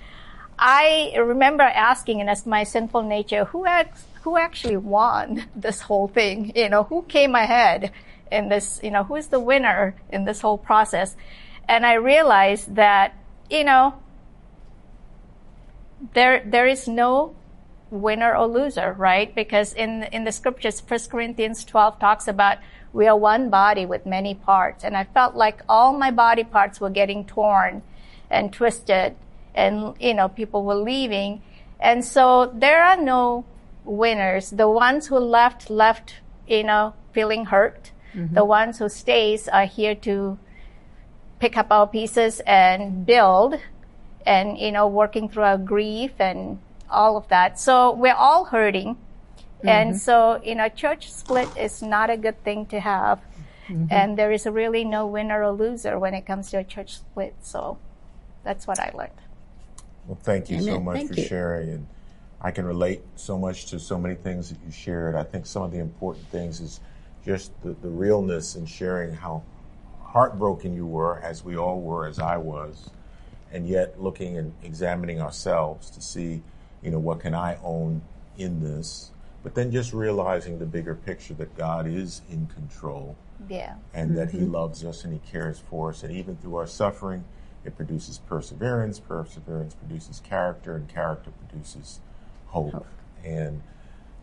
I 0.61 1.15
remember 1.17 1.63
asking, 1.63 2.21
and 2.21 2.29
as 2.29 2.45
my 2.45 2.63
sinful 2.63 3.01
nature, 3.01 3.45
who 3.45 3.65
act- 3.65 4.03
who 4.21 4.37
actually 4.37 4.77
won 4.77 5.45
this 5.55 5.81
whole 5.81 6.07
thing? 6.07 6.53
You 6.55 6.69
know, 6.69 6.83
who 6.83 7.01
came 7.01 7.33
ahead 7.33 7.91
in 8.31 8.49
this? 8.49 8.79
You 8.83 8.91
know, 8.91 9.03
who's 9.03 9.27
the 9.27 9.39
winner 9.39 9.95
in 10.09 10.25
this 10.25 10.41
whole 10.41 10.59
process? 10.59 11.15
And 11.67 11.83
I 11.83 11.93
realized 11.93 12.75
that, 12.75 13.15
you 13.49 13.63
know, 13.63 13.95
there 16.13 16.43
there 16.45 16.67
is 16.67 16.87
no 16.87 17.35
winner 17.89 18.35
or 18.35 18.45
loser, 18.47 18.93
right? 18.93 19.33
Because 19.33 19.73
in 19.73 20.03
in 20.11 20.25
the 20.25 20.31
scriptures, 20.31 20.79
1 20.87 20.99
Corinthians 21.09 21.65
12 21.65 21.99
talks 21.99 22.27
about 22.27 22.59
we 22.93 23.07
are 23.07 23.17
one 23.17 23.49
body 23.49 23.85
with 23.85 24.05
many 24.05 24.35
parts, 24.35 24.83
and 24.83 24.95
I 24.95 25.05
felt 25.05 25.33
like 25.33 25.63
all 25.67 25.93
my 25.93 26.11
body 26.11 26.43
parts 26.43 26.79
were 26.79 26.89
getting 26.89 27.25
torn 27.25 27.81
and 28.29 28.53
twisted, 28.53 29.15
and 29.53 29.95
you 29.99 30.13
know 30.13 30.29
people 30.29 30.63
were 30.63 30.75
leaving, 30.75 31.41
and 31.79 32.03
so 32.03 32.51
there 32.53 32.83
are 32.83 32.97
no 32.97 33.45
winners. 33.83 34.51
The 34.51 34.69
ones 34.69 35.07
who 35.07 35.17
left 35.17 35.69
left, 35.69 36.15
you 36.47 36.63
know, 36.63 36.93
feeling 37.11 37.45
hurt. 37.45 37.91
Mm-hmm. 38.15 38.35
The 38.35 38.45
ones 38.45 38.79
who 38.79 38.89
stays 38.89 39.47
are 39.47 39.65
here 39.65 39.95
to 39.95 40.37
pick 41.39 41.57
up 41.57 41.71
our 41.71 41.87
pieces 41.87 42.41
and 42.45 43.05
build 43.05 43.55
and 44.25 44.57
you 44.57 44.71
know 44.71 44.87
working 44.87 45.29
through 45.29 45.43
our 45.43 45.57
grief 45.57 46.11
and 46.19 46.59
all 46.89 47.17
of 47.17 47.27
that. 47.29 47.59
So 47.59 47.93
we're 47.93 48.13
all 48.13 48.45
hurting. 48.45 48.97
And 49.63 49.91
mm-hmm. 49.91 49.97
so 49.97 50.41
you 50.43 50.55
know 50.55 50.69
church 50.69 51.11
split 51.11 51.49
is 51.57 51.81
not 51.81 52.09
a 52.09 52.17
good 52.17 52.43
thing 52.43 52.65
to 52.67 52.79
have. 52.79 53.21
Mm-hmm. 53.67 53.85
And 53.89 54.17
there 54.17 54.31
is 54.31 54.45
really 54.45 54.83
no 54.83 55.05
winner 55.05 55.43
or 55.43 55.51
loser 55.51 55.97
when 55.97 56.13
it 56.13 56.25
comes 56.25 56.49
to 56.51 56.57
a 56.57 56.63
church 56.63 56.95
split. 56.97 57.35
So 57.41 57.77
that's 58.43 58.67
what 58.67 58.79
i 58.79 58.91
learned 58.95 59.11
Well, 60.07 60.17
thank 60.21 60.49
you 60.49 60.61
so 60.61 60.79
much 60.79 60.97
Thank 60.97 61.13
for 61.13 61.19
you. 61.19 61.27
sharing. 61.27 61.69
And 61.69 61.87
I 62.41 62.51
can 62.51 62.65
relate 62.65 63.01
so 63.15 63.37
much 63.37 63.67
to 63.67 63.79
so 63.79 63.97
many 63.97 64.15
things 64.15 64.49
that 64.49 64.57
you 64.65 64.71
shared. 64.71 65.15
I 65.15 65.23
think 65.23 65.45
some 65.45 65.63
of 65.63 65.71
the 65.71 65.79
important 65.79 66.27
things 66.27 66.59
is 66.59 66.79
just 67.25 67.51
the, 67.61 67.73
the 67.81 67.89
realness 67.89 68.55
in 68.55 68.65
sharing 68.65 69.13
how 69.13 69.43
heartbroken 70.03 70.73
you 70.73 70.85
were, 70.85 71.19
as 71.19 71.43
we 71.43 71.55
all 71.55 71.79
were, 71.79 72.07
as 72.07 72.19
I 72.19 72.37
was, 72.37 72.89
and 73.51 73.67
yet 73.67 74.01
looking 74.01 74.37
and 74.37 74.53
examining 74.63 75.21
ourselves 75.21 75.89
to 75.91 76.01
see, 76.01 76.41
you 76.81 76.91
know, 76.91 76.99
what 76.99 77.19
can 77.19 77.33
I 77.33 77.57
own 77.63 78.01
in 78.37 78.61
this? 78.61 79.11
But 79.43 79.55
then 79.55 79.71
just 79.71 79.93
realizing 79.93 80.59
the 80.59 80.65
bigger 80.65 80.95
picture 80.95 81.33
that 81.35 81.55
God 81.55 81.87
is 81.87 82.21
in 82.29 82.47
control 82.47 83.15
yeah 83.49 83.75
and 83.93 84.17
that 84.17 84.31
He 84.31 84.39
mm-hmm. 84.39 84.51
loves 84.51 84.83
us 84.83 85.03
and 85.03 85.13
He 85.13 85.19
cares 85.31 85.61
for 85.69 85.89
us. 85.89 86.03
And 86.03 86.13
even 86.15 86.35
through 86.37 86.55
our 86.55 86.67
suffering, 86.67 87.23
it 87.63 87.75
produces 87.75 88.17
perseverance. 88.17 88.99
Perseverance 88.99 89.75
produces 89.75 90.19
character, 90.19 90.75
and 90.75 90.87
character 90.87 91.31
produces 91.31 91.99
hope. 92.47 92.85
And, 93.23 93.61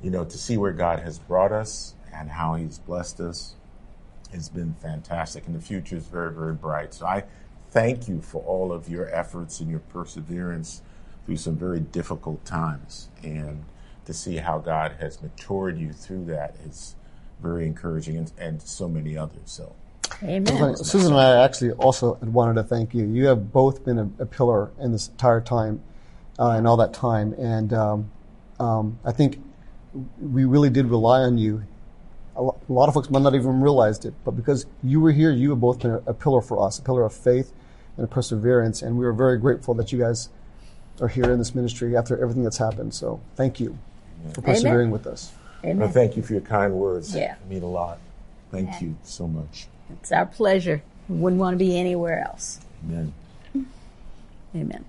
you 0.02 0.10
know, 0.10 0.24
to 0.24 0.38
see 0.38 0.56
where 0.56 0.72
God 0.72 1.00
has 1.00 1.18
brought 1.18 1.52
us 1.52 1.94
and 2.12 2.30
how 2.30 2.54
He's 2.54 2.78
blessed 2.78 3.20
us 3.20 3.54
has 4.32 4.48
been 4.48 4.74
fantastic. 4.74 5.46
And 5.46 5.54
the 5.54 5.60
future 5.60 5.96
is 5.96 6.06
very, 6.06 6.32
very 6.32 6.54
bright. 6.54 6.94
So 6.94 7.06
I 7.06 7.24
thank 7.70 8.08
you 8.08 8.20
for 8.20 8.42
all 8.42 8.72
of 8.72 8.88
your 8.88 9.08
efforts 9.14 9.60
and 9.60 9.70
your 9.70 9.80
perseverance 9.80 10.82
through 11.24 11.36
some 11.36 11.56
very 11.56 11.80
difficult 11.80 12.44
times. 12.44 13.08
And 13.22 13.64
to 14.04 14.12
see 14.12 14.36
how 14.38 14.58
God 14.58 14.96
has 15.00 15.20
matured 15.22 15.78
you 15.78 15.92
through 15.92 16.24
that 16.26 16.56
is 16.64 16.94
very 17.42 17.66
encouraging 17.66 18.16
and, 18.16 18.32
and 18.38 18.62
so 18.62 18.88
many 18.88 19.16
others. 19.16 19.42
So 19.44 19.74
Amen. 20.22 20.76
Susan 20.76 21.12
and 21.12 21.20
I 21.20 21.44
actually 21.44 21.72
also 21.72 22.14
wanted 22.22 22.54
to 22.54 22.64
thank 22.64 22.94
you. 22.94 23.06
You 23.06 23.26
have 23.26 23.52
both 23.52 23.84
been 23.84 23.98
a, 23.98 24.10
a 24.18 24.26
pillar 24.26 24.70
in 24.80 24.92
this 24.92 25.08
entire 25.08 25.40
time 25.40 25.80
uh, 26.38 26.50
and 26.50 26.66
all 26.66 26.76
that 26.78 26.92
time. 26.92 27.34
And 27.34 27.72
um, 27.72 28.10
um, 28.58 28.98
I 29.04 29.12
think 29.12 29.40
we 30.20 30.44
really 30.44 30.70
did 30.70 30.86
rely 30.86 31.20
on 31.20 31.38
you. 31.38 31.62
A 32.36 32.42
lo- 32.42 32.60
a 32.68 32.72
lot 32.72 32.88
of 32.88 32.94
folks 32.94 33.10
might 33.10 33.22
not 33.22 33.34
even 33.34 33.60
realized 33.60 34.04
it, 34.04 34.14
but 34.24 34.32
because 34.32 34.66
you 34.82 35.00
were 35.00 35.12
here, 35.12 35.30
you 35.30 35.50
have 35.50 35.60
both 35.60 35.80
been 35.80 35.92
a, 35.92 35.98
a 36.06 36.14
pillar 36.14 36.40
for 36.40 36.64
us, 36.64 36.78
a 36.78 36.82
pillar 36.82 37.04
of 37.04 37.12
faith 37.12 37.52
and 37.96 38.04
a 38.04 38.08
perseverance. 38.08 38.82
And 38.82 38.98
we 38.98 39.06
are 39.06 39.12
very 39.12 39.38
grateful 39.38 39.74
that 39.74 39.92
you 39.92 39.98
guys 39.98 40.28
are 41.00 41.08
here 41.08 41.30
in 41.30 41.38
this 41.38 41.54
ministry 41.54 41.96
after 41.96 42.20
everything 42.20 42.42
that's 42.42 42.58
happened. 42.58 42.92
So 42.94 43.20
thank 43.36 43.60
you 43.60 43.78
for 44.34 44.42
persevering 44.42 44.90
with 44.90 45.06
us. 45.06 45.32
well, 45.62 45.88
thank 45.88 46.16
you 46.16 46.22
for 46.22 46.32
your 46.32 46.42
kind 46.42 46.74
words. 46.74 47.14
Yeah. 47.14 47.36
They 47.48 47.54
mean 47.54 47.62
a 47.62 47.70
lot. 47.70 47.98
Thank 48.50 48.80
you 48.80 48.96
so 49.02 49.28
much. 49.28 49.68
It's 49.90 50.12
our 50.12 50.26
pleasure. 50.26 50.82
We 51.08 51.16
wouldn't 51.16 51.40
want 51.40 51.54
to 51.54 51.64
be 51.64 51.78
anywhere 51.78 52.20
else. 52.20 52.60
Amen. 52.84 53.12
Amen. 54.54 54.84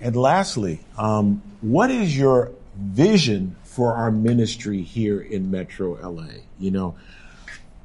And 0.00 0.16
lastly, 0.16 0.80
um, 0.98 1.42
what 1.60 1.90
is 1.90 2.16
your 2.16 2.50
vision 2.76 3.56
for 3.64 3.94
our 3.94 4.10
ministry 4.10 4.82
here 4.82 5.20
in 5.20 5.50
Metro 5.50 5.94
LA? 6.08 6.40
You 6.58 6.70
know, 6.70 6.96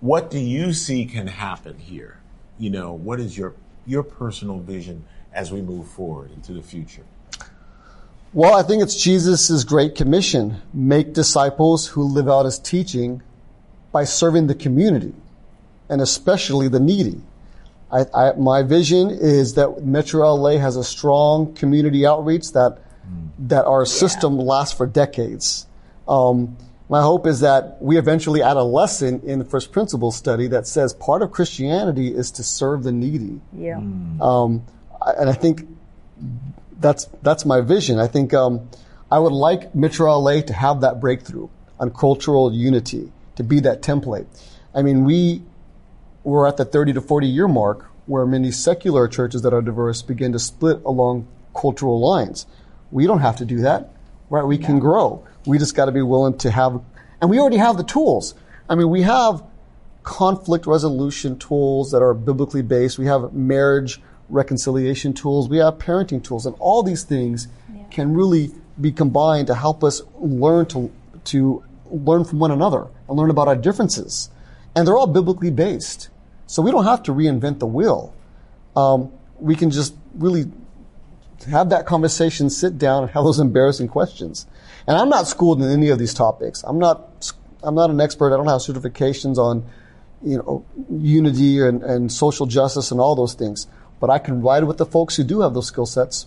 what 0.01 0.29
do 0.29 0.39
you 0.39 0.73
see 0.73 1.05
can 1.05 1.27
happen 1.27 1.77
here 1.77 2.19
you 2.59 2.69
know, 2.69 2.91
what 2.91 3.19
is 3.19 3.37
your 3.37 3.55
your 3.87 4.03
personal 4.03 4.59
vision 4.59 5.05
as 5.33 5.51
we 5.51 5.61
move 5.61 5.87
forward 5.87 6.31
into 6.31 6.53
the 6.53 6.61
future? 6.61 7.03
Well, 8.33 8.53
I 8.53 8.61
think 8.61 8.83
it's 8.83 9.01
Jesus' 9.01 9.63
great 9.63 9.95
commission. 9.95 10.61
Make 10.71 11.13
disciples 11.13 11.87
who 11.87 12.03
live 12.03 12.29
out 12.29 12.45
his 12.45 12.59
teaching 12.59 13.23
by 13.91 14.03
serving 14.03 14.45
the 14.45 14.53
community 14.53 15.13
and 15.89 16.01
especially 16.01 16.67
the 16.67 16.79
needy. 16.79 17.21
I, 17.91 18.05
I, 18.13 18.33
my 18.33 18.61
vision 18.63 19.09
is 19.09 19.55
that 19.55 19.83
Metro 19.83 20.33
LA 20.35 20.57
has 20.59 20.75
a 20.75 20.83
strong 20.83 21.53
community 21.55 22.05
outreach 22.05 22.51
that 22.53 22.79
that 23.39 23.65
our 23.65 23.85
system 23.85 24.37
lasts 24.37 24.75
for 24.77 24.85
decades. 24.85 25.65
Um, 26.07 26.57
my 26.89 27.01
hope 27.01 27.25
is 27.25 27.39
that 27.39 27.77
we 27.81 27.97
eventually 27.97 28.43
add 28.43 28.57
a 28.57 28.63
lesson 28.63 29.21
in 29.23 29.39
the 29.39 29.45
first 29.45 29.71
principles 29.71 30.15
study 30.15 30.47
that 30.47 30.67
says 30.67 30.93
part 30.93 31.21
of 31.23 31.31
Christianity 31.31 32.09
is 32.13 32.29
to 32.31 32.43
serve 32.43 32.83
the 32.83 32.91
needy. 32.91 33.39
Yeah. 33.57 33.77
Um, 34.21 34.63
I- 35.01 35.13
and 35.13 35.29
I 35.29 35.33
think 35.33 35.67
that's 36.79 37.05
that's 37.23 37.45
my 37.45 37.61
vision. 37.61 37.99
I 37.99 38.07
think 38.07 38.33
um, 38.33 38.69
I 39.11 39.19
would 39.19 39.33
like 39.33 39.73
Metro 39.73 40.11
LA 40.17 40.41
to 40.41 40.53
have 40.53 40.81
that 40.81 40.99
breakthrough 40.99 41.49
on 41.79 41.91
cultural 41.91 42.53
unity, 42.53 43.11
to 43.35 43.43
be 43.43 43.59
that 43.61 43.81
template. 43.81 44.27
I 44.75 44.81
mean, 44.81 45.03
we 45.05 45.41
we're 46.29 46.47
at 46.47 46.57
the 46.57 46.65
30 46.65 46.93
to 46.93 47.01
40 47.01 47.27
year 47.27 47.47
mark 47.47 47.89
where 48.05 48.25
many 48.25 48.51
secular 48.51 49.07
churches 49.07 49.41
that 49.43 49.53
are 49.53 49.61
diverse 49.61 50.01
begin 50.01 50.31
to 50.31 50.39
split 50.39 50.81
along 50.85 51.27
cultural 51.53 51.99
lines. 51.99 52.45
We 52.91 53.05
don't 53.05 53.19
have 53.19 53.35
to 53.37 53.45
do 53.45 53.59
that, 53.61 53.93
right? 54.29 54.43
We 54.43 54.57
can 54.57 54.79
grow. 54.79 55.25
We 55.45 55.57
just 55.59 55.75
got 55.75 55.85
to 55.85 55.91
be 55.91 56.01
willing 56.01 56.37
to 56.39 56.51
have, 56.51 56.81
and 57.21 57.29
we 57.29 57.39
already 57.39 57.57
have 57.57 57.77
the 57.77 57.83
tools. 57.83 58.33
I 58.67 58.75
mean, 58.75 58.89
we 58.89 59.03
have 59.03 59.43
conflict 60.03 60.65
resolution 60.65 61.37
tools 61.37 61.91
that 61.91 62.01
are 62.01 62.13
biblically 62.13 62.61
based. 62.61 62.97
We 62.97 63.05
have 63.05 63.33
marriage 63.33 64.01
reconciliation 64.29 65.13
tools. 65.13 65.49
We 65.49 65.57
have 65.57 65.75
parenting 65.75 66.23
tools, 66.23 66.45
and 66.45 66.55
all 66.59 66.83
these 66.83 67.03
things 67.03 67.47
can 67.91 68.13
really 68.13 68.51
be 68.79 68.91
combined 68.91 69.47
to 69.47 69.55
help 69.55 69.83
us 69.83 70.01
learn 70.19 70.65
to 70.67 70.91
to 71.25 71.63
learn 71.91 72.23
from 72.23 72.39
one 72.39 72.51
another 72.51 72.87
and 73.07 73.17
learn 73.17 73.29
about 73.29 73.47
our 73.47 73.55
differences. 73.55 74.29
And 74.75 74.87
they're 74.87 74.97
all 74.97 75.07
biblically 75.07 75.51
based, 75.51 76.09
so 76.49 76.63
we 76.63 76.71
don't 76.71 76.85
have 76.85 77.03
to 77.03 77.11
reinvent 77.11 77.59
the 77.59 77.67
wheel. 77.67 78.11
Um, 78.75 79.11
we 79.39 79.55
can 79.55 79.69
just 79.69 79.93
really 80.15 80.51
have 81.47 81.69
that 81.69 81.85
conversation, 81.85 82.49
sit 82.49 82.79
down, 82.79 83.03
and 83.03 83.11
have 83.11 83.23
those 83.23 83.39
embarrassing 83.39 83.87
questions. 83.87 84.47
And 84.87 84.97
I'm 84.97 85.09
not 85.09 85.27
schooled 85.27 85.61
in 85.61 85.69
any 85.69 85.89
of 85.89 85.99
these 85.99 86.13
topics. 86.13 86.63
I'm 86.63 86.79
not. 86.79 87.31
I'm 87.61 87.75
not 87.75 87.91
an 87.91 88.01
expert. 88.01 88.33
I 88.33 88.37
don't 88.37 88.47
have 88.47 88.61
certifications 88.61 89.37
on, 89.37 89.63
you 90.23 90.37
know, 90.37 90.65
unity 90.89 91.59
and, 91.61 91.83
and 91.83 92.11
social 92.11 92.47
justice 92.47 92.89
and 92.89 92.99
all 92.99 93.15
those 93.15 93.35
things. 93.35 93.67
But 93.99 94.09
I 94.09 94.17
can 94.17 94.41
ride 94.41 94.63
with 94.63 94.77
the 94.77 94.87
folks 94.87 95.17
who 95.17 95.23
do 95.23 95.41
have 95.41 95.53
those 95.53 95.67
skill 95.67 95.85
sets. 95.85 96.25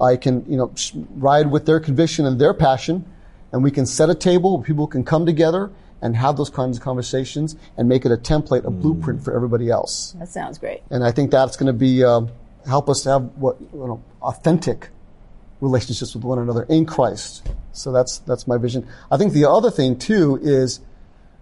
I 0.00 0.16
can, 0.16 0.46
you 0.48 0.56
know, 0.56 0.72
ride 1.16 1.50
with 1.50 1.66
their 1.66 1.78
conviction 1.78 2.24
and 2.24 2.40
their 2.40 2.54
passion, 2.54 3.04
and 3.52 3.62
we 3.62 3.70
can 3.70 3.84
set 3.84 4.08
a 4.08 4.14
table 4.14 4.56
where 4.56 4.64
people 4.64 4.86
can 4.86 5.04
come 5.04 5.26
together 5.26 5.70
and 6.00 6.16
have 6.16 6.36
those 6.36 6.50
kinds 6.50 6.76
of 6.76 6.82
conversations 6.82 7.56
and 7.76 7.88
make 7.88 8.04
it 8.04 8.12
a 8.12 8.16
template, 8.16 8.64
a 8.64 8.70
blueprint 8.70 9.22
for 9.22 9.34
everybody 9.34 9.70
else. 9.70 10.14
That 10.18 10.28
sounds 10.28 10.58
great. 10.58 10.82
And 10.90 11.04
I 11.04 11.10
think 11.10 11.30
that's 11.30 11.56
going 11.56 11.66
to 11.66 11.72
be 11.72 12.04
um, 12.04 12.30
help 12.66 12.88
us 12.88 13.02
to 13.02 13.10
have 13.10 13.22
what 13.36 13.60
you 13.60 13.68
know, 13.78 14.02
authentic 14.22 14.90
relationships 15.60 16.14
with 16.14 16.24
one 16.24 16.38
another 16.38 16.64
in 16.64 16.86
Christ. 16.86 17.48
So 17.72 17.92
that's 17.92 18.18
that's 18.18 18.46
my 18.46 18.58
vision. 18.58 18.86
I 19.10 19.16
think 19.16 19.32
the 19.32 19.48
other 19.48 19.70
thing 19.70 19.98
too 19.98 20.38
is, 20.42 20.80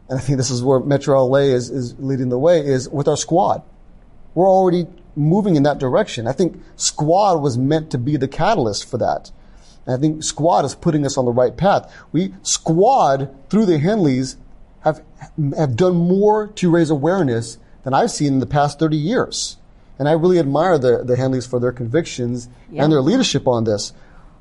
and 0.09 0.19
I 0.19 0.23
think 0.23 0.39
this 0.39 0.51
is 0.51 0.63
where 0.63 0.81
Metro 0.81 1.23
LA 1.25 1.39
is 1.39 1.71
is 1.71 1.95
leading 1.99 2.29
the 2.29 2.39
way 2.39 2.61
is 2.61 2.89
with 2.89 3.09
our 3.09 3.17
squad. 3.17 3.63
We're 4.35 4.49
already 4.49 4.87
moving 5.17 5.57
in 5.57 5.63
that 5.65 5.79
direction. 5.79 6.27
I 6.27 6.33
think 6.33 6.63
squad 6.77 7.41
was 7.41 7.57
meant 7.57 7.91
to 7.91 7.99
be 7.99 8.17
the 8.17 8.29
catalyst 8.29 8.89
for 8.89 8.99
that. 8.99 9.31
And 9.87 9.95
I 9.95 9.99
think 9.99 10.23
squad 10.23 10.65
is 10.65 10.75
putting 10.75 11.07
us 11.07 11.17
on 11.17 11.25
the 11.25 11.33
right 11.33 11.57
path. 11.57 11.93
We 12.13 12.35
squad 12.43 13.35
through 13.49 13.67
the 13.67 13.79
Henleys 13.79 14.37
have 14.87 15.03
have 15.59 15.77
done 15.77 15.97
more 15.97 16.47
to 16.47 16.71
raise 16.71 16.89
awareness 16.91 17.59
than 17.83 17.93
I've 17.93 18.11
seen 18.11 18.35
in 18.35 18.39
the 18.41 18.47
past 18.47 18.79
30 18.79 18.97
years. 18.97 19.59
And 19.99 20.09
I 20.09 20.13
really 20.13 20.39
admire 20.39 20.79
the, 20.79 21.03
the 21.05 21.17
Henleys 21.17 21.49
for 21.49 21.59
their 21.61 21.73
convictions 21.73 22.49
and 22.85 22.93
their 22.93 23.01
leadership 23.03 23.47
on 23.49 23.65
this. 23.65 23.93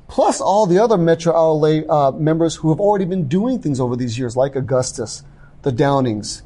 Plus 0.08 0.40
all 0.40 0.66
the 0.68 0.78
other 0.80 0.98
Metro 0.98 1.34
LA 1.34 1.80
uh, 1.90 2.12
members 2.12 2.56
who 2.58 2.70
have 2.70 2.80
already 2.80 3.06
been 3.06 3.28
doing 3.28 3.60
things 3.60 3.80
over 3.80 3.96
these 3.96 4.20
years, 4.20 4.36
like 4.38 4.56
Augustus, 4.56 5.24
the 5.64 5.72
Downings, 5.72 6.44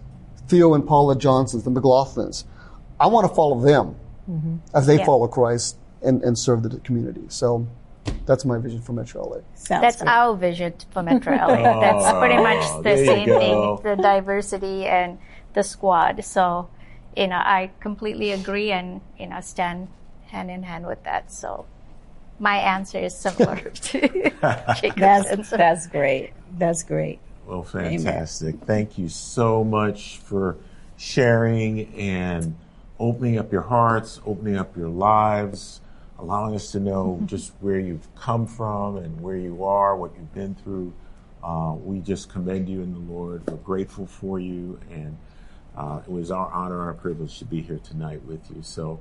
Theo 0.48 0.74
and 0.74 0.88
Paula 0.88 1.16
Johnsons, 1.18 1.64
the 1.64 1.72
McLaughlins. 1.72 2.46
I 3.00 3.08
want 3.08 3.28
to 3.28 3.36
follow 3.36 3.60
them 3.60 3.96
as 4.74 4.86
they 4.88 4.98
Yeah. 4.98 5.06
follow 5.06 5.28
Christ 5.28 5.76
and, 6.02 6.24
and 6.24 6.38
serve 6.38 6.64
the 6.64 6.78
community. 6.80 7.24
So 7.30 7.68
that's 8.26 8.46
my 8.46 8.58
vision 8.60 8.82
for 8.82 8.94
Metro 8.94 9.24
LA. 9.28 9.38
Sounds 9.56 9.82
That's 9.82 9.96
great. 9.98 10.10
our 10.10 10.36
vision 10.36 10.74
for 10.92 11.02
Metro 11.04 11.34
LA. 11.36 11.46
Oh, 11.48 11.82
that's 11.82 12.18
pretty 12.20 12.38
much 12.38 12.84
the 12.84 12.98
same 12.98 13.26
thing, 13.28 13.80
the 13.84 13.96
diversity 14.02 14.86
and 14.86 15.18
the 15.54 15.64
squad. 15.64 16.24
So, 16.24 16.70
you 17.18 17.28
know, 17.28 17.38
I 17.38 17.72
completely 17.80 18.32
agree 18.32 18.72
and, 18.72 19.02
you 19.18 19.28
know, 19.28 19.42
stand 19.42 19.88
hand 20.28 20.52
in 20.52 20.62
hand 20.64 20.86
with 20.86 21.04
that. 21.06 21.32
So 21.32 21.66
my 22.38 22.58
answer 22.58 23.00
is 23.00 23.16
similar 23.16 23.56
to 23.90 24.00
Jacob's 24.02 24.40
That's 24.40 25.28
answer. 25.32 25.58
that's 25.58 25.88
great. 25.88 26.32
That's 26.58 26.84
great. 26.84 27.20
Well, 27.48 27.64
fantastic. 27.64 28.60
Thank 28.66 28.98
you 29.00 29.10
so 29.10 29.64
much 29.64 30.18
for 30.20 30.58
sharing 30.98 31.92
and 31.96 32.56
opening 33.00 33.40
up 33.40 33.52
your 33.52 33.64
hearts, 33.64 34.22
opening 34.26 34.56
up 34.58 34.78
your 34.78 34.90
lives, 34.90 35.82
allowing 36.20 36.56
us 36.56 36.72
to 36.72 36.80
know 36.80 37.20
just 37.26 37.54
where 37.62 37.80
you've 37.80 38.14
come 38.16 38.46
from 38.46 38.98
and 38.98 39.22
where 39.22 39.38
you 39.38 39.64
are, 39.64 39.96
what 39.96 40.12
you've 40.16 40.34
been 40.34 40.56
through. 40.56 40.94
Uh, 41.44 41.74
we 41.82 42.00
just 42.00 42.30
commend 42.30 42.68
you 42.68 42.82
in 42.82 42.94
the 42.94 43.14
Lord. 43.14 43.46
We're 43.48 43.56
grateful 43.58 44.06
for 44.06 44.40
you, 44.40 44.80
and 44.92 45.18
uh, 45.78 46.02
it 46.06 46.12
was 46.12 46.32
our 46.32 46.52
honor, 46.52 46.82
our 46.82 46.94
privilege 46.94 47.40
to 47.40 47.46
be 47.46 47.62
here 47.62 47.80
tonight 47.80 48.24
with 48.26 48.42
you. 48.54 48.62
So, 48.62 49.00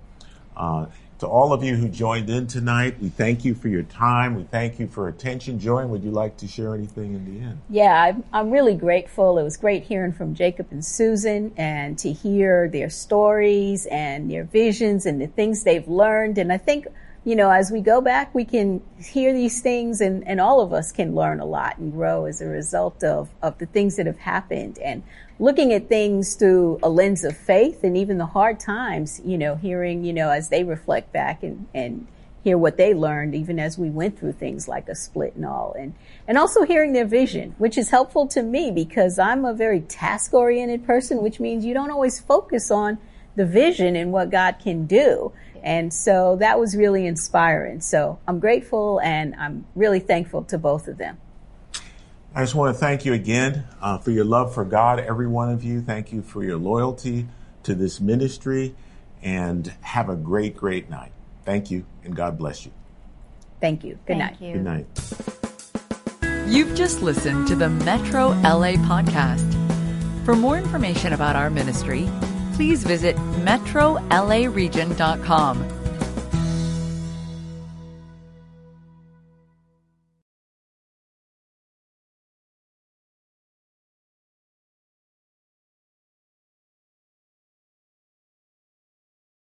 uh, 0.57 0.87
to 1.19 1.27
all 1.27 1.53
of 1.53 1.65
you 1.65 1.75
who 1.75 1.89
joined 1.89 2.31
in 2.31 2.47
tonight, 2.47 3.01
we 3.01 3.09
thank 3.09 3.45
you 3.45 3.57
for 3.57 3.67
your 3.67 3.83
time. 3.83 4.37
We 4.37 4.45
thank 4.45 4.79
you 4.79 4.87
for 4.87 5.09
attention. 5.09 5.59
Joanne, 5.59 5.91
would 5.91 6.05
you 6.05 6.13
like 6.13 6.37
to 6.39 6.47
share 6.47 6.75
anything 6.77 7.15
in 7.15 7.25
the 7.25 7.45
end? 7.45 7.61
Yeah, 7.69 8.01
I'm, 8.01 8.23
I'm 8.33 8.51
really 8.53 8.77
grateful. 8.77 9.37
It 9.39 9.43
was 9.43 9.57
great 9.57 9.83
hearing 9.83 10.13
from 10.13 10.37
Jacob 10.37 10.69
and 10.71 10.85
Susan 10.85 11.53
and 11.57 11.99
to 11.99 12.13
hear 12.13 12.69
their 12.69 12.89
stories 12.89 13.87
and 13.87 14.31
their 14.31 14.45
visions 14.45 15.07
and 15.07 15.21
the 15.21 15.27
things 15.27 15.65
they've 15.65 15.89
learned. 15.89 16.39
And 16.39 16.53
I 16.53 16.59
think, 16.59 16.87
you 17.25 17.37
know, 17.37 17.51
as 17.51 17.71
we 17.71 17.81
go 17.81 18.01
back, 18.01 18.35
we 18.35 18.45
can 18.45 18.81
hear 19.03 19.33
these 19.33 19.61
things 19.61 20.01
and, 20.01 20.27
and 20.27 20.41
all 20.41 20.61
of 20.61 20.73
us 20.73 20.93
can 20.93 21.15
learn 21.15 21.41
a 21.41 21.45
lot 21.45 21.79
and 21.79 21.93
grow 21.93 22.25
as 22.25 22.41
a 22.41 22.47
result 22.47 23.03
of, 23.05 23.29
of 23.43 23.59
the 23.59 23.67
things 23.67 23.97
that 23.97 24.07
have 24.07 24.19
happened. 24.19 24.79
And 24.79 25.03
looking 25.39 25.73
at 25.73 25.89
things 25.89 26.35
through 26.37 26.79
a 26.83 26.89
lens 26.89 27.25
of 27.25 27.37
faith 27.37 27.85
and 27.85 27.97
even 27.97 28.19
the 28.19 28.27
hard 28.27 28.61
times, 28.61 29.21
you 29.25 29.37
know, 29.37 29.57
hearing, 29.57 30.05
you 30.05 30.13
know, 30.13 30.31
as 30.31 30.49
they 30.49 30.65
reflect 30.65 31.13
back 31.13 31.43
and, 31.43 31.67
and 31.75 32.07
hear 32.45 32.57
what 32.57 32.77
they 32.77 32.95
learned 32.95 33.35
even 33.35 33.59
as 33.59 33.77
we 33.77 33.91
went 33.91 34.19
through 34.19 34.33
things 34.33 34.69
like 34.69 34.89
a 34.89 34.95
split 34.95 35.35
and 35.35 35.45
all. 35.45 35.75
And 35.79 35.95
and 36.27 36.39
also 36.39 36.65
hearing 36.65 36.93
their 36.93 37.05
vision 37.05 37.55
which 37.59 37.77
is 37.77 37.91
helpful 37.91 38.27
to 38.29 38.43
me 38.43 38.71
because 38.71 39.19
I'm 39.19 39.45
a 39.45 39.53
very 39.53 39.81
task 39.81 40.33
oriented 40.33 40.87
person 40.87 41.23
which 41.23 41.41
means 41.41 41.65
you 41.65 41.75
don't 41.75 41.91
always 41.91 42.21
focus 42.21 42.71
on 42.71 42.99
the 43.37 43.47
vision 43.47 43.97
and 43.97 44.13
what 44.13 44.31
God 44.31 44.57
can 44.63 44.87
do 44.87 45.33
and 45.63 45.93
so 45.93 46.37
that 46.37 46.59
was 46.59 46.77
really 46.77 47.07
inspiring 47.07 47.81
so 47.81 48.19
I'm 48.27 48.39
grateful 48.41 49.01
and 49.01 49.35
I'm 49.35 49.67
really 49.75 50.01
thankful 50.01 50.45
to 50.45 50.59
both 50.59 50.89
of 50.89 50.99
them 50.99 51.19
I 52.35 52.43
just 52.43 52.55
want 52.55 52.75
to 52.75 52.79
thank 52.79 53.05
you 53.05 53.15
again 53.15 53.65
uh, 53.81 53.99
for 53.99 54.11
your 54.11 54.25
love 54.25 54.55
for 54.55 54.65
God, 54.65 55.01
every 55.01 55.27
one 55.27 55.51
of 55.51 55.65
you. 55.65 55.81
Thank 55.81 56.13
you 56.13 56.23
for 56.23 56.45
your 56.45 56.59
loyalty 56.59 57.27
to 57.63 57.75
this 57.75 58.01
ministry, 58.01 58.75
and 59.23 59.73
have 59.81 60.09
a 60.09 60.15
great, 60.15 60.57
great 60.57 60.89
night. 60.89 61.11
Thank 61.45 61.71
you, 61.71 61.85
and 62.05 62.15
God 62.15 62.39
bless 62.39 62.65
you. 62.65 62.73
thank 63.61 63.83
you 63.83 63.99
good 64.07 64.19
Thank 64.19 64.41
night 64.41 64.41
you. 64.41 64.53
Good 64.53 64.65
night. 64.65 64.87
You've 66.47 66.75
just 66.77 67.03
listened 67.03 67.49
to 67.49 67.57
the 67.57 67.69
Metro 67.69 68.29
LA 68.29 68.75
podcast. 68.87 69.55
For 70.25 70.37
more 70.37 70.59
information 70.59 71.15
about 71.15 71.37
our 71.37 71.51
ministry, 71.51 72.09
please 72.59 72.83
visit 72.83 73.15
metrolaregion.com 73.47 75.78